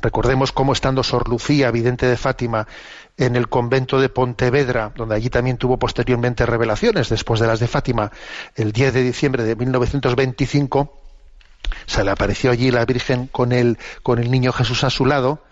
Recordemos 0.00 0.52
cómo 0.52 0.72
estando 0.72 1.02
Sor 1.02 1.28
Lucía, 1.28 1.70
vidente 1.70 2.06
de 2.06 2.16
Fátima, 2.16 2.68
en 3.16 3.34
el 3.34 3.48
convento 3.48 4.00
de 4.00 4.08
Pontevedra, 4.08 4.92
donde 4.94 5.16
allí 5.16 5.28
también 5.28 5.56
tuvo 5.58 5.76
posteriormente 5.76 6.46
revelaciones 6.46 7.08
después 7.08 7.40
de 7.40 7.48
las 7.48 7.58
de 7.58 7.66
Fátima, 7.66 8.12
el 8.54 8.70
10 8.70 8.94
de 8.94 9.02
diciembre 9.02 9.42
de 9.42 9.56
1925, 9.56 10.96
se 11.86 12.04
le 12.04 12.12
apareció 12.12 12.52
allí 12.52 12.70
la 12.70 12.84
Virgen 12.84 13.26
con 13.26 13.50
el, 13.50 13.76
con 14.04 14.20
el 14.20 14.30
niño 14.30 14.52
Jesús 14.52 14.84
a 14.84 14.90
su 14.90 15.04
lado, 15.04 15.42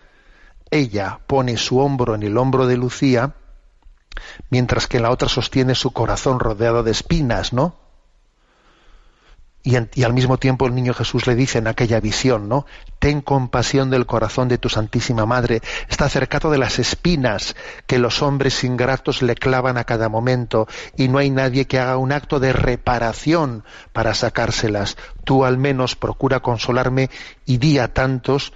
ella 0.71 1.19
pone 1.27 1.57
su 1.57 1.81
hombro 1.81 2.15
en 2.15 2.23
el 2.23 2.39
hombro 2.39 2.67
de 2.67 2.77
Lucía, 2.77 3.35
mientras 4.51 4.87
que 4.87 5.01
la 5.01 5.11
otra 5.11 5.29
sostiene 5.29 5.75
su 5.75 5.93
corazón 5.93 6.41
rodeado 6.41 6.83
de 6.83 6.91
espinas, 6.91 7.53
¿no? 7.53 7.87
Y, 9.67 9.75
al 9.75 10.15
mismo 10.15 10.39
tiempo 10.39 10.69
el 10.69 10.77
niño 10.77 10.95
Jesús 10.95 11.27
le 11.27 11.35
dice 11.35 11.59
en 11.59 11.67
aquella 11.67 11.99
visión, 11.99 12.49
¿no? 12.49 12.67
Ten 13.01 13.21
compasión 13.21 13.91
del 13.91 14.07
corazón 14.07 14.47
de 14.47 14.59
tu 14.59 14.69
Santísima 14.69 15.27
Madre. 15.27 15.61
Está 15.89 16.09
cercado 16.09 16.53
de 16.53 16.59
las 16.59 16.79
espinas 16.79 17.57
que 17.89 17.99
los 17.99 18.23
hombres 18.23 18.63
ingratos 18.63 19.23
le 19.23 19.35
clavan 19.35 19.77
a 19.77 19.83
cada 19.83 20.09
momento 20.09 20.69
y 20.97 21.09
no 21.09 21.19
hay 21.19 21.31
nadie 21.31 21.67
que 21.67 21.81
haga 21.81 21.97
un 21.97 22.13
acto 22.13 22.39
de 22.39 22.53
reparación 22.53 23.65
para 23.93 24.15
sacárselas. 24.15 24.97
Tú 25.25 25.45
al 25.45 25.59
menos 25.59 25.97
procura 25.97 26.39
consolarme 26.39 27.11
y 27.45 27.59
di 27.59 27.81
a 27.81 27.93
tantos 27.93 28.53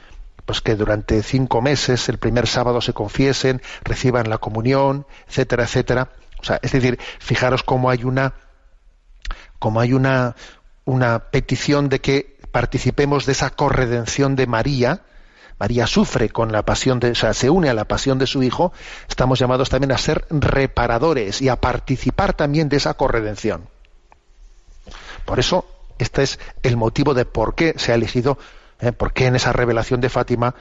pues 0.50 0.62
que 0.62 0.74
durante 0.74 1.22
cinco 1.22 1.62
meses, 1.62 2.08
el 2.08 2.18
primer 2.18 2.48
sábado 2.48 2.80
se 2.80 2.92
confiesen, 2.92 3.62
reciban 3.84 4.28
la 4.28 4.38
comunión, 4.38 5.06
etcétera, 5.28 5.62
etcétera. 5.62 6.08
O 6.40 6.44
sea, 6.44 6.58
es 6.60 6.72
decir, 6.72 6.98
fijaros 7.20 7.62
cómo 7.62 7.88
hay 7.88 8.02
una, 8.02 8.34
cómo 9.60 9.78
hay 9.78 9.92
una, 9.92 10.34
una 10.84 11.30
petición 11.30 11.88
de 11.88 12.00
que 12.00 12.36
participemos 12.50 13.26
de 13.26 13.32
esa 13.32 13.50
corredención 13.50 14.34
de 14.34 14.48
María. 14.48 15.02
María 15.60 15.86
sufre 15.86 16.30
con 16.30 16.50
la 16.50 16.64
pasión 16.64 16.98
de, 16.98 17.12
o 17.12 17.14
sea, 17.14 17.32
se 17.32 17.48
une 17.48 17.70
a 17.70 17.74
la 17.74 17.84
pasión 17.84 18.18
de 18.18 18.26
su 18.26 18.42
hijo. 18.42 18.72
Estamos 19.08 19.38
llamados 19.38 19.70
también 19.70 19.92
a 19.92 19.98
ser 19.98 20.26
reparadores 20.30 21.40
y 21.40 21.48
a 21.48 21.60
participar 21.60 22.32
también 22.32 22.68
de 22.68 22.78
esa 22.78 22.94
corredención. 22.94 23.68
Por 25.24 25.38
eso, 25.38 25.64
este 26.00 26.24
es 26.24 26.40
el 26.64 26.76
motivo 26.76 27.14
de 27.14 27.24
por 27.24 27.54
qué 27.54 27.74
se 27.76 27.92
ha 27.92 27.94
elegido, 27.94 28.36
eh, 28.80 28.92
por 28.92 29.12
qué 29.12 29.26
en 29.26 29.36
esa 29.36 29.52
revelación 29.52 30.00
de 30.00 30.08
Fátima, 30.08 30.54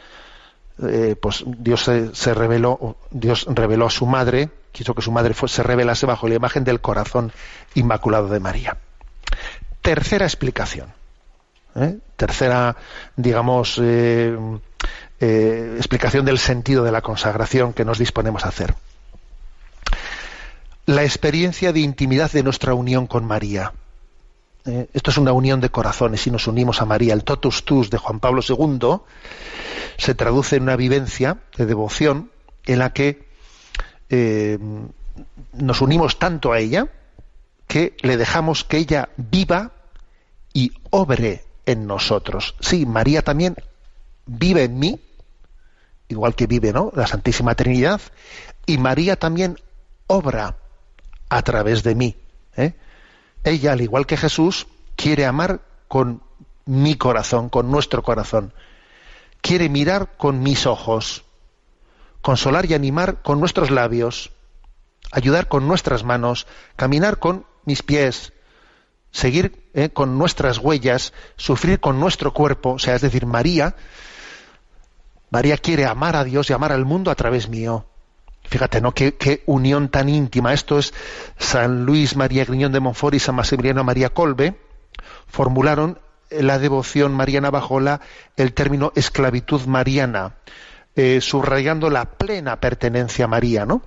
eh, 0.81 1.15
pues 1.21 1.43
Dios 1.45 1.89
se, 2.13 2.33
reveló, 2.33 2.97
a 3.85 3.89
su 3.89 4.05
madre, 4.05 4.49
quiso 4.71 4.95
que 4.95 5.01
su 5.01 5.11
madre 5.11 5.33
se 5.33 5.63
revelase 5.63 6.05
bajo 6.05 6.27
la 6.27 6.35
imagen 6.35 6.63
del 6.63 6.79
corazón 6.79 7.31
inmaculado 7.75 8.27
de 8.29 8.39
María 8.39 8.77
tercera 9.81 10.25
explicación. 10.25 10.93
¿eh? 11.75 11.97
Tercera, 12.15 12.75
digamos, 13.15 13.79
eh, 13.81 14.37
explicación 15.19 16.25
del 16.25 16.37
sentido 16.37 16.83
de 16.83 16.91
la 16.91 17.01
consagración 17.01 17.73
que 17.73 17.85
nos 17.85 17.97
disponemos 17.97 18.45
a 18.45 18.49
hacer. 18.49 18.75
La 20.85 21.03
experiencia 21.03 21.71
de 21.71 21.81
intimidad 21.81 22.31
de 22.31 22.43
nuestra 22.43 22.73
unión 22.73 23.07
con 23.07 23.25
María. 23.25 23.73
Esto 24.65 25.11
es 25.11 25.17
una 25.17 25.31
unión 25.31 25.61
de 25.61 25.69
corazones 25.69 26.25
y 26.27 26.31
nos 26.31 26.47
unimos 26.47 26.81
a 26.81 26.85
María. 26.85 27.13
El 27.13 27.23
totus 27.23 27.63
tus 27.65 27.89
de 27.89 27.97
Juan 27.97 28.19
Pablo 28.19 28.41
II 28.47 29.01
se 29.97 30.15
traduce 30.15 30.57
en 30.57 30.63
una 30.63 30.75
vivencia 30.75 31.37
de 31.57 31.65
devoción 31.65 32.31
en 32.65 32.79
la 32.79 32.93
que 32.93 33.27
nos 35.53 35.81
unimos 35.81 36.19
tanto 36.19 36.51
a 36.51 36.59
ella 36.59 36.89
que 37.67 37.95
le 38.01 38.17
dejamos 38.17 38.63
que 38.63 38.77
ella 38.77 39.09
viva 39.17 39.71
y 40.53 40.71
obre 40.89 41.45
en 41.67 41.85
nosotros. 41.85 42.55
Sí, 42.59 42.87
María 42.87 43.21
también 43.21 43.55
vive 44.25 44.63
en 44.63 44.79
mí, 44.79 44.99
igual 46.07 46.35
que 46.35 46.47
vive 46.47 46.73
¿no? 46.73 46.91
la 46.95 47.05
Santísima 47.05 47.53
Trinidad, 47.53 48.01
y 48.65 48.79
María 48.79 49.17
también 49.17 49.59
obra 50.07 50.57
a 51.29 51.41
través 51.43 51.83
de 51.83 51.93
mí. 51.93 52.15
¿eh? 52.57 52.73
Ella, 53.43 53.73
al 53.73 53.81
igual 53.81 54.05
que 54.05 54.17
Jesús, 54.17 54.67
quiere 54.95 55.25
amar 55.25 55.61
con 55.87 56.21
mi 56.65 56.95
corazón, 56.95 57.49
con 57.49 57.71
nuestro 57.71 58.03
corazón. 58.03 58.53
Quiere 59.41 59.69
mirar 59.69 60.17
con 60.17 60.41
mis 60.41 60.65
ojos, 60.65 61.23
consolar 62.21 62.65
y 62.65 62.73
animar 62.73 63.21
con 63.21 63.39
nuestros 63.39 63.71
labios, 63.71 64.31
ayudar 65.11 65.47
con 65.47 65.67
nuestras 65.67 66.03
manos, 66.03 66.47
caminar 66.75 67.19
con 67.19 67.45
mis 67.65 67.81
pies, 67.81 68.33
seguir 69.11 69.69
eh, 69.73 69.89
con 69.89 70.17
nuestras 70.17 70.57
huellas, 70.59 71.13
sufrir 71.37 71.79
con 71.79 71.99
nuestro 71.99 72.33
cuerpo, 72.33 72.73
o 72.73 72.79
sea, 72.79 72.95
es 72.95 73.01
decir, 73.01 73.25
María, 73.25 73.75
María 75.31 75.57
quiere 75.57 75.85
amar 75.85 76.15
a 76.15 76.23
Dios 76.23 76.49
y 76.49 76.53
amar 76.53 76.71
al 76.71 76.85
mundo 76.85 77.11
a 77.11 77.15
través 77.15 77.49
mío. 77.49 77.85
Fíjate, 78.49 78.81
¿no? 78.81 78.93
Qué, 78.93 79.43
unión 79.45 79.89
tan 79.89 80.09
íntima. 80.09 80.53
Esto 80.53 80.79
es 80.79 80.93
San 81.37 81.85
Luis 81.85 82.15
María 82.15 82.45
Griñón 82.45 82.71
de 82.71 82.79
Montfort 82.79 83.13
y 83.13 83.19
San 83.19 83.35
Maximiliano 83.35 83.83
María 83.83 84.09
Colbe 84.09 84.55
formularon 85.27 85.99
la 86.31 86.57
devoción 86.57 87.13
mariana 87.13 87.51
bajo 87.51 87.79
la, 87.79 88.01
el 88.37 88.53
término 88.53 88.91
esclavitud 88.95 89.61
mariana, 89.65 90.37
eh, 90.95 91.21
subrayando 91.21 91.91
la 91.91 92.05
plena 92.05 92.59
pertenencia 92.59 93.25
a 93.25 93.27
María, 93.27 93.65
¿no? 93.65 93.83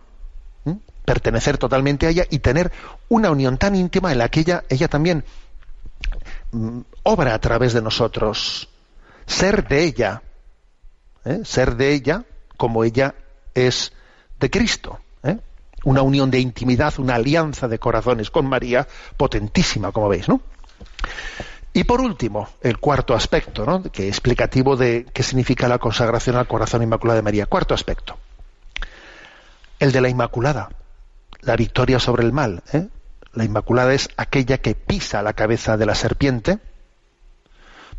pertenecer 1.04 1.58
totalmente 1.58 2.06
a 2.06 2.10
ella 2.10 2.24
y 2.30 2.38
tener 2.38 2.70
una 3.08 3.32
unión 3.32 3.58
tan 3.58 3.74
íntima 3.74 4.12
en 4.12 4.18
la 4.18 4.28
que 4.28 4.40
ella, 4.40 4.62
ella 4.68 4.86
también 4.86 5.24
mm, 6.52 6.80
obra 7.02 7.34
a 7.34 7.40
través 7.40 7.72
de 7.72 7.82
nosotros, 7.82 8.68
ser 9.26 9.66
de 9.66 9.82
ella, 9.82 10.22
¿eh? 11.24 11.40
ser 11.44 11.74
de 11.74 11.92
ella 11.92 12.24
como 12.56 12.84
ella 12.84 13.16
es 13.54 13.92
de 14.43 14.51
Cristo. 14.51 15.01
¿eh? 15.22 15.38
Una 15.84 16.03
unión 16.03 16.30
de 16.30 16.38
intimidad, 16.38 16.93
una 16.99 17.14
alianza 17.14 17.66
de 17.68 17.78
corazones 17.78 18.30
con 18.30 18.47
María 18.47 18.86
potentísima, 19.16 19.90
como 19.90 20.09
veis, 20.09 20.28
¿no? 20.28 20.43
Y 21.72 21.84
por 21.84 22.03
último, 22.03 22.51
el 22.61 22.78
cuarto 22.78 23.14
aspecto, 23.14 23.64
¿no? 23.64 23.82
que 23.82 24.09
explicativo 24.09 24.76
de 24.76 25.07
qué 25.12 25.22
significa 25.22 25.68
la 25.68 25.78
consagración 25.78 26.36
al 26.36 26.47
corazón 26.47 26.82
inmaculado 26.82 27.16
de 27.16 27.22
María. 27.22 27.47
Cuarto 27.47 27.72
aspecto, 27.72 28.18
el 29.78 29.90
de 29.90 30.03
la 30.03 30.11
Inmaculada 30.11 30.68
la 31.43 31.57
victoria 31.57 31.99
sobre 31.99 32.24
el 32.24 32.32
mal. 32.32 32.62
¿eh? 32.72 32.88
La 33.34 33.45
Inmaculada 33.45 33.93
es 33.93 34.09
aquella 34.16 34.59
que 34.59 34.74
pisa 34.74 35.22
la 35.22 35.34
cabeza 35.34 35.76
de 35.76 35.86
la 35.86 35.95
serpiente. 35.95 36.59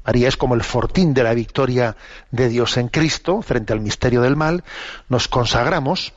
María 0.05 0.27
es 0.27 0.37
como 0.37 0.55
el 0.55 0.63
fortín 0.63 1.13
de 1.13 1.23
la 1.23 1.33
victoria 1.33 1.95
de 2.31 2.49
Dios 2.49 2.77
en 2.77 2.89
Cristo 2.89 3.41
frente 3.41 3.71
al 3.71 3.79
misterio 3.79 4.21
del 4.21 4.35
mal. 4.35 4.63
Nos 5.07 5.27
consagramos 5.27 6.13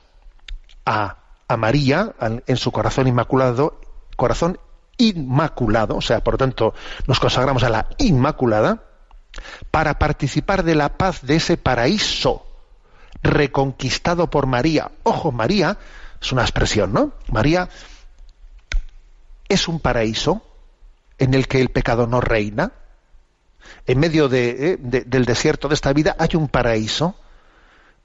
a, 0.86 1.18
María 1.58 2.14
en 2.46 2.56
su 2.56 2.72
corazón 2.72 3.06
inmaculado, 3.06 3.78
corazón 4.16 4.58
inmaculado, 4.96 5.96
o 5.96 6.00
sea, 6.00 6.20
por 6.20 6.34
lo 6.34 6.38
tanto, 6.38 6.74
nos 7.06 7.20
consagramos 7.20 7.62
a 7.62 7.68
la 7.68 7.88
Inmaculada 7.98 8.82
para 9.70 9.98
participar 9.98 10.62
de 10.62 10.74
la 10.74 10.96
paz 10.96 11.22
de 11.22 11.36
ese 11.36 11.56
paraíso 11.56 12.46
reconquistado 13.22 14.30
por 14.30 14.46
María. 14.46 14.90
Ojo, 15.02 15.32
María 15.32 15.78
es 16.20 16.32
una 16.32 16.42
expresión, 16.42 16.92
¿no? 16.92 17.12
María 17.28 17.68
es 19.48 19.68
un 19.68 19.80
paraíso 19.80 20.42
en 21.18 21.34
el 21.34 21.46
que 21.48 21.60
el 21.60 21.68
pecado 21.68 22.06
no 22.06 22.20
reina. 22.20 22.72
En 23.86 23.98
medio 23.98 24.28
eh, 24.32 24.78
del 24.78 25.24
desierto 25.24 25.68
de 25.68 25.74
esta 25.74 25.92
vida 25.92 26.16
hay 26.18 26.30
un 26.34 26.48
paraíso 26.48 27.16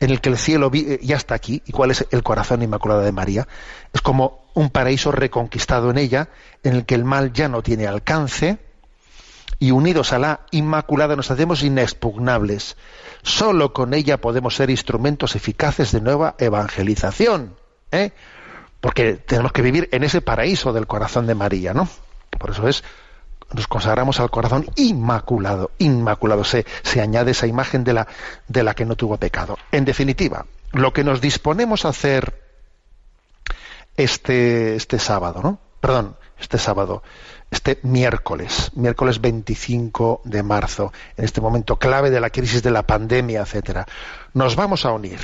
en 0.02 0.10
el 0.10 0.20
que 0.20 0.28
el 0.28 0.38
cielo 0.38 0.70
eh, 0.74 1.00
ya 1.02 1.16
está 1.16 1.36
aquí. 1.36 1.64
¿Y 1.66 1.72
cuál 1.72 1.92
es 1.92 2.06
el 2.12 2.24
corazón 2.24 2.62
inmaculado 2.62 3.00
de 3.00 3.14
María? 3.14 3.48
Es 3.94 4.02
como 4.02 4.50
un 4.54 4.70
paraíso 4.70 5.14
reconquistado 5.14 5.90
en 5.90 5.98
ella, 5.98 6.28
en 6.64 6.74
el 6.74 6.86
que 6.86 6.96
el 6.96 7.06
mal 7.06 7.32
ya 7.32 7.48
no 7.48 7.64
tiene 7.64 7.88
alcance, 7.88 8.60
y 9.60 9.72
unidos 9.72 10.12
a 10.12 10.20
la 10.20 10.42
Inmaculada 10.52 11.16
nos 11.16 11.32
hacemos 11.32 11.64
inexpugnables. 11.64 12.76
Solo 13.22 13.72
con 13.72 13.94
ella 13.94 14.20
podemos 14.20 14.56
ser 14.56 14.70
instrumentos 14.70 15.38
eficaces 15.38 15.94
de 15.94 16.02
nueva 16.02 16.36
evangelización. 16.40 17.56
¿eh? 17.92 18.12
porque 18.82 19.14
tenemos 19.14 19.52
que 19.54 19.62
vivir 19.62 19.88
en 19.92 20.04
ese 20.04 20.22
paraíso 20.22 20.74
del 20.74 20.88
corazón 20.88 21.28
de 21.28 21.36
María, 21.36 21.74
¿no? 21.74 21.88
Por 22.38 22.50
eso 22.50 22.68
es, 22.68 22.84
nos 23.54 23.68
consagramos 23.68 24.20
al 24.20 24.32
corazón 24.32 24.66
inmaculado, 24.76 25.72
inmaculado, 25.78 26.44
se, 26.44 26.66
se 26.84 27.02
añade 27.02 27.32
esa 27.32 27.48
imagen 27.48 27.84
de 27.84 27.94
la, 27.94 28.08
de 28.48 28.64
la 28.64 28.74
que 28.74 28.86
no 28.86 28.96
tuvo 28.96 29.18
pecado. 29.18 29.58
En 29.72 29.86
definitiva, 29.86 30.46
lo 30.72 30.94
que 30.94 31.04
nos 31.04 31.22
disponemos 31.22 31.86
a 31.86 31.90
hacer 31.90 32.42
este, 33.98 34.76
este 34.76 35.00
sábado, 35.00 35.42
¿no? 35.44 35.60
Perdón, 35.80 36.16
este 36.40 36.58
sábado, 36.58 37.04
este 37.50 37.80
miércoles, 37.84 38.72
miércoles 38.76 39.20
25 39.20 40.22
de 40.24 40.44
marzo, 40.44 40.94
en 41.18 41.26
este 41.26 41.42
momento 41.42 41.78
clave 41.78 42.10
de 42.10 42.22
la 42.22 42.30
crisis 42.30 42.64
de 42.64 42.72
la 42.72 42.84
pandemia, 42.84 43.42
etcétera, 43.42 43.86
nos 44.34 44.56
vamos 44.56 44.86
a 44.86 44.92
unir 44.92 45.20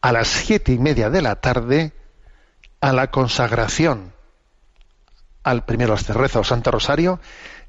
a 0.00 0.12
las 0.12 0.28
siete 0.28 0.72
y 0.72 0.78
media 0.78 1.10
de 1.10 1.22
la 1.22 1.36
tarde 1.36 1.92
a 2.80 2.92
la 2.92 3.10
consagración 3.10 4.13
al 5.44 5.64
primero 5.64 5.92
al 5.92 5.98
rezo 5.98 6.40
al 6.40 6.44
Santo 6.44 6.70
Rosario 6.70 7.20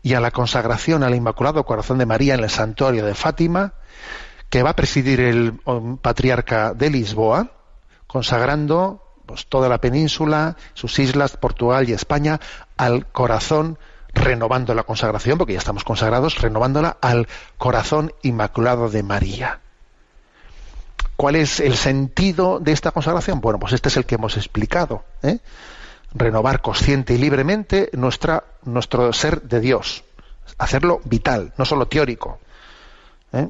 y 0.02 0.14
a 0.14 0.20
la 0.20 0.32
consagración 0.32 1.04
al 1.04 1.14
Inmaculado 1.14 1.66
Corazón 1.66 1.98
de 1.98 2.06
María 2.06 2.34
en 2.34 2.44
el 2.44 2.50
Santuario 2.50 3.06
de 3.06 3.14
Fátima, 3.14 3.74
que 4.50 4.64
va 4.64 4.72
a 4.72 4.76
presidir 4.76 5.20
el 5.20 5.60
um, 5.66 5.98
patriarca 5.98 6.74
de 6.74 6.90
Lisboa, 6.90 7.52
consagrando 8.08 9.04
pues, 9.26 9.48
toda 9.48 9.68
la 9.68 9.80
península, 9.80 10.56
sus 10.74 10.98
islas, 11.00 11.38
Portugal 11.38 11.90
y 11.90 11.94
España, 11.94 12.40
al 12.78 13.08
corazón, 13.08 13.78
renovando 14.14 14.74
la 14.74 14.84
consagración, 14.84 15.38
porque 15.38 15.54
ya 15.54 15.60
estamos 15.60 15.84
consagrados, 15.84 16.40
renovándola 16.40 16.98
al 17.02 17.28
corazón 17.58 18.14
inmaculado 18.22 18.90
de 18.90 19.04
María. 19.04 19.60
¿Cuál 21.16 21.36
es 21.36 21.60
el 21.60 21.76
sentido 21.76 22.60
de 22.60 22.74
esta 22.74 22.92
consagración? 22.92 23.42
Bueno, 23.42 23.60
pues 23.60 23.74
este 23.74 23.90
es 23.90 23.98
el 23.98 24.06
que 24.06 24.16
hemos 24.16 24.38
explicado. 24.38 25.04
¿eh? 25.24 25.40
Renovar 26.16 26.62
consciente 26.62 27.14
y 27.14 27.18
libremente 27.18 27.90
nuestra, 27.94 28.46
nuestro 28.64 29.12
ser 29.14 29.42
de 29.42 29.60
Dios. 29.60 30.04
Hacerlo 30.58 31.02
vital, 31.04 31.54
no 31.58 31.66
solo 31.66 31.88
teórico. 31.88 32.40
¿eh? 33.34 33.50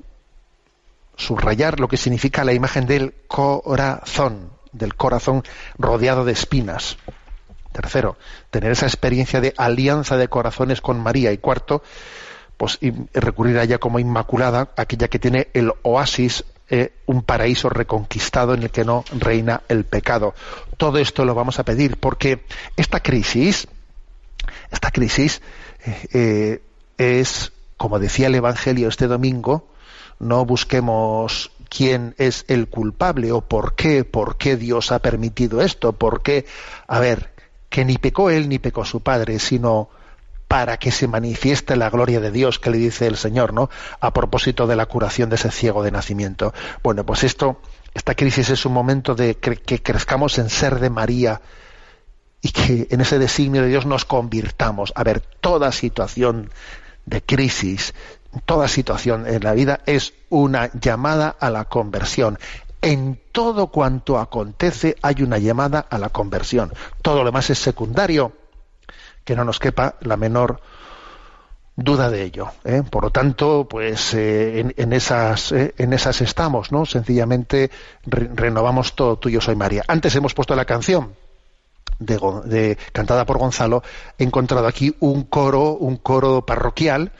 Subrayar 1.15 1.79
lo 1.79 1.87
que 1.87 1.97
significa 1.97 2.43
la 2.43 2.53
imagen 2.53 2.87
del 2.87 3.13
corazón, 3.27 4.49
del 4.71 4.95
corazón 4.95 5.43
rodeado 5.77 6.25
de 6.25 6.33
espinas. 6.33 6.97
Tercero, 7.71 8.17
tener 8.49 8.71
esa 8.71 8.87
experiencia 8.87 9.41
de 9.41 9.53
alianza 9.57 10.17
de 10.17 10.27
corazones 10.27 10.81
con 10.81 10.99
María. 10.99 11.31
Y 11.31 11.37
cuarto, 11.37 11.83
pues 12.57 12.79
recurrir 13.13 13.59
a 13.59 13.63
ella 13.63 13.77
como 13.77 13.99
inmaculada, 13.99 14.71
aquella 14.75 15.07
que 15.07 15.19
tiene 15.19 15.49
el 15.53 15.71
oasis 15.83 16.45
eh, 16.69 16.93
un 17.05 17.21
paraíso 17.21 17.69
reconquistado 17.69 18.55
en 18.55 18.63
el 18.63 18.71
que 18.71 18.85
no 18.85 19.03
reina 19.11 19.61
el 19.67 19.85
pecado. 19.85 20.33
Todo 20.77 20.97
esto 20.97 21.23
lo 21.23 21.35
vamos 21.35 21.59
a 21.59 21.63
pedir 21.63 21.97
porque 21.97 22.43
esta 22.75 23.01
crisis, 23.01 23.67
esta 24.71 24.89
crisis 24.89 25.41
eh, 25.85 26.07
eh, 26.13 26.61
es, 26.97 27.51
como 27.77 27.99
decía 27.99 28.27
el 28.27 28.35
Evangelio 28.35 28.87
este 28.87 29.05
domingo, 29.07 29.67
no 30.17 30.45
busquemos 30.45 31.51
quién 31.69 32.15
es 32.17 32.45
el 32.47 32.67
culpable 32.67 33.31
o 33.31 33.41
por 33.41 33.75
qué, 33.75 34.03
por 34.03 34.37
qué 34.37 34.57
Dios 34.57 34.91
ha 34.91 34.99
permitido 34.99 35.61
esto, 35.61 35.93
por 35.93 36.23
qué, 36.23 36.45
a 36.87 36.99
ver, 36.99 37.31
que 37.69 37.85
ni 37.85 37.97
pecó 37.97 38.29
él 38.29 38.49
ni 38.49 38.57
pecó 38.57 38.85
su 38.85 39.01
padre, 39.01 39.37
sino 39.37 39.89
para 40.47 40.77
que 40.77 40.91
se 40.91 41.07
manifieste 41.07 41.75
la 41.75 41.89
gloria 41.89 42.19
de 42.19 42.31
Dios 42.31 42.59
que 42.59 42.69
le 42.69 42.77
dice 42.77 43.07
el 43.07 43.17
Señor, 43.17 43.53
¿no? 43.53 43.69
A 43.99 44.13
propósito 44.13 44.67
de 44.67 44.75
la 44.75 44.85
curación 44.85 45.29
de 45.29 45.35
ese 45.35 45.51
ciego 45.51 45.83
de 45.83 45.91
nacimiento. 45.91 46.53
Bueno, 46.83 47.05
pues 47.05 47.23
esto, 47.23 47.61
esta 47.93 48.15
crisis 48.15 48.49
es 48.49 48.65
un 48.65 48.73
momento 48.73 49.15
de 49.15 49.35
que 49.35 49.81
crezcamos 49.81 50.37
en 50.37 50.49
ser 50.49 50.79
de 50.79 50.89
María 50.89 51.41
y 52.41 52.51
que 52.51 52.87
en 52.91 53.01
ese 53.01 53.17
designio 53.17 53.63
de 53.63 53.69
Dios 53.69 53.85
nos 53.87 54.05
convirtamos. 54.05 54.93
A 54.95 55.03
ver, 55.03 55.19
toda 55.19 55.71
situación 55.71 56.51
de 57.05 57.23
crisis, 57.23 57.95
toda 58.45 58.67
situación 58.67 59.27
en 59.27 59.43
la 59.43 59.53
vida 59.53 59.79
es 59.87 60.13
una 60.29 60.69
llamada 60.79 61.35
a 61.39 61.49
la 61.49 61.65
conversión. 61.65 62.37
En 62.81 63.19
todo 63.31 63.67
cuanto 63.67 64.19
acontece 64.19 64.95
hay 65.01 65.23
una 65.23 65.39
llamada 65.39 65.79
a 65.79 65.97
la 65.97 66.09
conversión. 66.09 66.71
Todo 67.01 67.19
lo 67.19 67.25
demás 67.25 67.49
es 67.49 67.57
secundario 67.57 68.33
que 69.25 69.35
no 69.35 69.43
nos 69.43 69.59
quepa 69.59 69.95
la 70.01 70.15
menor 70.15 70.61
duda 71.75 72.09
de 72.09 72.23
ello. 72.23 72.51
¿eh? 72.63 72.83
Por 72.89 73.03
lo 73.03 73.09
tanto, 73.11 73.67
pues 73.69 74.13
eh, 74.13 74.73
en, 74.77 74.93
esas, 74.93 75.51
eh, 75.51 75.73
en 75.77 75.93
esas 75.93 76.21
estamos, 76.21 76.71
¿no? 76.71 76.85
Sencillamente 76.85 77.69
renovamos 78.05 78.95
todo 78.95 79.17
tuyo 79.17 79.41
soy 79.41 79.55
María. 79.55 79.83
Antes 79.87 80.15
hemos 80.15 80.33
puesto 80.33 80.55
la 80.55 80.65
canción 80.65 81.13
de, 81.99 82.77
cantada 82.93 83.25
por 83.25 83.37
Gonzalo. 83.37 83.83
He 84.17 84.23
encontrado 84.23 84.67
aquí 84.67 84.95
un 84.99 85.23
coro, 85.23 85.71
un 85.71 85.97
coro 85.97 86.45
parroquial. 86.45 87.11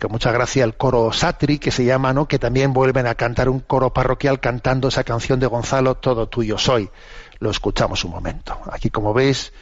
con 0.00 0.12
mucha 0.12 0.32
gracia 0.32 0.64
el 0.64 0.76
coro 0.76 1.12
Satri, 1.12 1.58
que 1.58 1.70
se 1.70 1.84
llama, 1.84 2.12
¿no? 2.12 2.28
que 2.28 2.38
también 2.38 2.72
vuelven 2.72 3.06
a 3.06 3.14
cantar 3.14 3.48
un 3.48 3.60
coro 3.60 3.92
parroquial 3.92 4.38
cantando 4.40 4.88
esa 4.88 5.04
canción 5.04 5.40
de 5.40 5.46
Gonzalo, 5.46 5.94
Todo 5.94 6.28
tuyo 6.28 6.58
soy. 6.58 6.90
Lo 7.38 7.50
escuchamos 7.50 8.04
un 8.04 8.12
momento. 8.12 8.56
Aquí, 8.70 8.90
como 8.90 9.12
veis, 9.12 9.52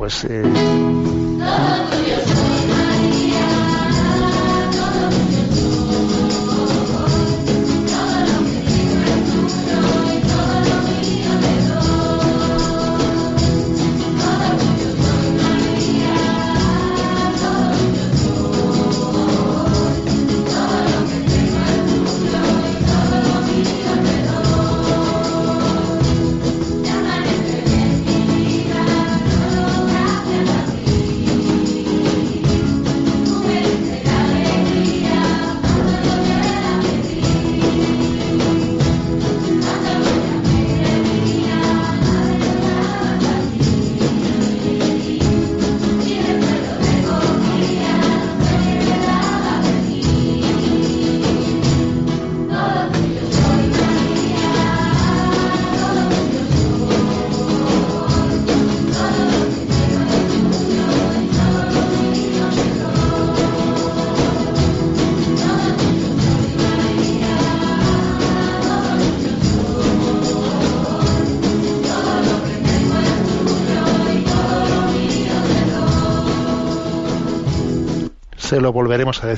pues... 0.00 0.24
Eh... 0.24 0.42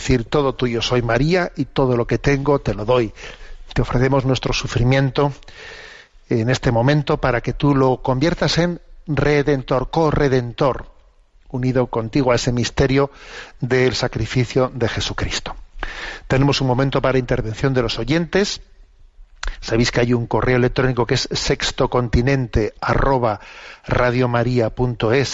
decir, 0.02 0.24
todo 0.24 0.54
tuyo 0.54 0.82
soy 0.82 1.00
María 1.00 1.52
y 1.56 1.66
todo 1.66 1.96
lo 1.96 2.08
que 2.08 2.18
tengo 2.18 2.58
te 2.58 2.74
lo 2.74 2.84
doy. 2.84 3.14
Te 3.72 3.82
ofrecemos 3.82 4.24
nuestro 4.24 4.52
sufrimiento 4.52 5.32
en 6.28 6.50
este 6.50 6.72
momento 6.72 7.18
para 7.18 7.40
que 7.40 7.52
tú 7.52 7.76
lo 7.76 8.02
conviertas 8.02 8.58
en 8.58 8.80
redentor, 9.06 9.90
corredentor, 9.90 10.86
unido 11.50 11.86
contigo 11.86 12.32
a 12.32 12.34
ese 12.34 12.50
misterio 12.50 13.12
del 13.60 13.94
sacrificio 13.94 14.72
de 14.74 14.88
Jesucristo. 14.88 15.54
Tenemos 16.26 16.60
un 16.60 16.66
momento 16.66 17.00
para 17.00 17.18
intervención 17.18 17.72
de 17.72 17.82
los 17.82 18.00
oyentes. 18.00 18.60
Sabéis 19.60 19.92
que 19.92 20.00
hay 20.00 20.14
un 20.14 20.26
correo 20.26 20.56
electrónico 20.56 21.06
que 21.06 21.14
es 21.14 21.28
sextocontinente 21.30 22.74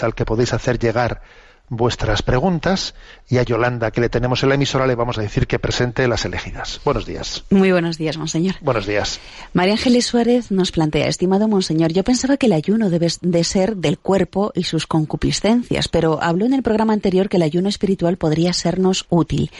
al 0.02 0.14
que 0.14 0.26
podéis 0.26 0.52
hacer 0.52 0.78
llegar 0.78 1.22
vuestras 1.68 2.22
preguntas 2.22 2.94
y 3.28 3.38
a 3.38 3.42
Yolanda, 3.42 3.90
que 3.90 4.00
le 4.00 4.08
tenemos 4.08 4.42
en 4.42 4.48
la 4.50 4.54
emisora, 4.54 4.86
le 4.86 4.94
vamos 4.94 5.18
a 5.18 5.22
decir 5.22 5.46
que 5.46 5.58
presente 5.58 6.08
las 6.08 6.24
elegidas. 6.24 6.80
Buenos 6.84 7.06
días. 7.06 7.44
Muy 7.50 7.72
buenos 7.72 7.98
días, 7.98 8.16
monseñor. 8.16 8.56
Buenos 8.60 8.86
días. 8.86 9.20
María 9.52 9.74
Ángeles 9.74 10.06
Suárez 10.06 10.50
nos 10.50 10.72
plantea, 10.72 11.08
estimado 11.08 11.48
monseñor, 11.48 11.92
yo 11.92 12.04
pensaba 12.04 12.36
que 12.36 12.46
el 12.46 12.52
ayuno 12.52 12.90
debe 12.90 13.08
de 13.20 13.44
ser 13.44 13.76
del 13.76 13.98
cuerpo 13.98 14.52
y 14.54 14.64
sus 14.64 14.86
concupiscencias, 14.86 15.88
pero 15.88 16.22
habló 16.22 16.46
en 16.46 16.54
el 16.54 16.62
programa 16.62 16.92
anterior 16.92 17.28
que 17.28 17.36
el 17.36 17.42
ayuno 17.42 17.68
espiritual 17.68 18.16
podría 18.16 18.52
sernos 18.52 19.06
útil. 19.08 19.50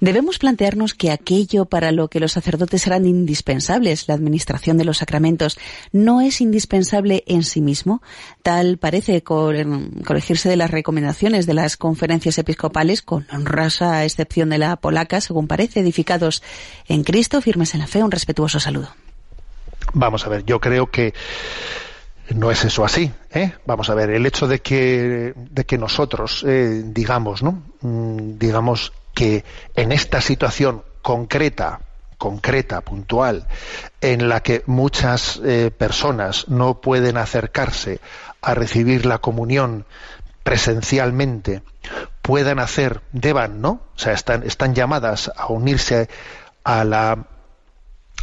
Debemos 0.00 0.38
plantearnos 0.38 0.94
que 0.94 1.10
aquello 1.10 1.64
para 1.64 1.90
lo 1.90 2.08
que 2.08 2.20
los 2.20 2.32
sacerdotes 2.32 2.86
eran 2.86 3.04
indispensables, 3.04 4.06
la 4.06 4.14
administración 4.14 4.78
de 4.78 4.84
los 4.84 4.98
sacramentos, 4.98 5.58
no 5.92 6.20
es 6.20 6.40
indispensable 6.40 7.24
en 7.26 7.42
sí 7.42 7.60
mismo. 7.60 8.00
Tal 8.42 8.78
parece 8.78 9.22
corregirse 9.22 10.48
de 10.48 10.56
las 10.56 10.70
recomendaciones 10.70 11.46
de 11.48 11.54
las 11.54 11.76
conferencias 11.76 12.38
episcopales, 12.38 13.02
con 13.02 13.26
honrosa 13.32 14.04
excepción 14.04 14.50
de 14.50 14.58
la 14.58 14.76
polaca, 14.76 15.20
según 15.20 15.48
parece, 15.48 15.80
edificados 15.80 16.42
en 16.86 17.02
Cristo, 17.02 17.40
firmes 17.40 17.74
en 17.74 17.80
la 17.80 17.88
fe. 17.88 18.04
Un 18.04 18.12
respetuoso 18.12 18.60
saludo. 18.60 18.90
Vamos 19.94 20.26
a 20.26 20.28
ver, 20.28 20.44
yo 20.44 20.60
creo 20.60 20.90
que 20.90 21.14
no 22.34 22.50
es 22.50 22.64
eso 22.64 22.84
así. 22.84 23.10
¿eh? 23.32 23.54
Vamos 23.66 23.88
a 23.90 23.94
ver, 23.94 24.10
el 24.10 24.26
hecho 24.26 24.46
de 24.46 24.60
que, 24.60 25.32
de 25.34 25.64
que 25.64 25.78
nosotros 25.78 26.44
eh, 26.46 26.82
digamos, 26.84 27.42
¿no? 27.42 27.62
Mm, 27.80 28.38
digamos 28.38 28.92
que 29.14 29.44
en 29.74 29.90
esta 29.90 30.20
situación 30.20 30.82
concreta, 31.00 31.80
concreta, 32.18 32.82
puntual, 32.82 33.46
en 34.00 34.28
la 34.28 34.42
que 34.42 34.62
muchas 34.66 35.40
eh, 35.42 35.70
personas 35.70 36.48
no 36.48 36.80
pueden 36.80 37.16
acercarse 37.16 38.00
a 38.42 38.54
recibir 38.54 39.06
la 39.06 39.18
comunión 39.18 39.86
presencialmente, 40.48 41.62
puedan 42.22 42.58
hacer, 42.58 43.02
deban, 43.12 43.60
¿no? 43.60 43.82
O 43.94 43.98
sea, 43.98 44.14
están, 44.14 44.44
están 44.44 44.74
llamadas 44.74 45.30
a 45.36 45.48
unirse 45.48 46.08
a 46.64 46.84
la 46.84 47.26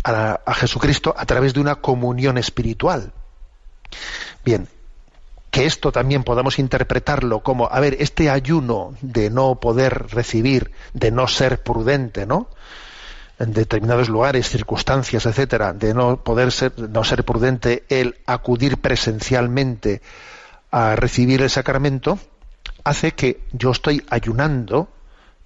a, 0.04 0.40
a 0.44 0.54
Jesucristo 0.56 1.14
a 1.16 1.24
través 1.28 1.54
de 1.54 1.60
una 1.60 1.76
comunión 1.76 2.40
espiritual. 2.40 3.14
Bien, 4.44 4.68
que 5.52 5.68
esto 5.68 5.92
también 5.92 6.24
podamos 6.24 6.58
interpretarlo 6.58 7.42
como, 7.42 7.68
a 7.68 7.80
ver, 7.80 7.98
este 8.00 8.32
ayuno 8.32 8.96
de 9.02 9.30
no 9.30 9.60
poder 9.60 10.08
recibir, 10.10 10.72
de 10.96 11.12
no 11.12 11.28
ser 11.28 11.62
prudente, 11.62 12.26
¿no? 12.26 12.50
En 13.38 13.54
determinados 13.54 14.10
lugares, 14.10 14.50
circunstancias, 14.50 15.28
etcétera, 15.28 15.74
de 15.74 15.94
no 15.94 16.24
poder 16.24 16.52
ser, 16.52 16.74
no 16.90 17.04
ser 17.04 17.24
prudente 17.24 17.84
el 17.88 18.18
acudir 18.26 18.82
presencialmente 18.82 20.02
a 20.76 20.98
recibir 20.98 21.42
el 21.42 21.50
sacramento, 21.50 22.20
hace 22.84 23.14
que 23.14 23.40
yo 23.54 23.72
estoy 23.72 24.04
ayunando 24.10 24.90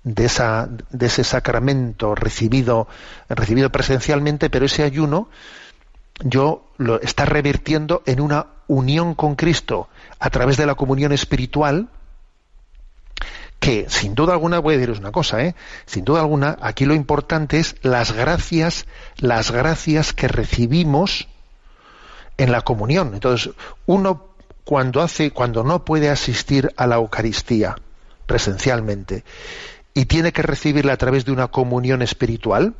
de, 0.03 0.25
esa, 0.25 0.67
de 0.89 1.05
ese 1.05 1.23
sacramento 1.23 2.15
recibido, 2.15 2.87
recibido 3.29 3.71
presencialmente, 3.71 4.49
pero 4.49 4.65
ese 4.65 4.81
ayuno 4.81 5.29
yo 6.23 6.71
lo 6.77 6.99
está 6.99 7.25
revirtiendo 7.25 8.01
en 8.07 8.21
una 8.21 8.47
unión 8.65 9.13
con 9.13 9.35
Cristo 9.35 9.87
a 10.17 10.31
través 10.31 10.57
de 10.57 10.65
la 10.65 10.73
comunión 10.73 11.11
espiritual, 11.11 11.89
que 13.59 13.85
sin 13.87 14.15
duda 14.15 14.33
alguna 14.33 14.57
voy 14.57 14.73
a 14.73 14.77
deciros 14.77 14.97
una 14.97 15.11
cosa, 15.11 15.43
¿eh? 15.43 15.53
sin 15.85 16.05
duda 16.05 16.21
alguna 16.21 16.57
aquí 16.59 16.85
lo 16.85 16.95
importante 16.95 17.59
es 17.59 17.75
las 17.83 18.13
gracias, 18.13 18.87
las 19.17 19.51
gracias 19.51 20.11
que 20.11 20.27
recibimos 20.27 21.27
en 22.37 22.51
la 22.51 22.61
comunión. 22.61 23.13
Entonces, 23.13 23.53
uno 23.85 24.28
cuando 24.69 25.01
hace, 25.01 25.31
cuando 25.31 25.63
no 25.63 25.83
puede 25.83 26.11
asistir 26.11 26.71
a 26.77 26.85
la 26.85 26.97
Eucaristía 26.97 27.75
presencialmente 28.27 29.23
y 29.95 30.05
tiene 30.05 30.31
que 30.31 30.43
recibirla 30.43 30.93
a 30.93 30.97
través 30.97 31.25
de 31.25 31.31
una 31.31 31.47
comunión 31.47 32.03
espiritual, 32.03 32.75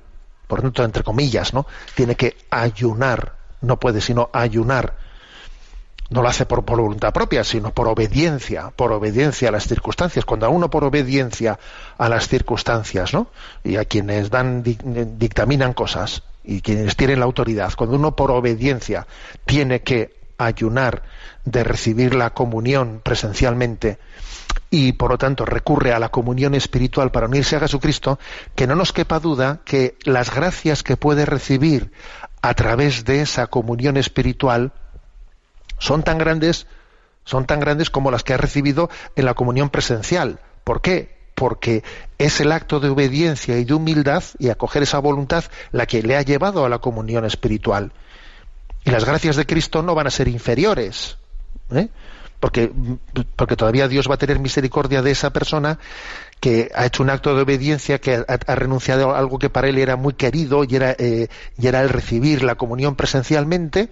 por 0.45 0.61
tanto, 0.61 0.83
entre 0.83 1.01
comillas, 1.01 1.51
¿no? 1.51 1.65
Tiene 1.95 2.13
que 2.13 2.37
ayunar, 2.51 3.33
no 3.61 3.79
puede 3.79 4.01
sino 4.01 4.29
ayunar. 4.33 4.97
No 6.11 6.21
lo 6.21 6.27
hace 6.27 6.45
por, 6.45 6.63
voluntad 6.63 7.11
propia, 7.11 7.43
sino 7.43 7.71
por 7.71 7.87
obediencia, 7.87 8.69
por 8.75 8.91
obediencia 8.91 9.49
a 9.49 9.51
las 9.51 9.67
circunstancias. 9.67 10.25
Cuando 10.25 10.45
a 10.45 10.49
uno 10.49 10.69
por 10.69 10.83
obediencia 10.83 11.57
a 11.97 12.07
las 12.07 12.27
circunstancias, 12.27 13.15
¿no? 13.15 13.31
Y 13.63 13.77
a 13.77 13.85
quienes 13.85 14.29
dan, 14.29 14.61
dictaminan 14.61 15.73
cosas 15.73 16.21
y 16.43 16.61
quienes 16.61 16.95
tienen 16.95 17.17
la 17.17 17.25
autoridad, 17.25 17.73
cuando 17.75 17.95
uno 17.95 18.15
por 18.15 18.29
obediencia 18.29 19.07
tiene 19.47 19.81
que 19.81 20.18
ayunar 20.39 21.03
de 21.45 21.63
recibir 21.63 22.15
la 22.15 22.31
comunión 22.31 23.01
presencialmente, 23.03 23.99
y 24.71 24.93
por 24.93 25.11
lo 25.11 25.17
tanto 25.17 25.45
recurre 25.45 25.93
a 25.93 25.99
la 25.99 26.09
comunión 26.09 26.55
espiritual 26.55 27.11
para 27.11 27.27
unirse 27.27 27.55
a 27.55 27.59
Jesucristo, 27.59 28.19
que 28.55 28.67
no 28.67 28.75
nos 28.75 28.93
quepa 28.93 29.19
duda 29.19 29.61
que 29.65 29.95
las 30.03 30.33
gracias 30.33 30.83
que 30.83 30.97
puede 30.97 31.25
recibir 31.25 31.91
a 32.41 32.53
través 32.53 33.05
de 33.05 33.21
esa 33.21 33.47
comunión 33.47 33.97
espiritual 33.97 34.71
son 35.79 36.03
tan 36.03 36.17
grandes, 36.17 36.67
son 37.25 37.45
tan 37.45 37.59
grandes 37.59 37.89
como 37.89 38.11
las 38.11 38.23
que 38.23 38.33
ha 38.33 38.37
recibido 38.37 38.89
en 39.15 39.25
la 39.25 39.33
comunión 39.33 39.69
presencial. 39.69 40.39
¿Por 40.63 40.81
qué? 40.81 41.17
Porque 41.35 41.83
es 42.17 42.41
el 42.41 42.51
acto 42.51 42.79
de 42.79 42.89
obediencia 42.89 43.57
y 43.57 43.65
de 43.65 43.73
humildad 43.73 44.23
y 44.37 44.49
acoger 44.49 44.83
esa 44.83 44.99
voluntad 44.99 45.45
la 45.71 45.85
que 45.85 46.03
le 46.03 46.15
ha 46.15 46.21
llevado 46.21 46.65
a 46.65 46.69
la 46.69 46.79
comunión 46.79 47.25
espiritual. 47.25 47.91
Y 48.89 48.91
las 48.91 49.05
gracias 49.05 49.35
de 49.35 49.45
Cristo 49.45 49.83
no 49.83 49.95
van 49.95 50.07
a 50.07 50.11
ser 50.11 50.27
inferiores. 50.27 51.17
¿eh? 51.71 51.89
porque, 52.39 52.71
porque 53.35 53.55
todavía 53.55 53.87
Dios 53.87 54.09
va 54.09 54.15
a 54.15 54.17
tener 54.17 54.39
misericordia 54.39 55.01
de 55.01 55.11
esa 55.11 55.31
persona 55.31 55.79
que 56.39 56.71
ha 56.73 56.85
hecho 56.85 57.03
un 57.03 57.09
acto 57.09 57.35
de 57.35 57.41
obediencia, 57.41 57.99
que 57.99 58.23
ha, 58.27 58.55
renunciado 58.55 59.11
a 59.11 59.19
algo 59.19 59.39
que 59.39 59.49
para 59.49 59.67
él 59.67 59.77
era 59.77 59.97
muy 59.97 60.13
querido 60.13 60.63
y 60.63 60.75
era, 60.75 60.95
eh, 60.97 61.27
y 61.57 61.67
era 61.67 61.81
el 61.81 61.89
recibir 61.89 62.43
la 62.43 62.55
comunión 62.55 62.95
presencialmente 62.95 63.89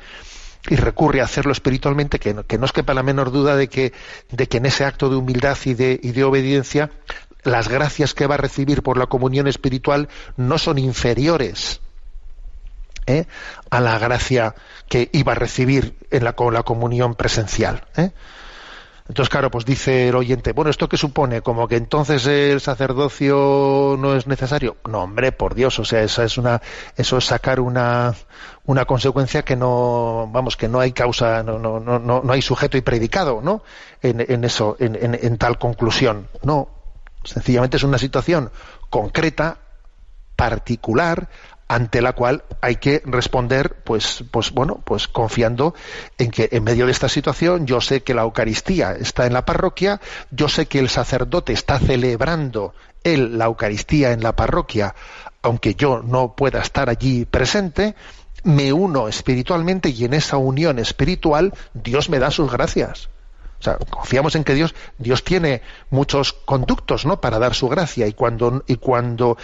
y 0.70 0.76
recurre 0.76 1.22
a 1.22 1.26
hacerlo 1.26 1.52
espiritualmente, 1.52 2.20
que 2.20 2.34
no, 2.34 2.43
que 2.43 2.58
os 2.58 2.72
quepa 2.72 2.93
la 2.93 3.04
menor 3.04 3.32
duda 3.32 3.56
de 3.56 3.68
que, 3.68 3.93
de 4.32 4.48
que 4.48 4.58
en 4.58 4.66
ese 4.66 4.86
acto 4.86 5.10
de 5.10 5.18
humildad 5.18 5.58
y 5.66 5.74
de, 5.74 6.00
y 6.02 6.12
de 6.12 6.24
obediencia 6.24 6.89
las 7.43 7.68
gracias 7.68 8.14
que 8.14 8.28
va 8.28 8.36
a 8.36 8.39
recibir 8.39 8.82
por 8.82 8.98
la 8.98 9.08
comunión 9.08 9.48
espiritual 9.48 10.10
no 10.36 10.58
son 10.58 10.78
inferiores 10.78 11.82
¿eh? 13.08 13.26
a 13.70 13.80
la 13.80 13.97
gracia 13.97 14.53
que 14.88 15.10
iba 15.14 15.32
a 15.32 15.36
recibir 15.36 15.97
en 16.12 16.24
la, 16.24 16.34
con 16.34 16.53
la 16.53 16.64
comunión 16.64 17.16
presencial. 17.16 17.86
¿eh? 17.97 18.12
Entonces, 19.10 19.30
claro, 19.30 19.49
pues 19.49 19.64
dice 19.64 20.10
el 20.10 20.16
oyente, 20.16 20.51
bueno, 20.51 20.70
¿esto 20.70 20.89
qué 20.89 20.97
supone? 20.97 21.41
¿Como 21.41 21.68
que 21.70 21.78
entonces 21.78 22.26
el 22.28 22.60
sacerdocio 22.60 23.95
no 23.97 24.16
es 24.16 24.28
necesario? 24.28 24.76
No, 24.88 25.03
hombre, 25.03 25.32
por 25.32 25.55
Dios, 25.55 25.80
o 25.80 25.86
sea, 25.86 26.03
eso 26.03 26.24
es 26.24 26.38
una, 26.38 26.62
eso 26.97 27.18
es 27.18 27.24
sacar 27.26 27.62
una, 27.62 28.14
una 28.66 28.84
consecuencia 28.84 29.43
que 29.43 29.55
no, 29.55 30.30
vamos, 30.30 30.58
que 30.58 30.68
no 30.68 30.82
hay 30.82 30.91
causa, 30.91 31.41
no, 31.41 31.58
no, 31.58 31.80
no, 31.80 31.99
no 31.99 32.34
hay 32.34 32.41
sujeto 32.41 32.78
y 32.78 32.82
predicado, 32.82 33.39
¿no? 33.41 33.64
En, 34.01 34.26
en 34.28 34.43
eso, 34.43 34.76
en, 34.78 34.97
en, 35.01 35.18
en 35.20 35.38
tal 35.38 35.58
conclusión. 35.58 36.28
No, 36.43 36.68
sencillamente 37.24 37.78
es 37.78 37.84
una 37.84 37.97
situación 37.97 38.51
concreta, 38.89 39.60
particular, 40.36 41.30
ante 41.68 42.01
la 42.01 42.13
cual 42.13 42.43
hay 42.61 42.78
que 42.78 43.01
responder 43.05 43.76
pues 43.84 44.24
pues 44.32 44.51
bueno 44.51 44.82
pues 44.86 45.07
confiando 45.07 45.74
en 46.18 46.32
que 46.32 46.49
en 46.51 46.63
medio 46.63 46.86
de 46.86 46.91
esta 46.91 47.09
situación 47.09 47.68
yo 47.68 47.82
sé 47.82 48.03
que 48.03 48.13
la 48.13 48.22
Eucaristía 48.22 48.93
está 48.93 49.26
en 49.26 49.34
la 49.34 49.45
parroquia 49.45 49.99
yo 50.32 50.47
sé 50.47 50.68
que 50.68 50.80
el 50.80 50.89
sacerdote 50.89 51.53
está 51.53 51.80
celebrando 51.80 52.74
él 53.03 53.38
la 53.38 53.45
Eucaristía 53.45 54.11
en 54.11 54.24
la 54.24 54.36
parroquia 54.36 54.95
aunque 55.41 55.76
yo 55.76 56.01
no 56.01 56.36
pueda 56.36 56.61
estar 56.61 56.89
allí 56.89 57.26
presente 57.26 57.95
me 58.43 58.72
uno 58.72 59.09
espiritualmente 59.09 59.89
y 59.89 60.05
en 60.05 60.13
esa 60.13 60.38
unión 60.38 60.80
espiritual 60.80 61.53
Dios 61.74 62.09
me 62.09 62.20
da 62.20 62.32
sus 62.32 62.49
gracias 62.51 63.09
o 63.60 63.64
sea, 63.64 63.78
confiamos 63.89 64.36
en 64.36 64.43
que 64.43 64.53
Dios, 64.53 64.76
Dios 64.99 65.24
tiene 65.24 65.62
muchos 65.89 66.34
conductos, 66.34 67.05
¿no? 67.05 67.20
Para 67.20 67.39
dar 67.39 67.55
su 67.55 67.68
gracia. 67.68 68.05
Y 68.05 68.14
cuando, 68.14 68.64
y 68.68 68.76
cuando 68.76 69.38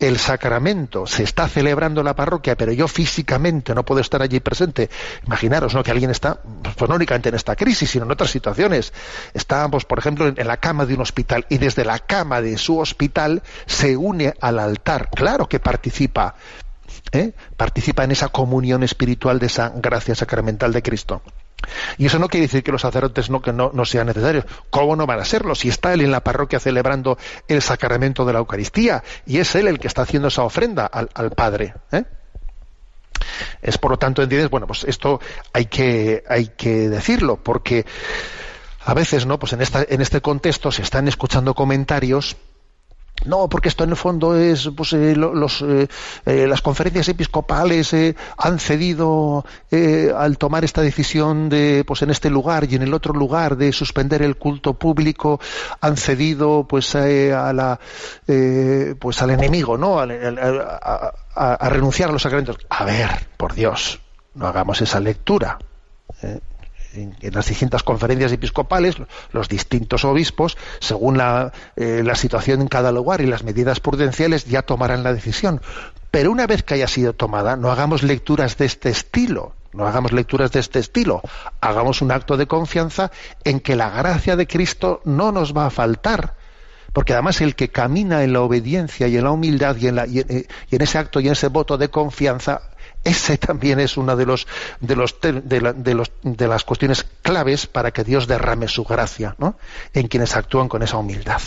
el 0.00 0.18
sacramento 0.18 1.06
se 1.06 1.22
está 1.22 1.46
celebrando 1.46 2.00
en 2.00 2.06
la 2.06 2.16
parroquia, 2.16 2.56
pero 2.56 2.72
yo 2.72 2.88
físicamente 2.88 3.74
no 3.74 3.84
puedo 3.84 4.00
estar 4.00 4.22
allí 4.22 4.40
presente, 4.40 4.90
imaginaros, 5.24 5.74
¿no? 5.74 5.84
Que 5.84 5.92
alguien 5.92 6.10
está, 6.10 6.40
pues 6.76 6.88
no 6.88 6.96
únicamente 6.96 7.28
en 7.28 7.36
esta 7.36 7.54
crisis, 7.54 7.90
sino 7.90 8.06
en 8.06 8.10
otras 8.10 8.30
situaciones. 8.30 8.92
Estábamos, 9.34 9.84
por 9.84 10.00
ejemplo, 10.00 10.26
en, 10.26 10.46
la 10.46 10.56
cama 10.56 10.84
de 10.84 10.94
un 10.94 11.02
hospital 11.02 11.46
y 11.48 11.58
desde 11.58 11.84
la 11.84 12.00
cama 12.00 12.40
de 12.40 12.58
su 12.58 12.78
hospital 12.78 13.42
se 13.66 13.96
une 13.96 14.34
al 14.40 14.58
altar. 14.58 15.10
Claro 15.10 15.48
que 15.48 15.60
participa, 15.60 16.34
¿eh? 17.12 17.34
Participa 17.56 18.02
en 18.02 18.10
esa 18.10 18.28
comunión 18.28 18.82
espiritual 18.82 19.38
de 19.38 19.46
esa 19.46 19.70
gracia 19.76 20.16
sacramental 20.16 20.72
de 20.72 20.82
Cristo. 20.82 21.22
Y 21.98 22.06
eso 22.06 22.18
no 22.18 22.28
quiere 22.28 22.46
decir 22.46 22.62
que 22.62 22.72
los 22.72 22.82
sacerdotes 22.82 23.30
no, 23.30 23.40
que 23.42 23.52
no, 23.52 23.84
sean 23.84 24.06
necesarios. 24.06 24.44
¿Cómo 24.70 24.96
no 24.96 25.06
van 25.06 25.20
a 25.20 25.24
serlo? 25.24 25.54
Si 25.54 25.68
está 25.68 25.92
él 25.92 26.00
en 26.02 26.10
la 26.10 26.22
parroquia 26.22 26.60
celebrando 26.60 27.18
el 27.48 27.62
sacramento 27.62 28.24
de 28.24 28.32
la 28.32 28.38
Eucaristía 28.38 29.02
y 29.26 29.38
es 29.38 29.54
él 29.54 29.68
el 29.68 29.78
que 29.78 29.88
está 29.88 30.02
haciendo 30.02 30.28
esa 30.28 30.42
ofrenda 30.42 30.86
al, 30.86 31.30
Padre. 31.30 31.74
¿eh? 31.92 32.04
Es 33.62 33.78
por 33.78 33.92
lo 33.92 33.98
tanto, 33.98 34.22
¿entiendes? 34.22 34.50
Bueno, 34.50 34.66
pues 34.66 34.84
esto 34.84 35.20
hay 35.52 35.66
que, 35.66 36.24
hay 36.28 36.48
que 36.48 36.88
decirlo, 36.88 37.36
porque 37.36 37.84
a 38.84 38.94
veces, 38.94 39.26
¿no? 39.26 39.38
Pues 39.38 39.52
en, 39.52 39.60
esta, 39.60 39.84
en 39.88 40.00
este 40.00 40.20
contexto 40.20 40.72
se 40.72 40.82
están 40.82 41.06
escuchando 41.08 41.54
comentarios 41.54 42.36
no, 43.26 43.48
porque 43.48 43.68
esto 43.68 43.84
en 43.84 43.90
el 43.90 43.96
fondo 43.96 44.36
es, 44.36 44.70
pues, 44.74 44.92
eh, 44.92 45.14
los, 45.14 45.62
eh, 45.62 45.88
eh, 46.26 46.46
las 46.46 46.62
conferencias 46.62 47.08
episcopales 47.08 47.94
han 48.36 48.58
cedido 48.58 49.44
al 50.16 50.38
tomar 50.38 50.64
esta 50.64 50.82
decisión 50.82 51.48
de, 51.48 51.84
pues, 51.86 52.02
en 52.02 52.10
este 52.10 52.30
lugar 52.30 52.64
y 52.70 52.76
en 52.76 52.82
el 52.82 52.94
otro 52.94 53.12
lugar 53.12 53.56
de 53.56 53.72
suspender 53.72 54.22
el 54.22 54.36
culto 54.36 54.74
público, 54.74 55.40
han 55.80 55.96
cedido, 55.96 56.66
pues, 56.68 56.94
a 56.94 57.52
la, 57.52 57.78
pues, 58.98 59.22
al 59.22 59.30
enemigo, 59.30 59.76
¿no? 59.76 60.00
A, 60.00 61.68
renunciar 61.68 62.10
a 62.10 62.12
los 62.12 62.22
sacramentos. 62.22 62.58
A 62.70 62.84
ver, 62.84 63.28
por 63.36 63.54
Dios, 63.54 64.00
no 64.34 64.46
hagamos 64.46 64.80
esa 64.80 65.00
lectura 65.00 65.58
en, 66.94 67.16
las 67.32 67.46
distintas 67.46 67.82
conferencias 67.82 68.32
episcopales, 68.32 68.96
los 69.32 69.48
distintos 69.48 70.04
obispos, 70.04 70.56
según 70.80 71.18
la, 71.18 71.52
eh, 71.76 72.02
la 72.04 72.14
situación 72.14 72.60
en 72.60 72.68
cada 72.68 72.92
lugar 72.92 73.20
y 73.20 73.26
las 73.26 73.44
medidas 73.44 73.80
prudenciales, 73.80 74.46
ya 74.46 74.62
tomarán 74.62 75.02
la 75.02 75.12
decisión. 75.12 75.60
Pero 76.10 76.32
una 76.32 76.46
vez 76.46 76.62
que 76.62 76.74
haya 76.74 76.88
sido 76.88 77.12
tomada, 77.12 77.56
no 77.56 77.70
hagamos 77.70 78.02
lecturas 78.02 78.56
de 78.56 78.66
este 78.66 78.88
estilo, 78.88 79.54
no 79.72 79.86
hagamos 79.86 80.12
lecturas 80.12 80.50
de 80.50 80.60
este 80.60 80.80
estilo, 80.80 81.22
hagamos 81.60 82.02
un 82.02 82.10
acto 82.10 82.36
de 82.36 82.46
confianza 82.46 83.10
en 83.44 83.60
que 83.60 83.76
la 83.76 83.90
gracia 83.90 84.36
de 84.36 84.46
Cristo 84.46 85.00
no 85.04 85.30
nos 85.30 85.56
va 85.56 85.66
a 85.66 85.70
faltar. 85.70 86.34
Porque 86.92 87.12
además 87.12 87.40
el 87.40 87.54
que 87.54 87.68
camina 87.68 88.24
en 88.24 88.32
la 88.32 88.40
obediencia 88.40 89.06
y 89.06 89.16
en 89.16 89.22
la 89.22 89.30
humildad 89.30 89.76
y 89.76 89.86
en, 89.86 89.94
la, 89.94 90.08
y 90.08 90.18
en 90.18 90.82
ese 90.82 90.98
acto 90.98 91.20
y 91.20 91.28
en 91.28 91.34
ese 91.34 91.46
voto 91.46 91.78
de 91.78 91.88
confianza 91.88 92.62
ese 93.04 93.38
también 93.38 93.80
es 93.80 93.96
una 93.96 94.14
de 94.16 94.26
los 94.26 94.46
de 94.80 94.96
los 94.96 95.14
de, 95.20 96.48
las 96.48 96.64
cuestiones 96.64 97.06
claves 97.22 97.66
para 97.66 97.90
que 97.92 98.04
Dios 98.04 98.26
derrame 98.26 98.68
su 98.68 98.84
gracia, 98.84 99.34
¿no? 99.38 99.56
En 99.94 100.08
quienes 100.08 100.36
actúan 100.36 100.68
con 100.68 100.82
esa 100.82 100.98
humildad. 100.98 101.40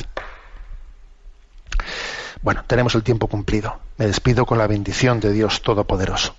Bueno, 2.41 2.63
tenemos 2.67 2.95
el 2.95 3.03
tiempo 3.03 3.27
cumplido. 3.27 3.79
Me 3.97 4.07
despido 4.07 4.45
con 4.45 4.57
la 4.57 4.67
bendición 4.67 5.19
de 5.19 5.31
Dios 5.31 5.61
Todopoderoso. 5.61 6.35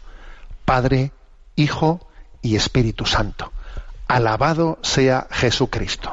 Padre, 0.65 1.13
Hijo 1.57 2.07
y 2.43 2.57
Espíritu 2.57 3.07
Santo. 3.07 3.53
Alabado 4.07 4.79
sea 4.83 5.29
Jesucristo. 5.31 6.13